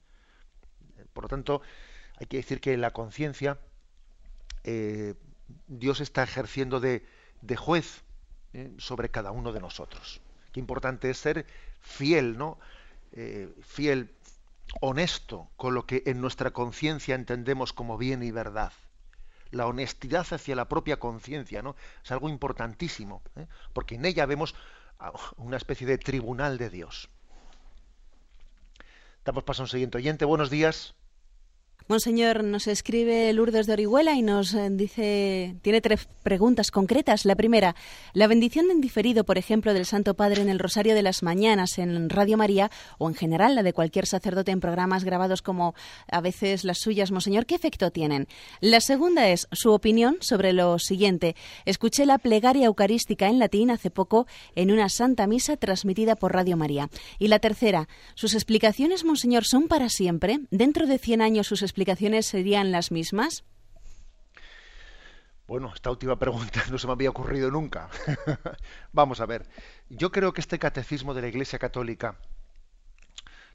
Por 1.12 1.22
lo 1.22 1.28
tanto, 1.28 1.62
hay 2.18 2.26
que 2.26 2.38
decir 2.38 2.60
que 2.60 2.72
en 2.72 2.80
la 2.80 2.90
conciencia 2.92 3.60
Dios 5.68 6.00
está 6.00 6.24
ejerciendo 6.24 6.80
de, 6.80 7.06
juez 7.56 8.02
¿eh? 8.54 8.72
sobre 8.78 9.08
cada 9.08 9.30
uno 9.30 9.52
de 9.52 9.60
nosotros. 9.60 10.20
Qué 10.50 10.58
importante 10.58 11.10
es 11.10 11.18
ser 11.18 11.46
fiel, 11.80 12.36
¿no? 12.36 12.58
Eh, 13.12 13.54
fiel, 13.62 14.10
honesto 14.80 15.50
con 15.56 15.74
lo 15.74 15.86
que 15.86 16.02
en 16.06 16.20
nuestra 16.20 16.50
conciencia 16.52 17.14
entendemos 17.14 17.72
como 17.72 17.98
bien 17.98 18.22
y 18.22 18.30
verdad. 18.30 18.72
La 19.50 19.66
honestidad 19.66 20.26
hacia 20.32 20.56
la 20.56 20.68
propia 20.68 20.98
conciencia, 20.98 21.62
¿no? 21.62 21.76
Es 22.04 22.10
algo 22.10 22.28
importantísimo, 22.28 23.22
¿eh? 23.36 23.46
porque 23.72 23.94
en 23.94 24.04
ella 24.04 24.26
vemos 24.26 24.54
una 25.36 25.56
especie 25.56 25.86
de 25.86 25.98
tribunal 25.98 26.58
de 26.58 26.70
Dios. 26.70 27.08
Damos 29.24 29.44
paso 29.44 29.62
a 29.62 29.64
un 29.64 29.68
siguiente 29.68 29.98
oyente. 29.98 30.24
Buenos 30.24 30.50
días. 30.50 30.94
Monseñor, 31.88 32.42
nos 32.42 32.66
escribe 32.66 33.32
Lourdes 33.32 33.68
de 33.68 33.74
Orihuela 33.74 34.14
y 34.14 34.22
nos 34.22 34.52
eh, 34.54 34.70
dice, 34.72 35.54
tiene 35.62 35.80
tres 35.80 36.08
preguntas 36.24 36.72
concretas. 36.72 37.24
La 37.24 37.36
primera, 37.36 37.76
la 38.12 38.26
bendición 38.26 38.66
de 38.66 38.74
indiferido, 38.74 39.22
por 39.22 39.38
ejemplo, 39.38 39.72
del 39.72 39.86
Santo 39.86 40.14
Padre 40.14 40.42
en 40.42 40.48
el 40.48 40.58
Rosario 40.58 40.96
de 40.96 41.02
las 41.02 41.22
Mañanas 41.22 41.78
en 41.78 42.10
Radio 42.10 42.36
María 42.36 42.72
o 42.98 43.08
en 43.08 43.14
general 43.14 43.54
la 43.54 43.62
de 43.62 43.72
cualquier 43.72 44.06
sacerdote 44.06 44.50
en 44.50 44.58
programas 44.58 45.04
grabados 45.04 45.42
como 45.42 45.76
a 46.10 46.20
veces 46.20 46.64
las 46.64 46.78
suyas, 46.78 47.12
Monseñor, 47.12 47.46
¿qué 47.46 47.54
efecto 47.54 47.92
tienen? 47.92 48.26
La 48.60 48.80
segunda 48.80 49.28
es 49.28 49.46
su 49.52 49.70
opinión 49.70 50.16
sobre 50.22 50.52
lo 50.52 50.80
siguiente. 50.80 51.36
Escuché 51.66 52.04
la 52.04 52.18
plegaria 52.18 52.66
eucarística 52.66 53.28
en 53.28 53.38
latín 53.38 53.70
hace 53.70 53.92
poco 53.92 54.26
en 54.56 54.72
una 54.72 54.88
Santa 54.88 55.28
Misa 55.28 55.56
transmitida 55.56 56.16
por 56.16 56.32
Radio 56.32 56.56
María. 56.56 56.90
Y 57.20 57.28
la 57.28 57.38
tercera, 57.38 57.88
sus 58.16 58.34
explicaciones, 58.34 59.04
Monseñor, 59.04 59.44
son 59.44 59.68
para 59.68 59.88
siempre. 59.88 60.40
Dentro 60.50 60.88
de 60.88 60.98
100 60.98 61.22
años 61.22 61.46
sus 61.46 61.62
explicaciones 61.62 61.75
serían 62.22 62.72
las 62.72 62.90
mismas? 62.90 63.44
Bueno, 65.46 65.72
esta 65.74 65.90
última 65.90 66.18
pregunta 66.18 66.62
no 66.70 66.78
se 66.78 66.86
me 66.86 66.92
había 66.92 67.10
ocurrido 67.10 67.50
nunca. 67.50 67.88
Vamos 68.92 69.20
a 69.20 69.26
ver. 69.26 69.46
Yo 69.88 70.10
creo 70.10 70.32
que 70.32 70.40
este 70.40 70.58
catecismo 70.58 71.14
de 71.14 71.22
la 71.22 71.28
Iglesia 71.28 71.58
Católica 71.58 72.16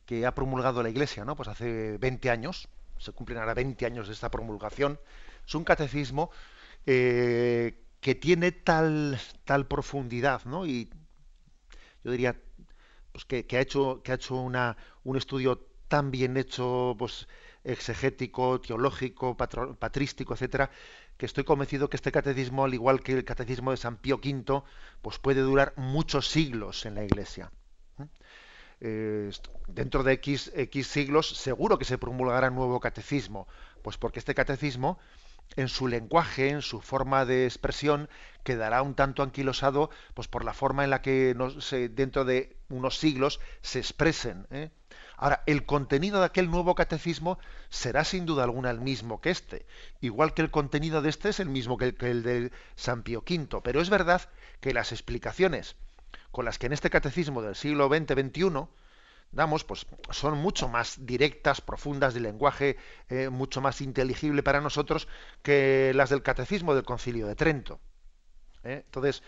que 0.05 0.25
ha 0.25 0.33
promulgado 0.33 0.81
la 0.83 0.89
Iglesia, 0.89 1.25
¿no? 1.25 1.35
Pues 1.35 1.47
hace 1.47 1.97
20 1.97 2.29
años, 2.29 2.67
se 2.97 3.11
cumplen 3.11 3.37
ahora 3.39 3.53
20 3.53 3.85
años 3.85 4.07
de 4.07 4.13
esta 4.13 4.31
promulgación, 4.31 4.99
es 5.45 5.55
un 5.55 5.63
catecismo 5.63 6.31
eh, 6.85 7.85
que 7.99 8.15
tiene 8.15 8.51
tal, 8.51 9.19
tal 9.45 9.67
profundidad, 9.67 10.43
¿no? 10.45 10.65
Y 10.65 10.89
yo 12.03 12.11
diría 12.11 12.35
pues 13.11 13.25
que, 13.25 13.45
que 13.45 13.57
ha 13.57 13.61
hecho, 13.61 14.01
que 14.03 14.11
ha 14.11 14.15
hecho 14.15 14.35
una, 14.35 14.77
un 15.03 15.17
estudio 15.17 15.67
tan 15.87 16.09
bien 16.09 16.37
hecho, 16.37 16.95
pues 16.97 17.27
exegético, 17.63 18.59
teológico, 18.61 19.37
patrístico, 19.37 20.33
etcétera, 20.33 20.71
que 21.17 21.25
estoy 21.25 21.43
convencido 21.43 21.89
que 21.89 21.97
este 21.97 22.11
catecismo, 22.11 22.63
al 22.63 22.73
igual 22.73 23.01
que 23.01 23.13
el 23.13 23.25
catecismo 23.25 23.71
de 23.71 23.77
San 23.77 23.97
Pío 23.97 24.17
V, 24.17 24.63
pues 25.01 25.19
puede 25.19 25.41
durar 25.41 25.73
muchos 25.77 26.27
siglos 26.29 26.85
en 26.85 26.95
la 26.95 27.03
Iglesia. 27.03 27.51
¿eh? 27.99 28.07
Eh, 28.83 29.31
dentro 29.67 30.01
de 30.01 30.13
X, 30.13 30.51
X 30.55 30.87
siglos 30.87 31.29
seguro 31.37 31.77
que 31.77 31.85
se 31.85 31.99
promulgará 31.99 32.49
un 32.49 32.55
nuevo 32.55 32.79
catecismo, 32.79 33.47
pues 33.83 33.97
porque 33.97 34.17
este 34.17 34.33
catecismo 34.33 34.97
en 35.55 35.67
su 35.67 35.87
lenguaje, 35.87 36.49
en 36.49 36.61
su 36.61 36.81
forma 36.81 37.25
de 37.25 37.45
expresión, 37.45 38.09
quedará 38.43 38.81
un 38.81 38.95
tanto 38.95 39.21
anquilosado 39.21 39.89
pues 40.13 40.27
por 40.27 40.43
la 40.43 40.53
forma 40.53 40.83
en 40.83 40.89
la 40.89 41.01
que 41.01 41.35
dentro 41.93 42.25
de 42.25 42.57
unos 42.69 42.97
siglos 42.97 43.39
se 43.61 43.79
expresen. 43.79 44.47
¿eh? 44.49 44.71
Ahora, 45.21 45.43
el 45.45 45.67
contenido 45.67 46.19
de 46.19 46.25
aquel 46.25 46.49
nuevo 46.49 46.73
catecismo 46.73 47.37
será 47.69 48.03
sin 48.03 48.25
duda 48.25 48.43
alguna 48.43 48.71
el 48.71 48.81
mismo 48.81 49.21
que 49.21 49.29
este, 49.29 49.67
igual 50.01 50.33
que 50.33 50.41
el 50.41 50.49
contenido 50.49 51.03
de 51.03 51.09
este 51.09 51.29
es 51.29 51.39
el 51.39 51.47
mismo 51.47 51.77
que 51.77 51.85
el, 51.85 51.95
que 51.95 52.09
el 52.09 52.23
de 52.23 52.51
San 52.75 53.03
Pío 53.03 53.19
V, 53.19 53.61
pero 53.63 53.81
es 53.81 53.91
verdad 53.91 54.23
que 54.61 54.73
las 54.73 54.91
explicaciones 54.91 55.75
con 56.31 56.43
las 56.43 56.57
que 56.57 56.65
en 56.65 56.73
este 56.73 56.89
catecismo 56.89 57.43
del 57.43 57.55
siglo 57.55 57.87
XX-XXI 57.87 58.67
damos, 59.31 59.63
pues 59.63 59.85
son 60.09 60.39
mucho 60.39 60.67
más 60.67 61.05
directas, 61.05 61.61
profundas, 61.61 62.15
de 62.15 62.21
lenguaje 62.21 62.77
eh, 63.09 63.29
mucho 63.29 63.61
más 63.61 63.79
inteligible 63.81 64.41
para 64.41 64.59
nosotros 64.59 65.07
que 65.43 65.91
las 65.93 66.09
del 66.09 66.23
catecismo 66.23 66.73
del 66.73 66.83
Concilio 66.83 67.27
de 67.27 67.35
Trento. 67.35 67.79
¿eh? 68.63 68.81
Entonces, 68.85 69.21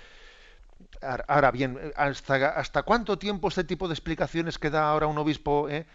Ahora 1.28 1.52
bien, 1.52 1.80
¿hasta, 1.96 2.50
¿hasta 2.50 2.84
cuánto 2.84 3.18
tiempo 3.18 3.48
este 3.48 3.64
tipo 3.64 3.88
de 3.88 3.94
explicaciones 3.94 4.58
que 4.58 4.70
da 4.70 4.90
ahora 4.90 5.08
un 5.08 5.18
obispo 5.18 5.70
eh, 5.70 5.86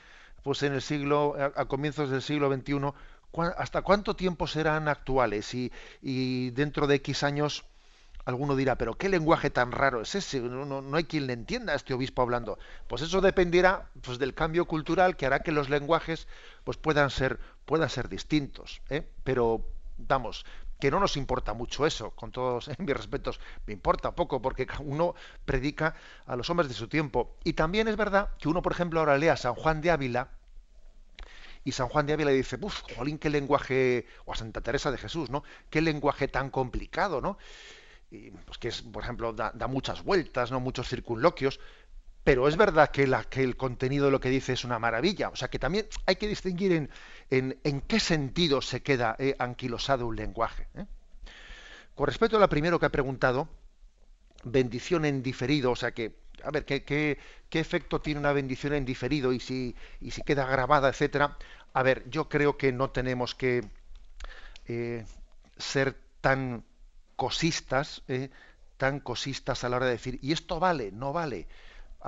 pues 0.43 0.63
en 0.63 0.73
el 0.73 0.83
siglo, 0.83 1.37
a, 1.57 1.65
comienzos 1.67 2.11
del 2.11 2.23
siglo 2.23 2.53
XXI, 2.53 2.93
¿hasta 3.57 3.83
cuánto 3.83 4.17
tiempo 4.17 4.47
serán 4.47 4.89
actuales? 4.89 5.55
Y, 5.55 5.73
y, 6.03 6.51
dentro 6.51 6.87
de 6.87 6.97
X 6.97 7.23
años 7.23 7.65
alguno 8.29 8.57
dirá, 8.57 8.77
pero 8.77 8.95
¿qué 8.95 9.09
lenguaje 9.09 9.49
tan 9.49 9.73
raro 9.73 10.03
es 10.03 10.15
ese? 10.15 10.41
No, 10.41 10.65
no, 10.67 10.97
hay 10.97 11.05
quien 11.05 11.27
le 11.27 11.33
entienda 11.33 11.73
a 11.73 11.77
este 11.77 11.95
obispo 11.95 12.21
hablando. 12.21 12.59
Pues 12.87 13.01
eso 13.01 13.23
dependerá 13.23 13.89
pues, 14.03 14.19
del 14.19 14.35
cambio 14.35 14.67
cultural 14.67 15.17
que 15.17 15.25
hará 15.25 15.41
que 15.41 15.51
los 15.51 15.71
lenguajes 15.71 16.29
pues, 16.65 16.77
puedan, 16.77 17.09
ser, 17.09 17.39
puedan 17.65 17.89
ser 17.89 18.11
distintos. 18.11 18.83
¿eh? 18.91 19.07
Pero, 19.25 19.65
vamos, 19.97 20.45
que 20.79 20.91
no 20.91 21.01
nos 21.01 21.17
importa 21.17 21.55
mucho 21.55 21.87
eso, 21.87 22.11
con 22.13 22.31
todos 22.31 22.71
mis 22.79 22.97
respetos, 22.97 23.41
me 23.67 23.73
importa 23.73 24.15
poco 24.15 24.41
porque 24.41 24.67
uno 24.81 25.15
predica 25.45 25.95
a 26.27 26.37
los 26.37 26.49
hombres 26.51 26.69
de 26.69 26.75
su 26.75 26.89
tiempo. 26.89 27.37
Y 27.45 27.55
también 27.55 27.89
es 27.89 27.97
verdad 27.97 28.31
que 28.39 28.49
uno, 28.49 28.63
por 28.63 28.73
ejemplo, 28.73 29.01
ahora 29.01 29.19
lea 29.19 29.33
a 29.33 29.37
San 29.37 29.55
Juan 29.55 29.81
de 29.81 29.91
Ávila 29.91 30.31
y 31.65 31.73
San 31.73 31.89
Juan 31.89 32.07
de 32.07 32.15
Ávila 32.15 32.31
dice, 32.31 32.57
uff, 32.61 32.83
jolín, 32.97 33.19
qué 33.19 33.29
lenguaje, 33.29 34.07
o 34.25 34.33
a 34.33 34.37
Santa 34.37 34.61
Teresa 34.61 34.91
de 34.91 34.99
Jesús, 34.99 35.29
¿no? 35.29 35.43
Qué 35.69 35.83
lenguaje 35.83 36.29
tan 36.29 36.51
complicado, 36.51 37.21
¿no? 37.21 37.37
Y, 38.11 38.31
pues 38.31 38.57
que 38.57 38.69
es, 38.69 38.81
por 38.81 39.03
ejemplo, 39.03 39.33
da, 39.35 39.53
da 39.55 39.67
muchas 39.67 40.03
vueltas, 40.03 40.51
¿no? 40.51 40.61
Muchos 40.61 40.89
circunloquios, 40.89 41.61
pero 42.29 42.47
es 42.47 42.59
verdad 42.59 42.91
que, 42.91 43.05
el 43.43 43.57
contenido 43.57 44.05
de 44.05 44.11
lo 44.11 44.21
que 44.21 44.29
dice 44.29 44.53
es 44.53 44.63
una 44.63 44.79
maravilla. 44.79 45.31
O 45.31 45.37
sea 45.37 45.49
que 45.49 45.59
también 45.59 45.87
hay 46.05 46.17
que 46.17 46.29
distinguir 46.29 46.73
en, 47.31 47.59
en, 47.65 47.81
qué 47.81 47.99
sentido 47.99 48.61
se 48.61 48.83
queda 48.83 49.17
eh, 49.19 49.35
anquilosado 49.39 50.07
un 50.07 50.17
lenguaje. 50.17 50.69
¿eh? 50.75 50.85
Con 51.95 52.07
respecto 52.07 52.37
a 52.37 52.41
lo 52.41 52.49
primero 52.51 52.79
que 52.79 52.85
ha 52.85 52.91
preguntado, 52.91 53.49
bendición 54.45 55.07
en 55.07 55.23
diferido, 55.23 55.71
o 55.71 55.77
sea 55.77 55.93
que, 55.93 56.17
a 56.45 56.51
ver, 56.51 56.67
¿qué, 56.67 56.85
qué, 56.85 57.17
efecto 57.59 58.03
tiene 58.03 58.21
una 58.21 58.35
bendición 58.35 58.75
en 58.75 58.85
diferido 58.85 59.33
y 59.33 59.41
si, 59.41 59.75
y 59.99 60.11
si 60.11 60.21
queda 60.21 60.45
grabada, 60.45 60.91
etcétera? 60.91 61.39
A 61.73 61.83
ver, 61.83 62.05
yo 62.11 62.29
creo 62.29 62.59
que 62.59 62.73
no 62.73 62.91
tenemos 62.91 63.35
que 63.35 63.65
eh, 64.67 65.07
ser 65.57 65.97
tan 66.21 66.63
cosistas, 67.17 68.03
tan 68.77 69.01
cosistas 69.01 69.65
a 69.65 69.71
la 69.71 69.77
hora 69.77 69.87
de 69.87 69.93
decir, 69.93 70.19
y 70.21 70.33
esto 70.33 70.61
vale, 70.61 70.93
no 70.93 71.15
vale 71.15 71.49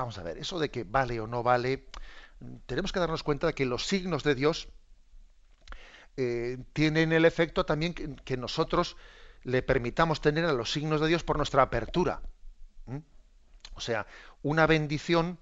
vamos 0.00 0.18
a 0.18 0.22
ver, 0.22 0.38
eso 0.38 0.58
de 0.58 0.70
que 0.70 0.84
vale 0.84 1.20
o 1.20 1.26
no 1.26 1.42
vale, 1.42 1.86
tenemos 2.66 2.92
que 2.92 3.00
darnos 3.00 3.22
cuenta 3.22 3.46
de 3.46 3.54
que 3.54 3.66
los 3.66 3.86
signos 3.86 4.24
de 4.24 4.34
Dios 4.34 4.68
eh, 6.16 6.58
tienen 6.72 7.12
el 7.12 7.24
efecto 7.24 7.64
también 7.64 7.94
que, 7.94 8.36
nosotros 8.36 8.96
le 9.42 9.62
permitamos 9.62 10.20
tener 10.20 10.44
a 10.44 10.52
los 10.52 10.72
signos 10.72 11.00
de 11.00 11.08
Dios 11.08 11.22
por 11.22 11.36
nuestra 11.36 11.62
apertura. 11.62 12.20
O 13.74 13.80
sea, 13.80 14.06
una 14.42 14.66
bendición 14.66 15.38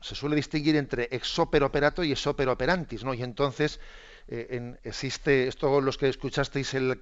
se 0.00 0.14
suele 0.14 0.36
distinguir 0.36 0.76
entre 0.76 1.08
ex 1.12 1.38
operato 1.38 2.02
y 2.02 2.12
ex 2.12 2.26
operantis, 2.26 3.04
¿no? 3.04 3.14
Y 3.14 3.22
entonces 3.22 3.80
eh, 4.28 4.76
existe 4.82 5.46
esto 5.46 5.80
los 5.80 5.96
que 5.96 6.08
escuchasteis 6.08 6.74
el, 6.74 6.98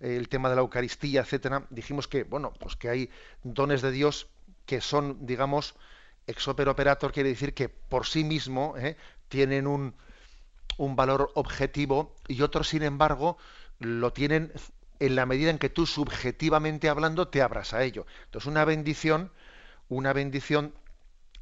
el, 0.00 0.28
tema 0.28 0.48
de 0.48 0.56
la 0.56 0.62
Eucaristía, 0.62 1.20
etcétera, 1.20 1.66
dijimos 1.70 2.08
que 2.08 2.24
bueno, 2.24 2.52
pues 2.58 2.76
que 2.76 2.88
hay 2.88 3.10
dones 3.42 3.82
de 3.82 3.90
Dios 3.90 4.28
que 4.66 4.80
son, 4.80 5.26
digamos, 5.26 5.74
ex 6.26 6.48
operator 6.48 7.12
quiere 7.12 7.30
decir 7.30 7.54
que 7.54 7.68
por 7.68 8.06
sí 8.06 8.24
mismo 8.24 8.74
¿eh? 8.76 8.96
tienen 9.28 9.66
un, 9.66 9.94
un 10.76 10.96
valor 10.96 11.30
objetivo 11.34 12.14
y 12.28 12.42
otros, 12.42 12.68
sin 12.68 12.82
embargo, 12.82 13.38
lo 13.78 14.12
tienen 14.12 14.52
en 14.98 15.14
la 15.14 15.26
medida 15.26 15.50
en 15.50 15.58
que 15.58 15.68
tú 15.68 15.86
subjetivamente 15.86 16.88
hablando 16.88 17.28
te 17.28 17.42
abras 17.42 17.74
a 17.74 17.82
ello. 17.84 18.06
Entonces, 18.24 18.46
una 18.48 18.64
bendición, 18.64 19.30
una 19.88 20.12
bendición, 20.12 20.74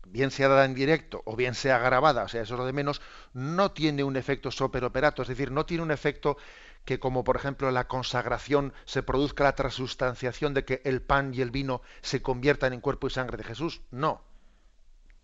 bien 0.07 0.31
sea 0.31 0.49
dada 0.49 0.65
en 0.65 0.75
directo 0.75 1.23
o 1.25 1.37
bien 1.37 1.55
sea 1.55 1.79
grabada, 1.79 2.25
o 2.25 2.29
sea, 2.29 2.43
eso 2.43 2.55
es 2.55 2.59
lo 2.59 2.67
de 2.67 2.73
menos, 2.73 3.01
no 3.33 3.73
tiene 3.73 4.05
un 4.05 4.17
efecto 4.17 4.51
superoperato, 4.51 5.23
es 5.23 5.29
decir, 5.29 5.51
no 5.51 5.65
tiene 5.67 5.83
un 5.83 5.91
efecto 5.91 6.37
que 6.85 7.01
como 7.01 7.25
por 7.25 7.37
ejemplo 7.37 7.71
la 7.71 7.89
consagración 7.89 8.73
se 8.85 9.03
produzca 9.03 9.45
la 9.45 9.55
transustanciación 9.55 10.55
de 10.55 10.65
que 10.65 10.83
el 10.85 11.01
pan 11.01 11.33
y 11.35 11.41
el 11.41 11.51
vino 11.51 11.81
se 12.03 12.23
conviertan 12.23 12.73
en 12.73 12.81
cuerpo 12.81 13.07
y 13.07 13.11
sangre 13.11 13.37
de 13.37 13.45
Jesús. 13.45 13.81
No. 13.91 14.23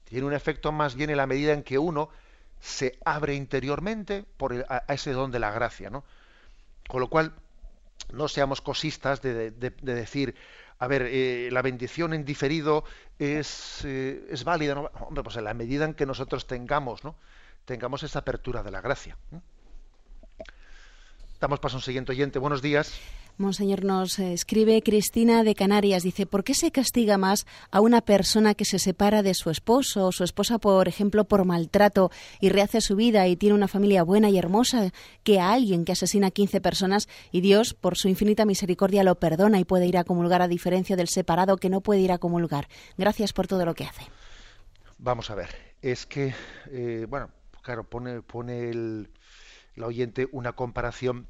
Tiene 0.05 0.27
un 0.27 0.33
efecto 0.33 0.73
más 0.73 0.95
bien 0.95 1.11
en 1.11 1.19
la 1.19 1.27
medida 1.27 1.53
en 1.53 1.63
que 1.63 1.79
uno 1.79 2.11
se 2.61 2.99
abre 3.05 3.35
interiormente 3.35 4.25
a, 4.69 4.85
ese 4.93 5.13
don 5.13 5.31
de 5.31 5.39
la 5.39 5.51
gracia, 5.51 5.91
¿no? 5.91 6.05
Con 6.89 7.01
lo 7.01 7.09
cual, 7.09 7.35
no 8.13 8.29
seamos 8.29 8.61
cosistas 8.61 9.23
de, 9.23 9.51
decir, 9.51 10.35
a 10.79 10.87
ver, 10.89 11.03
eh, 11.07 11.49
la 11.53 11.63
bendición 11.63 12.13
en 12.13 12.25
diferido 12.25 12.85
es, 13.19 13.85
eh, 13.85 14.27
es 14.31 14.45
válida, 14.45 14.75
¿no? 14.75 14.91
Hombre, 15.01 15.23
pues 15.23 15.37
en 15.37 15.45
la 15.45 15.55
medida 15.55 15.85
en 15.85 15.95
que 15.95 16.07
nosotros 16.07 16.47
tengamos, 16.47 17.05
¿no? 17.05 17.15
Tengamos 17.65 18.03
esa 18.03 18.21
apertura 18.21 18.63
de 18.63 18.71
la 18.71 18.81
gracia. 18.81 19.17
Damos 21.41 21.59
paso 21.59 21.76
a 21.76 21.78
un 21.78 21.82
siguiente 21.82 22.12
oyente. 22.12 22.38
Buenos 22.38 22.61
días. 22.61 22.93
Monseñor, 23.38 23.82
nos 23.82 24.18
escribe 24.18 24.82
Cristina 24.82 25.43
de 25.43 25.55
Canarias. 25.55 26.03
Dice, 26.03 26.26
¿por 26.26 26.45
qué 26.45 26.53
se 26.53 26.70
castiga 26.70 27.16
más 27.16 27.47
a 27.70 27.80
una 27.80 28.03
persona 28.03 28.55
que 28.55 28.66
se 28.66 28.78
separa 28.78 29.22
de 29.22 29.32
su 29.32 29.49
esposo 29.49 30.07
o 30.07 30.12
su 30.12 30.22
esposa, 30.22 30.59
por 30.59 30.86
ejemplo, 30.86 31.24
por 31.24 31.47
maltrato 31.47 32.11
y 32.41 32.51
rehace 32.51 32.82
su 32.82 32.95
vida 32.95 33.26
y 33.26 33.36
tiene 33.36 33.55
una 33.55 33.68
familia 33.68 34.03
buena 34.03 34.28
y 34.28 34.36
hermosa 34.36 34.93
que 35.24 35.41
a 35.41 35.53
alguien 35.53 35.86
que 35.86 35.93
asesina 35.93 36.26
a 36.26 36.30
15 36.30 36.61
personas 36.61 37.09
y 37.32 37.41
Dios, 37.41 37.72
por 37.72 37.97
su 37.97 38.09
infinita 38.09 38.45
misericordia, 38.45 39.03
lo 39.03 39.14
perdona 39.14 39.59
y 39.59 39.64
puede 39.64 39.86
ir 39.86 39.97
a 39.97 40.05
comulgar 40.05 40.43
a 40.43 40.49
diferencia 40.49 40.97
del 40.97 41.09
separado 41.09 41.57
que 41.57 41.70
no 41.70 41.80
puede 41.80 42.01
ir 42.01 42.12
a 42.12 42.18
comulgar? 42.18 42.68
Gracias 42.99 43.32
por 43.32 43.47
todo 43.47 43.64
lo 43.64 43.72
que 43.72 43.84
hace. 43.84 44.03
Vamos 44.99 45.30
a 45.30 45.34
ver, 45.34 45.49
es 45.80 46.05
que, 46.05 46.34
eh, 46.70 47.07
bueno, 47.09 47.30
claro, 47.62 47.84
pone, 47.84 48.20
pone 48.20 48.68
el, 48.68 49.09
el 49.77 49.85
oyente 49.85 50.29
una 50.33 50.53
comparación 50.53 51.29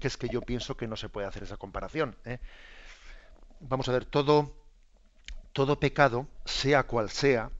que 0.00 0.08
es 0.08 0.16
que 0.16 0.28
yo 0.28 0.40
pienso 0.40 0.76
que 0.76 0.88
no 0.88 0.96
se 0.96 1.08
puede 1.08 1.26
hacer 1.26 1.44
esa 1.44 1.56
comparación. 1.56 2.16
¿eh? 2.24 2.38
Vamos 3.60 3.88
a 3.88 3.92
ver, 3.92 4.06
todo, 4.06 4.52
todo 5.52 5.78
pecado, 5.78 6.26
sea 6.44 6.84
cual 6.84 7.10
sea, 7.10 7.50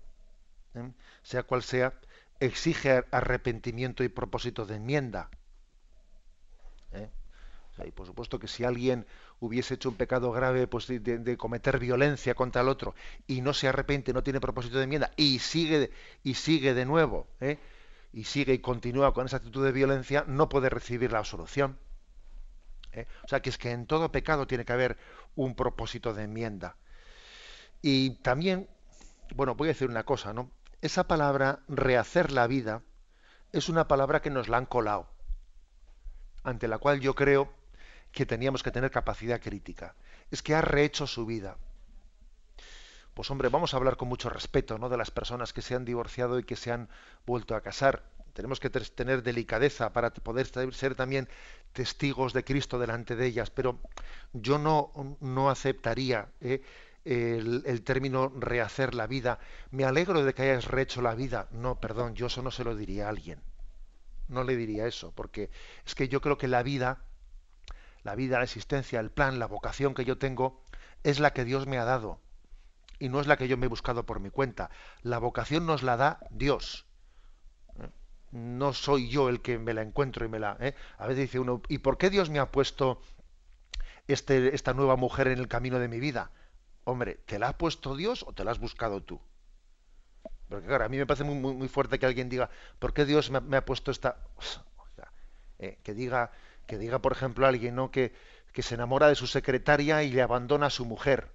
¿eh? 0.74 0.90
sea 1.22 1.42
cual 1.44 1.62
sea, 1.62 1.92
exige 2.40 3.04
arrepentimiento 3.10 4.02
y 4.02 4.08
propósito 4.08 4.66
de 4.66 4.76
enmienda. 4.76 5.30
¿eh? 6.92 7.10
y 7.86 7.92
por 7.92 8.06
supuesto 8.06 8.38
que 8.38 8.48
si 8.48 8.64
alguien 8.64 9.06
hubiese 9.38 9.74
hecho 9.74 9.88
un 9.88 9.94
pecado 9.94 10.32
grave 10.32 10.66
pues 10.66 10.86
de, 10.86 11.36
cometer 11.38 11.78
violencia 11.78 12.34
contra 12.34 12.60
el 12.60 12.68
otro 12.68 12.94
y 13.26 13.40
no 13.40 13.54
se 13.54 13.68
arrepiente, 13.68 14.12
no 14.12 14.22
tiene 14.22 14.40
propósito 14.40 14.78
de 14.78 14.84
enmienda 14.84 15.12
y 15.16 15.38
sigue 15.38 15.90
y 16.22 16.34
sigue 16.34 16.74
de 16.74 16.84
nuevo, 16.84 17.26
y 18.12 18.24
sigue 18.24 18.54
y 18.54 18.58
continúa 18.58 19.14
con 19.14 19.26
esa 19.26 19.36
actitud 19.36 19.64
de 19.64 19.72
violencia, 19.72 20.24
no 20.26 20.48
puede 20.48 20.68
recibir 20.68 21.12
la 21.12 21.18
absolución. 21.18 21.78
¿eh? 22.92 23.06
O 23.24 23.28
sea, 23.28 23.40
que 23.40 23.50
es 23.50 23.58
que 23.58 23.70
en 23.70 23.86
todo 23.86 24.12
pecado 24.12 24.46
tiene 24.46 24.64
que 24.64 24.72
haber 24.72 24.98
un 25.34 25.54
propósito 25.54 26.12
de 26.14 26.24
enmienda. 26.24 26.76
Y 27.82 28.16
también, 28.22 28.68
bueno, 29.34 29.54
voy 29.54 29.68
a 29.68 29.72
decir 29.72 29.88
una 29.88 30.04
cosa, 30.04 30.32
¿no? 30.32 30.50
Esa 30.82 31.06
palabra 31.06 31.60
rehacer 31.68 32.32
la 32.32 32.46
vida 32.46 32.82
es 33.52 33.68
una 33.68 33.88
palabra 33.88 34.22
que 34.22 34.30
nos 34.30 34.48
la 34.48 34.58
han 34.58 34.66
colado, 34.66 35.08
ante 36.42 36.68
la 36.68 36.78
cual 36.78 37.00
yo 37.00 37.14
creo 37.14 37.52
que 38.12 38.26
teníamos 38.26 38.62
que 38.62 38.70
tener 38.70 38.90
capacidad 38.90 39.40
crítica. 39.40 39.94
Es 40.30 40.42
que 40.42 40.54
ha 40.54 40.62
rehecho 40.62 41.06
su 41.06 41.26
vida. 41.26 41.58
Pues 43.14 43.30
hombre, 43.30 43.48
vamos 43.48 43.74
a 43.74 43.76
hablar 43.76 43.96
con 43.96 44.08
mucho 44.08 44.30
respeto, 44.30 44.78
¿no? 44.78 44.88
De 44.88 44.96
las 44.96 45.10
personas 45.10 45.52
que 45.52 45.62
se 45.62 45.74
han 45.74 45.84
divorciado 45.84 46.38
y 46.38 46.44
que 46.44 46.56
se 46.56 46.72
han 46.72 46.88
vuelto 47.26 47.54
a 47.54 47.60
casar 47.60 48.02
tenemos 48.32 48.60
que 48.60 48.70
tener 48.70 49.22
delicadeza 49.22 49.92
para 49.92 50.10
poder 50.10 50.46
ser 50.72 50.94
también 50.94 51.28
testigos 51.72 52.32
de 52.32 52.44
Cristo 52.44 52.78
delante 52.78 53.16
de 53.16 53.26
ellas, 53.26 53.50
pero 53.50 53.78
yo 54.32 54.58
no, 54.58 54.92
no 55.20 55.50
aceptaría 55.50 56.28
eh, 56.40 56.62
el, 57.04 57.82
término 57.82 58.32
rehacer 58.36 58.94
la 58.94 59.06
vida. 59.06 59.38
Me 59.70 59.84
alegro 59.84 60.24
de 60.24 60.34
que 60.34 60.42
hayas 60.42 60.66
rehecho 60.66 61.02
la 61.02 61.14
vida. 61.14 61.48
No, 61.52 61.80
perdón, 61.80 62.14
yo 62.14 62.26
eso 62.26 62.42
no 62.42 62.50
se 62.50 62.64
lo 62.64 62.76
diría 62.76 63.06
a 63.06 63.10
alguien. 63.10 63.40
No 64.28 64.44
le 64.44 64.56
diría 64.56 64.86
eso, 64.86 65.12
porque 65.12 65.50
es 65.84 65.94
que 65.94 66.08
yo 66.08 66.20
creo 66.20 66.38
que 66.38 66.48
la 66.48 66.62
vida, 66.62 67.02
la 68.04 68.14
vida, 68.14 68.38
la 68.38 68.44
existencia, 68.44 69.00
el 69.00 69.10
plan, 69.10 69.38
la 69.38 69.46
vocación 69.46 69.94
que 69.94 70.04
yo 70.04 70.18
tengo, 70.18 70.62
es 71.02 71.18
la 71.18 71.32
que 71.32 71.44
Dios 71.44 71.66
me 71.66 71.78
ha 71.78 71.84
dado. 71.84 72.20
Y 73.00 73.08
no 73.08 73.20
es 73.20 73.26
la 73.26 73.36
que 73.36 73.48
yo 73.48 73.56
me 73.56 73.66
he 73.66 73.68
buscado 73.68 74.06
por 74.06 74.20
mi 74.20 74.30
cuenta. 74.30 74.70
La 75.02 75.18
vocación 75.18 75.66
nos 75.66 75.82
la 75.82 75.96
da 75.96 76.20
Dios 76.30 76.86
no 78.32 78.72
soy 78.72 79.08
yo 79.08 79.28
el 79.28 79.40
que 79.40 79.58
me 79.58 79.74
la 79.74 79.82
encuentro 79.82 80.24
y 80.24 80.28
me 80.28 80.38
la... 80.38 80.56
¿eh? 80.60 80.74
A 80.98 81.06
veces 81.06 81.24
dice 81.24 81.38
uno, 81.38 81.62
¿y 81.68 81.78
por 81.78 81.98
qué 81.98 82.10
Dios 82.10 82.30
me 82.30 82.38
ha 82.38 82.50
puesto 82.50 83.02
este, 84.06 84.54
esta 84.54 84.72
nueva 84.72 84.96
mujer 84.96 85.28
en 85.28 85.38
el 85.38 85.48
camino 85.48 85.78
de 85.78 85.88
mi 85.88 85.98
vida? 85.98 86.30
Hombre, 86.84 87.16
¿te 87.26 87.38
la 87.38 87.48
ha 87.48 87.58
puesto 87.58 87.96
Dios 87.96 88.24
o 88.26 88.32
te 88.32 88.44
la 88.44 88.52
has 88.52 88.58
buscado 88.58 89.02
tú? 89.02 89.20
Porque 90.48 90.66
claro, 90.66 90.84
a 90.84 90.88
mí 90.88 90.96
me 90.96 91.06
parece 91.06 91.24
muy, 91.24 91.68
fuerte 91.68 91.98
que 91.98 92.06
alguien 92.06 92.28
diga, 92.28 92.50
¿por 92.78 92.92
qué 92.92 93.04
Dios 93.04 93.30
me, 93.30 93.56
ha 93.56 93.64
puesto 93.64 93.90
esta... 93.90 94.16
Eh, 95.62 95.78
que 95.82 95.92
diga, 95.92 96.30
que 96.66 96.78
diga, 96.78 97.00
por 97.00 97.12
ejemplo, 97.12 97.46
alguien 97.46 97.74
¿no? 97.74 97.90
que 97.90 98.14
se 98.56 98.74
enamora 98.76 99.08
de 99.08 99.14
su 99.14 99.26
secretaria 99.26 100.02
y 100.02 100.10
le 100.10 100.22
abandona 100.22 100.68
a 100.68 100.70
su 100.70 100.86
mujer. 100.86 101.30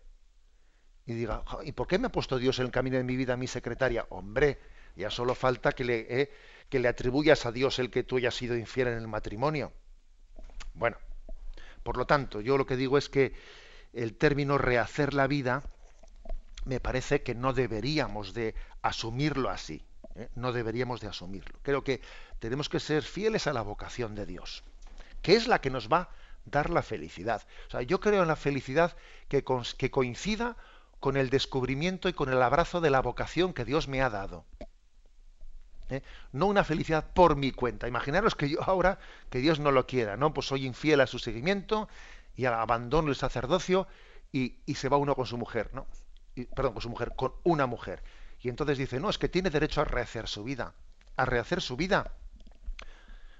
Y 1.05 1.13
diga, 1.13 1.43
¿y 1.63 1.71
por 1.71 1.87
qué 1.87 1.99
me 1.99 2.07
ha 2.07 2.11
puesto 2.11 2.37
Dios 2.39 2.59
en 2.59 2.65
el 2.65 2.71
camino 2.71 2.97
de 2.97 3.03
mi 3.03 3.15
vida 3.15 3.33
a 3.33 3.37
mi 3.37 3.47
secretaria? 3.47 4.05
Hombre, 4.09 4.57
ya 4.95 5.09
solo 5.09 5.35
falta 5.35 5.71
que 5.71 5.83
le... 5.83 6.21
Eh, 6.21 6.31
que 6.69 6.79
le 6.79 6.87
atribuyas 6.87 7.45
a 7.45 7.51
Dios 7.51 7.79
el 7.79 7.89
que 7.89 8.03
tú 8.03 8.17
hayas 8.17 8.35
sido 8.35 8.57
infiel 8.57 8.87
en 8.89 8.97
el 8.97 9.07
matrimonio. 9.07 9.71
Bueno, 10.73 10.97
por 11.83 11.97
lo 11.97 12.05
tanto, 12.05 12.41
yo 12.41 12.57
lo 12.57 12.65
que 12.65 12.75
digo 12.75 12.97
es 12.97 13.09
que 13.09 13.33
el 13.93 14.15
término 14.15 14.57
rehacer 14.57 15.13
la 15.13 15.27
vida 15.27 15.63
me 16.65 16.79
parece 16.79 17.21
que 17.21 17.35
no 17.35 17.53
deberíamos 17.53 18.33
de 18.33 18.55
asumirlo 18.81 19.49
así. 19.49 19.83
¿eh? 20.15 20.29
No 20.35 20.51
deberíamos 20.51 20.99
de 21.01 21.07
asumirlo. 21.07 21.59
Creo 21.61 21.83
que 21.83 22.01
tenemos 22.39 22.69
que 22.69 22.79
ser 22.79 23.03
fieles 23.03 23.47
a 23.47 23.53
la 23.53 23.61
vocación 23.61 24.15
de 24.15 24.25
Dios, 24.25 24.63
que 25.21 25.35
es 25.35 25.47
la 25.47 25.61
que 25.61 25.69
nos 25.69 25.87
va 25.87 25.97
a 25.97 26.09
dar 26.45 26.69
la 26.71 26.81
felicidad. 26.81 27.45
O 27.67 27.71
sea, 27.71 27.81
yo 27.83 27.99
creo 27.99 28.23
en 28.23 28.27
la 28.27 28.35
felicidad 28.35 28.95
que, 29.29 29.43
que 29.77 29.91
coincida 29.91 30.57
con 31.05 31.17
el 31.17 31.29
descubrimiento 31.29 32.09
y 32.09 32.13
con 32.13 32.29
el 32.29 32.41
abrazo 32.41 32.81
de 32.81 32.89
la 32.89 32.99
vocación 32.99 33.53
que 33.53 33.63
Dios 33.63 33.87
me 33.87 34.01
ha 34.01 34.09
dado. 34.09 34.43
¿eh? 35.89 36.01
no 36.31 36.47
una 36.47 36.63
felicidad 36.63 37.13
por 37.13 37.35
mi 37.35 37.51
cuenta. 37.51 37.87
Imaginaros 37.87 38.33
que 38.33 38.49
yo 38.49 38.63
ahora, 38.63 38.97
que 39.29 39.37
Dios 39.37 39.59
no 39.59 39.69
lo 39.69 39.85
quiera, 39.85 40.17
¿no? 40.17 40.33
Pues 40.33 40.47
soy 40.47 40.65
infiel 40.65 41.01
a 41.01 41.05
su 41.05 41.19
seguimiento 41.19 41.87
y 42.35 42.45
abandono 42.45 43.09
el 43.09 43.15
sacerdocio 43.15 43.87
y, 44.31 44.57
se 44.73 44.89
va 44.89 44.97
uno 44.97 45.13
con 45.13 45.27
su 45.27 45.37
mujer, 45.37 45.69
¿no? 45.75 45.85
perdón, 46.55 46.73
con 46.73 46.81
su 46.81 46.89
mujer, 46.89 47.13
con 47.15 47.35
una 47.43 47.67
mujer. 47.67 48.01
Y 48.41 48.49
entonces 48.49 48.79
dice, 48.79 48.99
no, 48.99 49.11
es 49.11 49.19
que 49.19 49.29
tiene 49.29 49.51
derecho 49.51 49.81
a 49.81 49.85
rehacer 49.85 50.27
su 50.27 50.43
vida. 50.43 50.73
A 51.17 51.25
rehacer 51.25 51.61
su 51.61 51.77
vida. 51.77 52.13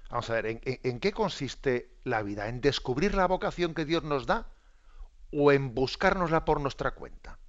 Vamos 0.08 0.30
a 0.30 0.34
ver, 0.34 0.46
¿en, 0.46 0.60
en 0.62 1.00
qué 1.00 1.10
consiste 1.10 1.90
la 2.04 2.22
vida? 2.22 2.46
¿En 2.46 2.60
descubrir 2.60 3.16
la 3.16 3.26
vocación 3.26 3.74
que 3.74 3.84
Dios 3.84 4.04
nos 4.04 4.24
da 4.24 4.46
o 5.32 5.50
en 5.50 5.74
buscárnosla 5.74 6.44
por 6.44 6.60
nuestra 6.60 6.92
cuenta? 6.92 7.40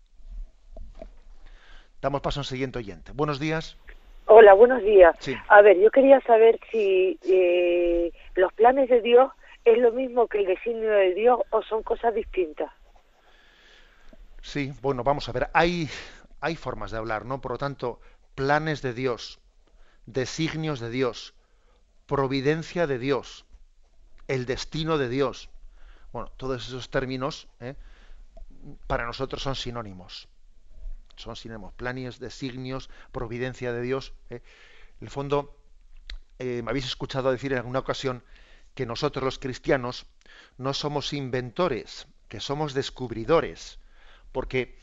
Damos 2.01 2.21
paso 2.21 2.39
a 2.39 2.41
un 2.41 2.45
siguiente 2.45 2.79
oyente. 2.79 3.11
Buenos 3.13 3.39
días. 3.39 3.77
Hola, 4.27 4.53
buenos 4.53 4.83
días. 4.83 5.15
A 5.47 5.61
ver, 5.61 5.79
yo 5.79 5.89
quería 5.89 6.19
saber 6.21 6.59
si 6.69 7.17
eh, 7.23 8.11
los 8.35 8.51
planes 8.53 8.89
de 8.89 9.01
Dios 9.01 9.31
es 9.65 9.77
lo 9.77 9.91
mismo 9.91 10.27
que 10.27 10.39
el 10.39 10.45
designio 10.45 10.91
de 10.91 11.13
Dios 11.13 11.39
o 11.49 11.61
son 11.63 11.81
cosas 11.81 12.13
distintas. 12.13 12.71
Sí, 14.41 14.73
bueno, 14.81 15.03
vamos 15.03 15.27
a 15.27 15.31
ver. 15.31 15.49
Hay, 15.53 15.89
hay 16.41 16.55
formas 16.55 16.91
de 16.91 16.97
hablar, 16.97 17.25
¿no? 17.25 17.41
Por 17.41 17.53
lo 17.53 17.57
tanto, 17.57 17.99
planes 18.35 18.81
de 18.81 18.93
Dios, 18.93 19.39
designios 20.05 20.79
de 20.79 20.89
Dios, 20.89 21.33
providencia 22.05 22.85
de 22.85 22.99
Dios, 22.99 23.45
el 24.27 24.45
destino 24.45 24.97
de 24.97 25.09
Dios. 25.09 25.49
Bueno, 26.11 26.29
todos 26.37 26.67
esos 26.67 26.89
términos 26.89 27.47
¿eh? 27.59 27.75
para 28.87 29.05
nosotros 29.05 29.41
son 29.41 29.55
sinónimos. 29.55 30.29
Son 31.17 31.35
sinónimos, 31.35 31.73
planes, 31.73 32.19
designios, 32.19 32.89
providencia 33.11 33.73
de 33.73 33.81
Dios. 33.81 34.13
¿eh? 34.29 34.41
En 35.01 35.07
el 35.07 35.09
fondo, 35.09 35.55
eh, 36.39 36.61
me 36.63 36.69
habéis 36.69 36.85
escuchado 36.85 37.31
decir 37.31 37.51
en 37.51 37.59
alguna 37.59 37.79
ocasión 37.79 38.23
que 38.75 38.85
nosotros 38.85 39.23
los 39.23 39.39
cristianos 39.39 40.05
no 40.57 40.73
somos 40.73 41.13
inventores, 41.13 42.07
que 42.27 42.39
somos 42.39 42.73
descubridores, 42.73 43.79
porque 44.31 44.77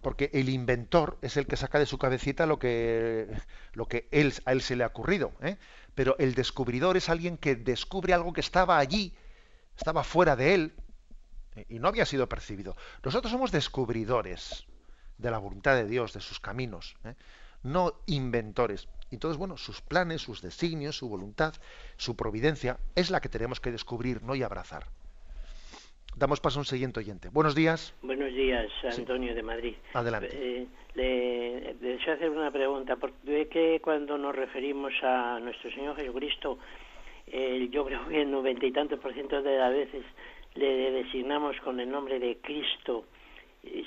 porque 0.00 0.30
el 0.32 0.48
inventor 0.48 1.18
es 1.22 1.36
el 1.36 1.46
que 1.46 1.56
saca 1.56 1.78
de 1.78 1.86
su 1.86 1.98
cabecita 1.98 2.46
lo 2.46 2.58
que, 2.58 3.28
lo 3.72 3.86
que 3.86 4.08
él, 4.10 4.32
a 4.44 4.52
él 4.52 4.62
se 4.62 4.76
le 4.76 4.84
ha 4.84 4.88
ocurrido. 4.88 5.32
¿eh? 5.42 5.56
Pero 5.94 6.16
el 6.18 6.34
descubridor 6.34 6.96
es 6.96 7.08
alguien 7.08 7.36
que 7.36 7.56
descubre 7.56 8.14
algo 8.14 8.32
que 8.32 8.40
estaba 8.40 8.78
allí, 8.78 9.14
estaba 9.76 10.04
fuera 10.04 10.36
de 10.36 10.54
él 10.54 10.74
y 11.68 11.78
no 11.78 11.88
había 11.88 12.06
sido 12.06 12.28
percibido. 12.28 12.76
Nosotros 13.02 13.32
somos 13.32 13.50
descubridores 13.50 14.66
de 15.18 15.30
la 15.30 15.38
voluntad 15.38 15.74
de 15.74 15.86
Dios, 15.86 16.12
de 16.12 16.20
sus 16.20 16.40
caminos, 16.40 16.96
¿eh? 17.04 17.14
no 17.62 17.92
inventores. 18.06 18.88
Entonces, 19.10 19.38
bueno, 19.38 19.56
sus 19.56 19.80
planes, 19.80 20.22
sus 20.22 20.42
designios, 20.42 20.96
su 20.96 21.08
voluntad, 21.08 21.54
su 21.96 22.16
providencia, 22.16 22.78
es 22.94 23.10
la 23.10 23.20
que 23.20 23.28
tenemos 23.28 23.60
que 23.60 23.72
descubrir, 23.72 24.22
¿no? 24.22 24.34
y 24.34 24.42
abrazar. 24.42 24.86
Damos 26.16 26.40
paso 26.40 26.58
a 26.58 26.62
un 26.62 26.66
siguiente 26.66 27.00
oyente. 27.00 27.28
Buenos 27.28 27.54
días. 27.54 27.94
Buenos 28.02 28.32
días, 28.32 28.70
Antonio 28.96 29.34
de 29.34 29.42
Madrid. 29.42 29.74
Adelante. 29.94 30.30
Eh, 30.32 30.66
le, 30.94 31.74
deseo 31.74 32.14
hacer 32.14 32.30
una 32.30 32.50
pregunta, 32.50 32.96
porque 32.96 33.48
que 33.48 33.80
cuando 33.80 34.18
nos 34.18 34.34
referimos 34.34 34.92
a 35.02 35.38
nuestro 35.38 35.70
Señor 35.70 35.94
Jesucristo, 35.94 36.58
eh, 37.28 37.68
yo 37.70 37.84
creo 37.84 38.08
que 38.08 38.22
el 38.22 38.30
noventa 38.30 38.66
y 38.66 38.72
tantos 38.72 38.98
por 38.98 39.14
ciento 39.14 39.42
de 39.42 39.58
las 39.58 39.72
veces 39.72 40.04
le 40.54 40.90
designamos 40.90 41.56
con 41.60 41.78
el 41.78 41.88
nombre 41.88 42.18
de 42.18 42.38
Cristo. 42.38 43.04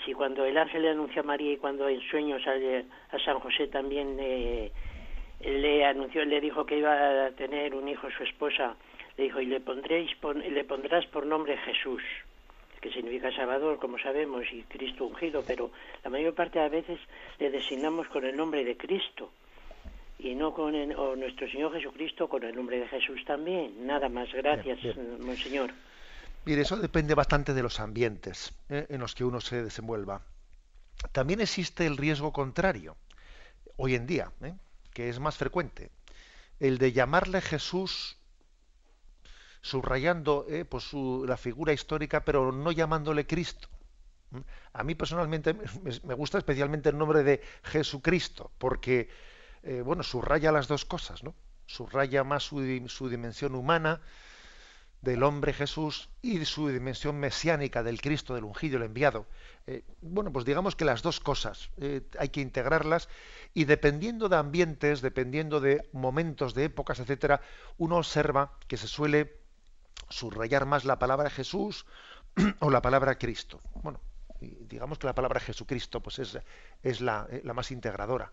Si 0.06 0.14
cuando 0.14 0.46
el 0.46 0.58
ángel 0.58 0.82
le 0.82 0.90
anuncia 0.90 1.22
a 1.22 1.26
María 1.26 1.54
y 1.54 1.58
cuando 1.58 1.88
en 1.88 2.02
sueños 2.02 2.42
a, 2.46 3.20
San 3.20 3.40
José 3.40 3.68
también 3.68 4.18
le 4.18 5.86
anunció, 5.86 6.26
le 6.26 6.42
dijo 6.42 6.66
que 6.66 6.78
iba 6.78 7.26
a 7.26 7.32
tener 7.32 7.74
un 7.74 7.88
hijo 7.88 8.10
su 8.12 8.24
esposa, 8.24 8.76
le 9.18 9.26
dijo, 9.26 9.40
y 9.42 9.46
le, 9.46 9.60
pondréis 9.60 10.12
le 10.50 10.64
pondrás 10.64 11.06
por 11.08 11.26
nombre 11.26 11.58
Jesús, 11.58 12.04
que 12.82 12.92
significa 12.92 13.32
Salvador, 13.32 13.78
como 13.80 13.98
sabemos, 14.00 14.44
y 14.52 14.64
Cristo 14.64 15.06
ungido, 15.06 15.44
pero 15.46 15.72
la 16.04 16.10
mayor 16.10 16.34
parte 16.34 16.60
de 16.60 16.70
veces 16.70 17.00
le 17.40 17.50
designamos 17.50 18.08
con 18.08 18.26
el 18.26 18.36
nombre 18.36 18.64
de 18.64 18.76
Cristo 18.76 19.32
y 20.20 20.36
no 20.36 20.54
con 20.54 20.76
o 20.76 21.16
nuestro 21.16 21.50
Señor 21.50 21.74
Jesucristo 21.74 22.28
con 22.28 22.44
el 22.44 22.56
nombre 22.56 22.80
de 22.80 22.88
Jesús 22.88 23.24
también. 23.26 23.86
Nada 23.86 24.10
más, 24.10 24.32
gracias, 24.34 24.80
Monseñor. 25.20 25.72
Mire, 26.46 26.62
eso 26.62 26.78
depende 26.78 27.14
bastante 27.14 27.54
de 27.54 27.64
los 27.64 27.80
ambientes 27.80 28.54
¿eh? 28.70 28.88
en 28.90 29.00
los 29.00 29.16
que 29.16 29.24
uno 29.24 29.42
se 29.42 29.64
desenvuelva. 29.64 30.22
También 31.12 31.42
existe 31.42 31.86
el 31.86 31.98
riesgo 31.98 32.32
contrario, 32.34 32.96
hoy 33.78 33.96
en 33.96 34.08
día, 34.08 34.32
¿eh? 34.42 34.56
que 34.94 35.10
es 35.10 35.20
más 35.20 35.38
frecuente, 35.38 35.92
el 36.60 36.78
de 36.78 36.92
llamarle 36.92 37.42
Jesús 37.42 38.18
subrayando 39.62 40.46
eh, 40.50 40.66
pues 40.66 40.92
la 40.94 41.38
figura 41.38 41.74
histórica, 41.74 42.26
pero 42.26 42.52
no 42.52 42.72
llamándole 42.72 43.28
Cristo. 43.28 43.68
¿Mm? 44.32 44.40
A 44.74 44.84
mí 44.84 44.96
personalmente 44.96 45.56
me 46.04 46.14
gusta 46.16 46.38
especialmente 46.38 46.90
el 46.90 46.98
nombre 46.98 47.24
de 47.24 47.42
Jesucristo, 47.64 48.52
porque 48.58 49.10
eh, 49.64 49.82
bueno, 49.82 50.04
subraya 50.04 50.52
las 50.52 50.68
dos 50.68 50.86
cosas, 50.86 51.24
¿no? 51.24 51.36
Subraya 51.68 52.24
más 52.24 52.44
su, 52.44 52.60
dimensión 53.10 53.56
humana 53.56 54.02
del 55.02 55.24
hombre 55.24 55.54
Jesús 55.54 56.10
y 56.22 56.46
su 56.46 56.68
dimensión 56.68 57.20
mesiánica 57.20 57.84
del 57.84 58.02
Cristo, 58.02 58.36
del 58.36 58.44
ungido, 58.44 58.78
el 58.78 58.84
enviado. 58.84 59.26
Eh, 59.68 59.84
bueno, 60.02 60.32
pues 60.32 60.46
digamos 60.46 60.76
que 60.76 60.86
las 60.86 61.02
dos 61.02 61.20
cosas 61.20 61.70
hay 62.20 62.30
que 62.30 62.42
integrarlas 62.42 63.10
y 63.54 63.66
dependiendo 63.66 64.30
de 64.30 64.38
ambientes, 64.38 65.02
dependiendo 65.02 65.60
de 65.60 65.90
momentos, 65.92 66.54
de 66.54 66.66
épocas, 66.66 67.00
etcétera, 67.00 67.42
uno 67.78 67.98
observa 67.98 68.58
que 68.68 68.78
se 68.78 68.88
suele 68.88 69.42
subrayar 70.10 70.66
más 70.66 70.86
la 70.86 71.00
palabra 71.00 71.30
Jesús 71.30 71.86
o 72.60 72.70
la 72.70 72.82
palabra 72.82 73.18
Cristo. 73.18 73.62
Bueno, 73.82 74.00
digamos 74.40 74.98
que 74.98 75.08
la 75.08 75.16
palabra 75.16 75.40
Jesucristo 75.40 76.02
pues 76.02 76.20
es, 76.20 76.38
es 76.84 77.02
la, 77.02 77.28
eh, 77.30 77.42
la, 77.44 77.54
más 77.54 77.72
integradora. 77.72 78.32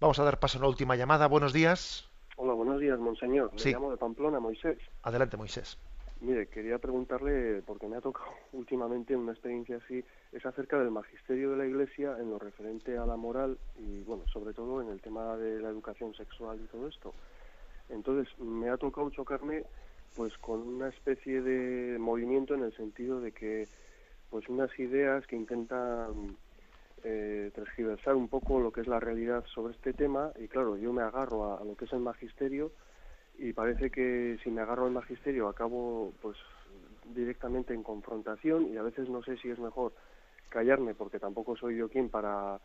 Vamos 0.00 0.18
a 0.18 0.24
dar 0.24 0.40
paso 0.40 0.58
a 0.58 0.60
una 0.60 0.68
última 0.68 0.96
llamada. 0.96 1.26
Buenos 1.26 1.52
días. 1.52 2.11
Hola, 2.36 2.54
buenos 2.54 2.80
días, 2.80 2.98
monseñor. 2.98 3.52
Me 3.52 3.72
llamo 3.72 3.90
de 3.90 3.96
Pamplona, 3.98 4.40
Moisés. 4.40 4.78
Adelante, 5.02 5.36
Moisés. 5.36 5.78
Mire, 6.20 6.46
quería 6.46 6.78
preguntarle, 6.78 7.62
porque 7.66 7.86
me 7.86 7.96
ha 7.96 8.00
tocado 8.00 8.30
últimamente 8.52 9.14
una 9.16 9.32
experiencia 9.32 9.76
así, 9.76 10.02
es 10.32 10.46
acerca 10.46 10.78
del 10.78 10.90
magisterio 10.90 11.50
de 11.50 11.56
la 11.58 11.66
Iglesia 11.66 12.16
en 12.18 12.30
lo 12.30 12.38
referente 12.38 12.96
a 12.96 13.04
la 13.04 13.16
moral 13.16 13.58
y, 13.78 14.02
bueno, 14.02 14.24
sobre 14.32 14.54
todo 14.54 14.80
en 14.80 14.88
el 14.88 15.00
tema 15.00 15.36
de 15.36 15.60
la 15.60 15.68
educación 15.68 16.14
sexual 16.14 16.58
y 16.62 16.66
todo 16.68 16.88
esto. 16.88 17.12
Entonces, 17.90 18.32
me 18.38 18.70
ha 18.70 18.76
tocado 18.76 19.10
chocarme 19.10 19.64
pues 20.16 20.36
con 20.38 20.60
una 20.60 20.88
especie 20.88 21.42
de 21.42 21.98
movimiento 21.98 22.54
en 22.54 22.62
el 22.62 22.76
sentido 22.76 23.20
de 23.20 23.32
que 23.32 23.66
pues 24.30 24.48
unas 24.48 24.70
ideas 24.78 25.26
que 25.26 25.36
intentan 25.36 26.36
eh, 27.04 27.50
transgiversar 27.54 28.14
un 28.14 28.28
poco 28.28 28.60
lo 28.60 28.72
que 28.72 28.80
es 28.80 28.86
la 28.86 29.00
realidad 29.00 29.44
sobre 29.54 29.74
este 29.74 29.92
tema 29.92 30.32
y 30.38 30.48
claro 30.48 30.76
yo 30.76 30.92
me 30.92 31.02
agarro 31.02 31.56
a, 31.56 31.64
lo 31.64 31.76
que 31.76 31.86
es 31.86 31.92
el 31.92 32.00
magisterio 32.00 32.72
y 33.38 33.52
parece 33.52 33.90
que 33.90 34.38
si 34.42 34.50
me 34.50 34.60
agarro 34.60 34.86
al 34.86 34.92
magisterio 34.92 35.48
acabo 35.48 36.12
pues 36.20 36.36
directamente 37.04 37.74
en 37.74 37.82
confrontación 37.82 38.72
y 38.72 38.76
a 38.76 38.82
veces 38.82 39.08
no 39.08 39.22
sé 39.22 39.36
si 39.38 39.50
es 39.50 39.58
mejor 39.58 39.92
callarme 40.48 40.94
porque 40.94 41.18
tampoco 41.18 41.56
soy 41.56 41.76
yo 41.76 41.88
quien 41.88 42.08
para 42.08 42.60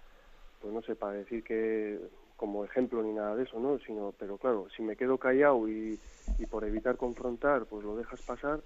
pues 0.59 0.73
no 0.73 0.81
sé 0.81 0.95
para 0.95 1.13
decir 1.13 1.43
que 1.43 1.99
como 2.37 2.63
ejemplo 2.63 3.01
ni 3.03 3.11
nada 3.11 3.35
de 3.35 3.43
eso, 3.43 3.59
¿no? 3.59 3.79
Sino, 3.79 4.13
pero 4.17 4.37
claro, 4.37 4.67
si 4.75 4.83
me 4.83 4.95
quedo 4.95 5.17
callado 5.17 5.67
y, 5.67 5.99
y 6.37 6.45
por 6.45 6.63
evitar 6.63 6.95
confrontar, 6.95 7.65
pues 7.65 7.83
lo 7.83 7.97
dejas 7.97 8.21
pasar, 8.21 8.61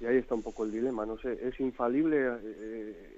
y 0.00 0.06
ahí 0.06 0.16
está 0.16 0.34
un 0.34 0.42
poco 0.42 0.64
el 0.64 0.70
dilema, 0.70 1.04
no 1.04 1.18
sé, 1.18 1.38
es 1.46 1.58
infalible, 1.60 2.16
eh, 2.42 3.16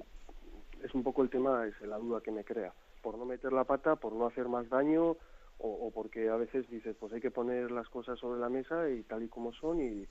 es 0.82 0.94
un 0.94 1.02
poco 1.02 1.22
el 1.22 1.30
tema, 1.30 1.66
es 1.66 1.80
la 1.82 1.98
duda 1.98 2.20
que 2.20 2.30
me 2.30 2.44
crea, 2.44 2.72
por 3.02 3.18
no 3.18 3.24
meter 3.24 3.52
la 3.52 3.64
pata, 3.64 3.96
por 3.96 4.12
no 4.12 4.26
hacer 4.26 4.48
más 4.48 4.68
daño, 4.68 5.16
o, 5.64 5.92
porque 5.94 6.28
a 6.28 6.36
veces 6.36 6.68
dices, 6.68 6.96
pues 6.98 7.12
hay 7.12 7.20
que 7.20 7.30
poner 7.30 7.70
las 7.70 7.88
cosas 7.88 8.18
sobre 8.18 8.40
la 8.40 8.48
mesa 8.48 8.90
y 8.90 9.02
tal 9.04 9.22
y 9.22 9.28
como 9.28 9.52
son, 9.52 9.80
y, 9.80 10.08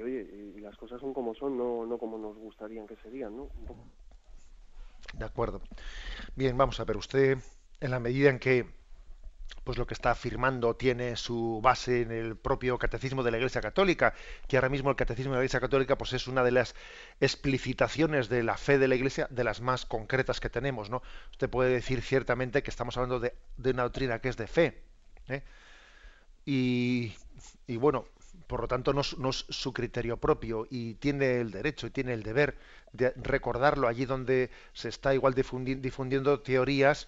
oye, 0.00 0.54
y 0.56 0.60
las 0.60 0.76
cosas 0.76 0.98
son 1.00 1.12
como 1.12 1.34
son, 1.34 1.58
no, 1.58 1.84
no 1.84 1.98
como 1.98 2.16
nos 2.16 2.36
gustarían 2.38 2.86
que 2.86 2.96
serían, 2.96 3.36
¿no? 3.36 3.48
De 5.12 5.24
acuerdo. 5.24 5.60
Bien, 6.36 6.56
vamos 6.56 6.80
a 6.80 6.84
ver, 6.84 6.96
usted, 6.96 7.36
en 7.80 7.90
la 7.90 8.00
medida 8.00 8.30
en 8.30 8.38
que 8.38 8.77
pues 9.64 9.76
lo 9.76 9.86
que 9.86 9.94
está 9.94 10.10
afirmando 10.10 10.76
tiene 10.76 11.16
su 11.16 11.60
base 11.62 12.02
en 12.02 12.10
el 12.10 12.36
propio 12.36 12.78
catecismo 12.78 13.22
de 13.22 13.30
la 13.30 13.36
Iglesia 13.36 13.60
Católica, 13.60 14.14
que 14.46 14.56
ahora 14.56 14.68
mismo 14.68 14.90
el 14.90 14.96
catecismo 14.96 15.32
de 15.32 15.38
la 15.38 15.42
Iglesia 15.42 15.60
Católica 15.60 15.98
pues 15.98 16.12
es 16.14 16.26
una 16.26 16.42
de 16.42 16.52
las 16.52 16.74
explicitaciones 17.20 18.28
de 18.28 18.42
la 18.42 18.56
fe 18.56 18.78
de 18.78 18.88
la 18.88 18.94
Iglesia 18.94 19.26
de 19.30 19.44
las 19.44 19.60
más 19.60 19.84
concretas 19.84 20.40
que 20.40 20.48
tenemos, 20.48 20.90
¿no? 20.90 21.02
Usted 21.32 21.50
puede 21.50 21.70
decir 21.70 22.02
ciertamente 22.02 22.62
que 22.62 22.70
estamos 22.70 22.96
hablando 22.96 23.20
de, 23.20 23.34
una 23.58 23.82
doctrina 23.82 24.20
que 24.20 24.30
es 24.30 24.36
de 24.36 24.46
fe, 24.46 24.82
¿eh? 25.28 25.42
y, 26.46 27.12
bueno, 27.76 28.06
por 28.46 28.62
lo 28.62 28.68
tanto 28.68 28.94
no, 28.94 29.02
no, 29.18 29.28
es 29.28 29.44
su 29.50 29.74
criterio 29.74 30.16
propio 30.16 30.66
y 30.70 30.94
tiene 30.94 31.40
el 31.40 31.50
derecho 31.50 31.86
y 31.86 31.90
tiene 31.90 32.14
el 32.14 32.22
deber 32.22 32.56
de 32.94 33.10
recordarlo 33.16 33.86
allí 33.86 34.06
donde 34.06 34.50
se 34.72 34.88
está 34.88 35.12
igual 35.12 35.34
difundiendo 35.34 36.40
teorías 36.40 37.06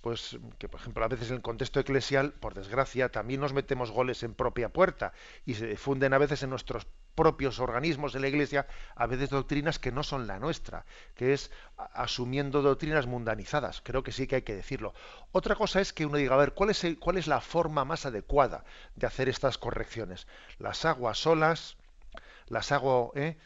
pues 0.00 0.38
que 0.58 0.68
por 0.68 0.80
ejemplo 0.80 1.04
a 1.04 1.08
veces 1.08 1.28
en 1.30 1.36
el 1.36 1.42
contexto 1.42 1.80
eclesial, 1.80 2.32
por 2.32 2.54
desgracia, 2.54 3.10
también 3.10 3.40
nos 3.40 3.52
metemos 3.52 3.90
goles 3.90 4.22
en 4.22 4.34
propia 4.34 4.70
puerta 4.70 5.12
y 5.44 5.54
se 5.54 5.66
difunden 5.66 6.14
a 6.14 6.18
veces 6.18 6.42
en 6.42 6.50
nuestros 6.50 6.86
propios 7.14 7.58
organismos 7.58 8.12
de 8.12 8.20
la 8.20 8.28
Iglesia 8.28 8.66
a 8.94 9.06
veces 9.06 9.30
doctrinas 9.30 9.78
que 9.78 9.92
no 9.92 10.02
son 10.02 10.26
la 10.26 10.38
nuestra, 10.38 10.86
que 11.14 11.32
es 11.34 11.50
asumiendo 11.76 12.62
doctrinas 12.62 13.06
mundanizadas. 13.06 13.82
Creo 13.82 14.02
que 14.02 14.12
sí 14.12 14.26
que 14.26 14.36
hay 14.36 14.42
que 14.42 14.54
decirlo. 14.54 14.94
Otra 15.32 15.54
cosa 15.54 15.80
es 15.80 15.92
que 15.92 16.06
uno 16.06 16.16
diga, 16.16 16.34
a 16.34 16.38
ver, 16.38 16.52
¿cuál 16.54 16.70
es, 16.70 16.82
cuál 16.98 17.18
es 17.18 17.26
la 17.26 17.40
forma 17.40 17.84
más 17.84 18.06
adecuada 18.06 18.64
de 18.96 19.06
hacer 19.06 19.28
estas 19.28 19.58
correcciones? 19.58 20.26
¿Las 20.58 20.84
hago 20.84 21.08
a 21.08 21.14
solas? 21.14 21.76
¿Las 22.48 22.72
hago 22.72 23.12
eh, 23.14 23.36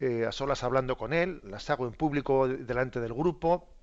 eh, 0.00 0.26
a 0.26 0.32
solas 0.32 0.62
hablando 0.62 0.96
con 0.96 1.12
él? 1.12 1.40
¿Las 1.44 1.70
hago 1.70 1.86
en 1.86 1.92
público 1.92 2.46
delante 2.46 3.00
del 3.00 3.14
grupo? 3.14 3.73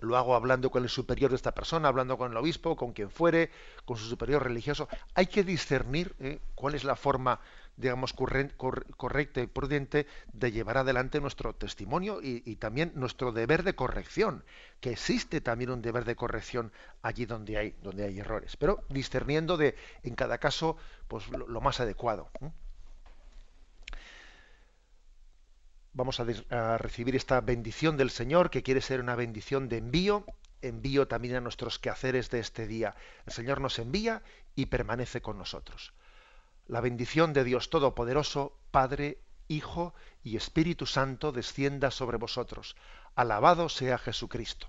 Lo 0.00 0.16
hago 0.16 0.34
hablando 0.34 0.70
con 0.70 0.82
el 0.82 0.88
superior 0.88 1.30
de 1.30 1.36
esta 1.36 1.52
persona, 1.52 1.88
hablando 1.88 2.18
con 2.18 2.30
el 2.30 2.36
obispo, 2.36 2.76
con 2.76 2.92
quien 2.92 3.10
fuere, 3.10 3.50
con 3.84 3.96
su 3.96 4.06
superior 4.06 4.42
religioso. 4.42 4.88
Hay 5.14 5.26
que 5.26 5.44
discernir 5.44 6.14
¿eh? 6.20 6.40
cuál 6.54 6.74
es 6.74 6.84
la 6.84 6.96
forma 6.96 7.40
digamos, 7.76 8.12
correcta 8.12 9.40
y 9.40 9.46
prudente 9.46 10.06
de 10.32 10.52
llevar 10.52 10.78
adelante 10.78 11.20
nuestro 11.20 11.54
testimonio 11.54 12.20
y, 12.22 12.56
también 12.56 12.92
nuestro 12.94 13.32
deber 13.32 13.62
de 13.62 13.74
corrección, 13.74 14.44
que 14.80 14.90
existe 14.90 15.40
también 15.40 15.70
un 15.70 15.82
deber 15.82 16.04
de 16.04 16.16
corrección 16.16 16.72
allí 17.00 17.24
donde 17.24 17.56
hay, 17.56 17.74
donde 17.82 18.04
hay 18.04 18.20
errores, 18.20 18.56
pero 18.56 18.84
discerniendo 18.88 19.56
de, 19.56 19.74
en 20.02 20.14
cada 20.14 20.38
caso, 20.38 20.76
pues 21.08 21.28
lo, 21.28 21.60
más 21.60 21.80
adecuado. 21.80 22.30
Vamos 25.94 26.20
a, 26.20 26.26
a 26.50 26.78
recibir 26.78 27.16
esta 27.16 27.40
bendición 27.40 27.96
del 27.96 28.10
Señor, 28.10 28.50
que 28.50 28.62
quiere 28.62 28.80
ser 28.80 29.00
una 29.00 29.14
bendición 29.14 29.68
de 29.68 29.78
envío, 29.78 30.24
envío 30.62 31.06
también 31.06 31.36
a 31.36 31.40
nuestros 31.40 31.78
quehaceres 31.78 32.30
de 32.30 32.40
este 32.40 32.66
día. 32.66 32.94
El 33.26 33.32
Señor 33.32 33.60
nos 33.60 33.78
envía 33.78 34.22
y 34.54 34.66
permanece 34.66 35.20
con 35.20 35.36
nosotros. 35.38 35.92
La 36.66 36.80
bendición 36.80 37.32
de 37.32 37.44
Dios 37.44 37.70
Todopoderoso, 37.70 38.56
Padre, 38.70 39.18
Hijo 39.48 39.94
y 40.22 40.36
Espíritu 40.36 40.86
Santo 40.86 41.32
descienda 41.32 41.90
sobre 41.90 42.16
vosotros. 42.16 42.76
Alabado 43.14 43.68
sea 43.68 43.98
Jesucristo. 43.98 44.68